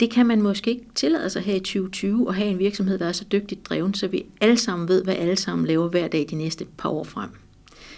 det 0.00 0.10
kan 0.10 0.26
man 0.26 0.42
måske 0.42 0.70
ikke 0.70 0.86
tillade 0.94 1.30
sig 1.30 1.42
her 1.42 1.54
i 1.54 1.60
2020 1.60 2.28
at 2.28 2.34
have 2.34 2.48
en 2.48 2.58
virksomhed, 2.58 2.98
der 2.98 3.06
er 3.06 3.12
så 3.12 3.24
dygtigt 3.24 3.66
dreven, 3.68 3.94
så 3.94 4.08
vi 4.08 4.24
alle 4.40 4.56
sammen 4.56 4.88
ved, 4.88 5.04
hvad 5.04 5.14
alle 5.14 5.36
sammen 5.36 5.66
laver 5.66 5.88
hver 5.88 6.08
dag 6.08 6.26
de 6.30 6.34
næste 6.34 6.66
par 6.78 6.88
år 6.88 7.04
frem. 7.04 7.30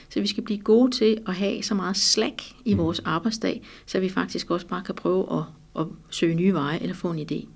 Så 0.08 0.20
vi 0.20 0.26
skal 0.26 0.42
blive 0.42 0.58
gode 0.58 0.90
til 0.90 1.18
at 1.26 1.34
have 1.34 1.62
så 1.62 1.74
meget 1.74 1.96
slack 1.96 2.42
i 2.64 2.74
vores 2.74 3.00
arbejdsdag, 3.04 3.62
så 3.86 4.00
vi 4.00 4.08
faktisk 4.08 4.50
også 4.50 4.66
bare 4.66 4.82
kan 4.86 4.94
prøve 4.94 5.26
at, 5.32 5.42
at 5.80 5.86
søge 6.10 6.34
nye 6.34 6.54
veje 6.54 6.78
eller 6.82 6.94
få 6.94 7.10
en 7.10 7.18
idé. 7.18 7.46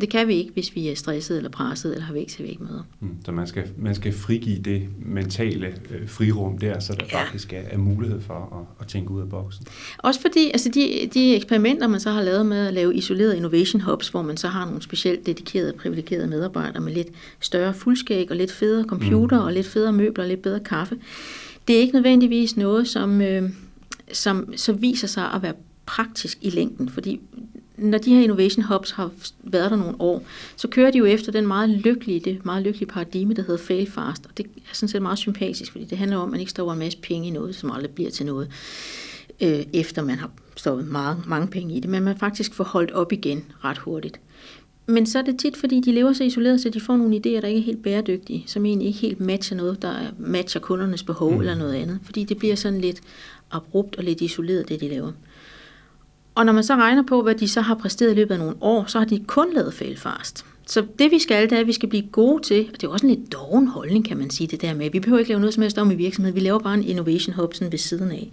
Det 0.00 0.10
kan 0.10 0.28
vi 0.28 0.34
ikke, 0.34 0.52
hvis 0.52 0.74
vi 0.74 0.88
er 0.88 0.94
stresset 0.94 1.36
eller 1.36 1.50
presset 1.50 1.92
eller 1.92 2.04
har 2.04 2.12
væk 2.12 2.28
til 2.28 2.44
væk 2.44 2.60
møder. 2.60 2.82
Mm, 3.00 3.08
så 3.24 3.32
man 3.32 3.46
skal, 3.46 3.64
man 3.78 3.94
skal 3.94 4.12
frigive 4.12 4.58
det 4.58 4.88
mentale 4.98 5.66
øh, 5.66 6.08
frirum 6.08 6.58
der, 6.58 6.80
så 6.80 6.92
der 6.92 7.06
ja. 7.12 7.22
faktisk 7.22 7.52
er, 7.52 7.60
er 7.70 7.78
mulighed 7.78 8.20
for 8.20 8.34
at, 8.34 8.82
at 8.84 8.86
tænke 8.86 9.10
ud 9.10 9.20
af 9.20 9.28
boksen. 9.28 9.66
Også 9.98 10.20
fordi 10.20 10.50
altså 10.50 10.68
de, 10.68 11.10
de 11.14 11.36
eksperimenter, 11.36 11.86
man 11.86 12.00
så 12.00 12.10
har 12.10 12.22
lavet 12.22 12.46
med 12.46 12.66
at 12.66 12.74
lave 12.74 12.94
isolerede 12.94 13.36
innovation 13.36 13.80
hubs, 13.80 14.08
hvor 14.08 14.22
man 14.22 14.36
så 14.36 14.48
har 14.48 14.64
nogle 14.64 14.82
specielt 14.82 15.26
dedikerede, 15.26 15.72
privilegerede 15.72 16.26
medarbejdere 16.26 16.82
med 16.82 16.94
lidt 16.94 17.08
større 17.40 17.74
fuldskæg 17.74 18.30
og 18.30 18.36
lidt 18.36 18.52
federe 18.52 18.84
computer 18.84 19.38
mm. 19.38 19.44
og 19.44 19.52
lidt 19.52 19.66
federe 19.66 19.92
møbler 19.92 20.24
og 20.24 20.28
lidt 20.28 20.42
bedre 20.42 20.60
kaffe. 20.60 20.96
Det 21.68 21.76
er 21.76 21.80
ikke 21.80 21.94
nødvendigvis 21.94 22.56
noget, 22.56 22.88
som, 22.88 23.20
øh, 23.20 23.50
som 24.12 24.56
så 24.56 24.72
viser 24.72 25.06
sig 25.06 25.32
at 25.32 25.42
være 25.42 25.54
praktisk 25.86 26.38
i 26.40 26.50
længden, 26.50 26.88
fordi 26.88 27.20
når 27.76 27.98
de 27.98 28.14
her 28.14 28.22
innovation 28.22 28.64
hubs 28.64 28.90
har 28.90 29.10
været 29.42 29.70
der 29.70 29.76
nogle 29.76 30.00
år, 30.00 30.22
så 30.56 30.68
kører 30.68 30.90
de 30.90 30.98
jo 30.98 31.04
efter 31.04 31.32
den 31.32 31.46
meget 31.46 31.70
lykkelige, 31.70 32.20
det 32.20 32.44
meget 32.44 32.62
lykkelige 32.62 32.88
paradigme, 32.88 33.34
der 33.34 33.42
hedder 33.42 33.64
fail 33.64 33.90
fast. 33.90 34.26
Og 34.26 34.38
det 34.38 34.46
er 34.46 34.60
sådan 34.72 34.88
set 34.88 35.02
meget 35.02 35.18
sympatisk, 35.18 35.72
fordi 35.72 35.84
det 35.84 35.98
handler 35.98 36.16
om, 36.16 36.22
at 36.22 36.30
man 36.30 36.40
ikke 36.40 36.50
står 36.50 36.72
en 36.72 36.78
masse 36.78 36.98
penge 36.98 37.28
i 37.28 37.30
noget, 37.30 37.54
som 37.54 37.70
aldrig 37.70 37.90
bliver 37.90 38.10
til 38.10 38.26
noget, 38.26 38.50
øh, 39.40 39.62
efter 39.72 40.02
man 40.02 40.18
har 40.18 40.30
stoppet 40.56 40.88
meget, 40.88 41.26
mange 41.26 41.48
penge 41.48 41.74
i 41.74 41.80
det, 41.80 41.90
men 41.90 42.02
man 42.02 42.18
faktisk 42.18 42.54
får 42.54 42.64
holdt 42.64 42.90
op 42.90 43.12
igen 43.12 43.44
ret 43.64 43.78
hurtigt. 43.78 44.20
Men 44.88 45.06
så 45.06 45.18
er 45.18 45.22
det 45.22 45.38
tit, 45.38 45.56
fordi 45.56 45.80
de 45.80 45.92
lever 45.92 46.12
så 46.12 46.24
isoleret, 46.24 46.60
så 46.60 46.70
de 46.70 46.80
får 46.80 46.96
nogle 46.96 47.16
idéer, 47.16 47.40
der 47.40 47.48
ikke 47.48 47.60
er 47.60 47.64
helt 47.64 47.82
bæredygtige, 47.82 48.44
som 48.46 48.66
egentlig 48.66 48.88
ikke 48.88 49.00
helt 49.00 49.20
matcher 49.20 49.56
noget, 49.56 49.82
der 49.82 49.94
matcher 50.18 50.60
kundernes 50.60 51.02
behov 51.02 51.32
mm. 51.32 51.40
eller 51.40 51.54
noget 51.54 51.74
andet. 51.74 51.98
Fordi 52.02 52.24
det 52.24 52.38
bliver 52.38 52.54
sådan 52.54 52.80
lidt 52.80 53.00
abrupt 53.50 53.96
og 53.96 54.04
lidt 54.04 54.20
isoleret, 54.20 54.68
det 54.68 54.80
de 54.80 54.88
laver. 54.88 55.12
Og 56.34 56.46
når 56.46 56.52
man 56.52 56.64
så 56.64 56.74
regner 56.74 57.02
på, 57.02 57.22
hvad 57.22 57.34
de 57.34 57.48
så 57.48 57.60
har 57.60 57.74
præsteret 57.74 58.12
i 58.12 58.14
løbet 58.14 58.34
af 58.34 58.38
nogle 58.38 58.56
år, 58.60 58.84
så 58.86 58.98
har 58.98 59.06
de 59.06 59.24
kun 59.26 59.54
lavet 59.54 59.74
fail 59.74 59.96
fast. 59.96 60.44
Så 60.66 60.86
det 60.98 61.10
vi 61.10 61.18
skal, 61.18 61.50
det 61.50 61.56
er, 61.56 61.60
at 61.60 61.66
vi 61.66 61.72
skal 61.72 61.88
blive 61.88 62.06
gode 62.12 62.42
til, 62.42 62.68
og 62.72 62.80
det 62.80 62.86
er 62.86 62.90
også 62.90 63.06
en 63.06 63.14
lidt 63.14 63.32
doven 63.32 63.68
holdning, 63.68 64.04
kan 64.04 64.16
man 64.16 64.30
sige 64.30 64.46
det 64.46 64.62
der 64.62 64.74
med. 64.74 64.90
Vi 64.90 65.00
behøver 65.00 65.18
ikke 65.18 65.28
lave 65.28 65.40
noget 65.40 65.54
som 65.54 65.62
helst 65.62 65.78
om 65.78 65.90
i 65.90 65.94
virksomheden, 65.94 66.34
vi 66.34 66.40
laver 66.40 66.58
bare 66.58 66.74
en 66.74 66.84
innovation 66.84 67.34
hub 67.34 67.54
sådan 67.54 67.72
ved 67.72 67.78
siden 67.78 68.10
af. 68.10 68.30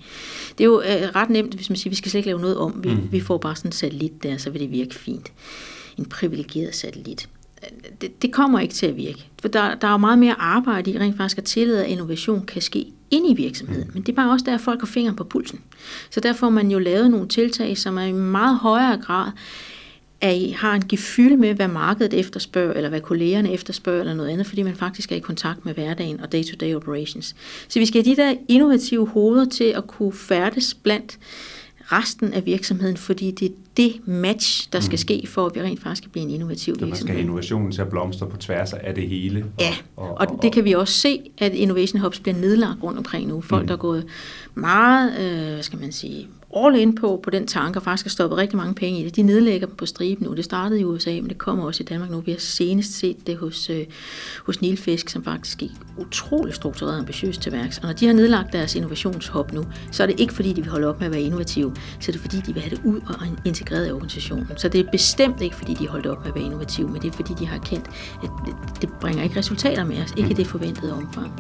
Det 0.58 0.64
er 0.64 0.66
jo 0.66 0.82
øh, 0.82 1.16
ret 1.16 1.30
nemt, 1.30 1.54
hvis 1.54 1.70
man 1.70 1.78
siger, 1.78 1.90
vi 1.92 1.96
skal 1.96 2.12
slet 2.12 2.20
ikke 2.20 2.30
lave 2.30 2.42
noget 2.42 2.58
om. 2.58 2.84
Vi, 2.84 2.90
mm. 2.90 3.12
vi 3.12 3.20
får 3.20 3.38
bare 3.38 3.56
sådan 3.56 3.70
en 3.70 3.72
satellit 3.72 4.24
der, 4.24 4.38
så 4.38 4.50
vil 4.50 4.62
det 4.62 4.72
virke 4.72 4.96
fint. 4.96 5.32
En 5.98 6.06
privilegeret 6.06 6.76
satellit 6.76 7.30
det, 8.02 8.22
det 8.22 8.32
kommer 8.32 8.60
ikke 8.60 8.74
til 8.74 8.86
at 8.86 8.98
virke. 8.98 9.30
For 9.42 9.48
der, 9.48 9.76
der 9.76 9.88
er 9.88 9.92
jo 9.92 9.98
meget 9.98 10.20
mere 10.20 10.36
arbejde 10.40 10.92
i 10.92 11.00
rent 11.00 11.18
faktisk 11.18 11.38
at 11.38 11.44
tillade, 11.44 11.86
at 11.86 11.92
innovation 11.92 12.46
kan 12.46 12.62
ske 12.62 12.86
ind 13.12 13.32
i 13.32 13.34
virksomheden. 13.34 13.92
Men 13.94 14.04
det 14.04 14.12
er 14.12 14.16
bare 14.16 14.32
også 14.32 14.46
der, 14.46 14.54
at 14.54 14.62
folk 14.62 14.80
har 14.80 14.88
fingeren 14.88 15.16
på 15.16 15.24
pulsen. 15.24 15.62
Så 16.10 16.20
der 16.20 16.34
får 16.34 16.50
man 16.50 16.72
jo 16.72 16.80
lavet 16.80 17.12
nogle 17.12 17.28
tiltag, 17.28 17.78
som 17.78 17.98
er 17.98 18.04
i 18.04 18.12
meget 18.12 18.58
højere 18.58 18.98
grad 18.98 19.32
at 20.22 20.36
I 20.36 20.50
har 20.50 20.74
en 20.74 20.88
gefyld 20.88 21.38
med, 21.38 21.54
hvad 21.54 21.68
markedet 21.68 22.14
efterspørger, 22.14 22.74
eller 22.74 22.90
hvad 22.90 23.02
kollegerne 23.02 23.52
efterspørger, 23.52 24.00
eller 24.00 24.14
noget 24.14 24.30
andet, 24.30 24.48
fordi 24.48 24.64
man 24.64 24.76
faktisk 24.76 25.12
er 25.12 25.16
i 25.16 25.20
kontakt 25.20 25.66
med 25.66 25.74
hverdagen 25.74 26.22
og 26.22 26.32
day-to-day 26.32 26.76
operations. 26.76 27.36
Så 27.68 27.80
vi 27.80 27.86
skal 27.86 28.04
have 28.04 28.16
de 28.16 28.22
der 28.22 28.36
innovative 28.48 29.08
hoveder 29.08 29.46
til 29.46 29.64
at 29.64 29.88
kunne 29.88 30.14
færdes 30.14 30.74
blandt 30.74 31.20
resten 31.92 32.34
af 32.34 32.46
virksomheden, 32.46 32.98
fordi 32.98 33.32
det 33.32 33.46
er 33.46 33.54
det 33.78 34.08
match, 34.08 34.70
der 34.74 34.80
skal 34.80 34.94
mm. 34.94 34.98
ske, 34.98 35.28
for 35.28 35.46
at 35.46 35.56
vi 35.56 35.62
rent 35.62 35.82
faktisk 35.82 36.04
kan 36.04 36.12
blive 36.12 36.24
en 36.24 36.30
innovativ 36.30 36.74
virksomhed. 36.74 36.96
Så 36.96 37.06
man 37.06 37.14
skal 37.14 37.24
innovationen 37.24 37.72
til 37.72 37.82
at 37.82 37.90
blomstre 37.90 38.28
på 38.28 38.38
tværs 38.38 38.74
af 38.74 38.96
det 38.96 39.10
hele. 39.10 39.46
Og, 39.58 39.62
ja, 39.64 39.76
og, 39.96 40.10
og, 40.10 40.18
og 40.20 40.40
det 40.42 40.52
kan 40.52 40.66
vi 40.66 40.72
også 40.72 40.94
se, 40.94 41.20
at 41.38 41.54
Innovation 41.54 42.02
Hubs 42.02 42.20
bliver 42.20 42.38
nedlagt 42.38 42.84
rundt 42.84 42.98
omkring 42.98 43.28
nu. 43.28 43.42
Folk, 43.42 43.64
mm. 43.64 43.68
der 43.68 43.74
er 43.74 43.80
gået 43.80 44.06
meget, 44.56 45.20
øh, 45.20 45.54
hvad 45.54 45.64
skal 45.64 45.80
man 45.80 45.92
sige, 45.92 46.28
all 46.56 46.76
in 46.76 46.96
på, 46.96 47.20
på 47.24 47.30
den 47.30 47.48
tanke, 47.48 47.80
og 47.80 47.84
faktisk 47.84 48.06
har 48.06 48.10
stoppet 48.10 48.38
rigtig 48.38 48.58
mange 48.58 48.74
penge 48.76 49.00
i 49.00 49.04
det. 49.04 49.16
De 49.16 49.22
nedlægger 49.22 49.68
dem 49.68 49.76
på 49.76 49.86
striben 49.86 50.28
nu. 50.28 50.34
Det 50.34 50.46
startede 50.46 50.80
i 50.80 50.84
USA, 50.84 51.12
men 51.12 51.30
det 51.30 51.38
kommer 51.38 51.66
også 51.66 51.84
i 51.84 51.86
Danmark 51.86 52.12
nu. 52.12 52.20
Vi 52.20 52.32
har 52.32 52.40
senest 52.40 53.00
set 53.00 53.28
det 53.28 53.38
hos, 53.38 53.70
øh, 53.70 53.86
hos 54.46 54.62
Nilfisk, 54.62 55.10
som 55.10 55.24
faktisk 55.24 55.58
gik 55.58 55.72
utrolig 55.98 56.54
struktureret 56.54 56.94
og 56.94 57.00
ambitiøst 57.00 57.42
til 57.42 57.52
værks. 57.52 57.78
Og 57.78 57.84
når 57.86 57.94
de 57.94 58.06
har 58.08 58.14
nedlagt 58.14 58.54
deres 58.54 58.76
innovationshop 58.76 59.54
nu, 59.54 59.66
så 59.92 60.04
er 60.04 60.08
det 60.08 60.20
ikke 60.20 60.34
fordi, 60.34 60.54
de 60.54 60.62
vil 60.62 60.72
holde 60.72 60.88
op 60.88 61.00
med 61.00 61.08
at 61.08 61.14
være 61.14 61.22
innovative, 61.22 61.76
så 62.00 62.12
er 62.12 62.14
det 62.14 62.22
fordi, 62.22 62.38
de 62.38 62.54
vil 62.54 62.62
have 62.62 62.76
det 62.76 62.82
ud 62.86 63.00
og 63.08 63.16
integreret 63.46 63.88
i 63.88 63.92
organisationen. 63.92 64.48
Så 64.58 64.70
det 64.70 64.80
er 64.80 64.92
bestemt 64.92 65.42
ikke 65.42 65.56
fordi, 65.56 65.74
de 65.74 65.88
holdt 65.88 66.06
op 66.06 66.20
med 66.20 66.28
at 66.28 66.36
være 66.36 66.44
innovative, 66.44 66.88
men 66.88 67.02
det 67.02 67.08
er 67.08 67.12
fordi, 67.12 67.34
de 67.40 67.48
har 67.48 67.58
kendt, 67.58 67.86
at 68.24 68.30
det 68.82 68.90
bringer 69.02 69.24
ikke 69.24 69.40
resultater 69.40 69.86
med 69.86 70.02
os, 70.02 70.14
ikke 70.18 70.34
det 70.34 70.48
forventede 70.48 70.94
omfang. 70.94 71.34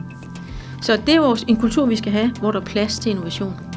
Så 0.81 1.01
det 1.05 1.09
er 1.09 1.15
jo 1.15 1.37
en 1.47 1.57
kultur, 1.57 1.85
vi 1.85 1.95
skal 1.95 2.11
have, 2.11 2.31
hvor 2.39 2.51
der 2.51 2.59
er 2.59 2.65
plads 2.65 2.99
til 2.99 3.09
innovation. 3.09 3.74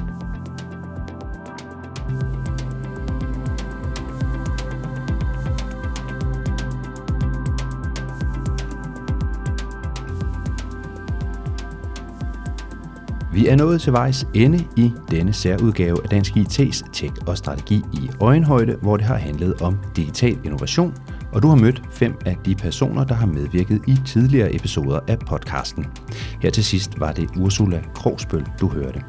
Vi 13.39 13.47
er 13.47 13.57
nået 13.57 13.81
til 13.81 13.93
vejs 13.93 14.27
ende 14.35 14.65
i 14.77 14.93
denne 15.11 15.33
særudgave 15.33 16.03
af 16.03 16.09
Dansk 16.09 16.37
IT's 16.37 16.93
Tech 16.93 17.13
og 17.27 17.39
Strategi 17.39 17.83
i 17.93 18.11
øjenhøjde, 18.21 18.77
hvor 18.83 18.97
det 18.97 19.07
har 19.07 19.17
handlet 19.17 19.63
om 19.63 19.77
digital 19.97 20.39
innovation, 20.45 20.95
og 21.33 21.43
du 21.43 21.49
har 21.49 21.57
mødt 21.57 21.83
fem 21.91 22.15
af 22.27 22.37
de 22.47 22.55
personer, 22.55 23.05
der 23.05 23.15
har 23.15 23.27
medvirket 23.27 23.83
i 23.87 23.97
tidligere 24.07 24.55
episoder 24.55 25.01
af 25.09 25.19
podcasten. 25.19 25.87
Her 26.43 26.51
til 26.51 26.65
sidst 26.65 27.01
var 27.01 27.13
det 27.13 27.29
Ursula 27.37 27.83
Krogsbøl, 27.95 28.47
du 28.61 28.69
hørte. 28.69 29.03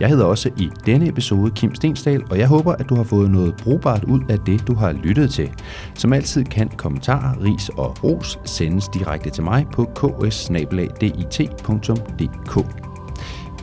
Jeg 0.00 0.08
hedder 0.08 0.24
også 0.24 0.50
i 0.56 0.70
denne 0.86 1.08
episode 1.08 1.50
Kim 1.50 1.74
Stensdal, 1.74 2.22
og 2.30 2.38
jeg 2.38 2.48
håber, 2.48 2.72
at 2.72 2.88
du 2.88 2.94
har 2.94 3.04
fået 3.04 3.30
noget 3.30 3.54
brugbart 3.56 4.04
ud 4.04 4.20
af 4.28 4.38
det, 4.38 4.68
du 4.68 4.74
har 4.74 4.92
lyttet 4.92 5.30
til. 5.30 5.50
Som 5.94 6.12
altid 6.12 6.44
kan 6.44 6.68
kommentarer, 6.76 7.42
ris 7.44 7.68
og 7.68 8.04
ros 8.04 8.38
sendes 8.44 8.88
direkte 8.88 9.30
til 9.30 9.44
mig 9.44 9.66
på 9.72 9.84
ks 9.84 10.50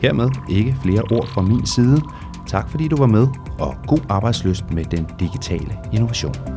Hermed 0.02 0.30
ikke 0.48 0.76
flere 0.82 1.02
ord 1.02 1.28
fra 1.28 1.42
min 1.42 1.66
side. 1.66 2.02
Tak 2.46 2.70
fordi 2.70 2.88
du 2.88 2.96
var 2.96 3.06
med, 3.06 3.28
og 3.58 3.74
god 3.86 4.00
arbejdsløst 4.08 4.70
med 4.70 4.84
den 4.84 5.06
digitale 5.20 5.78
innovation. 5.92 6.55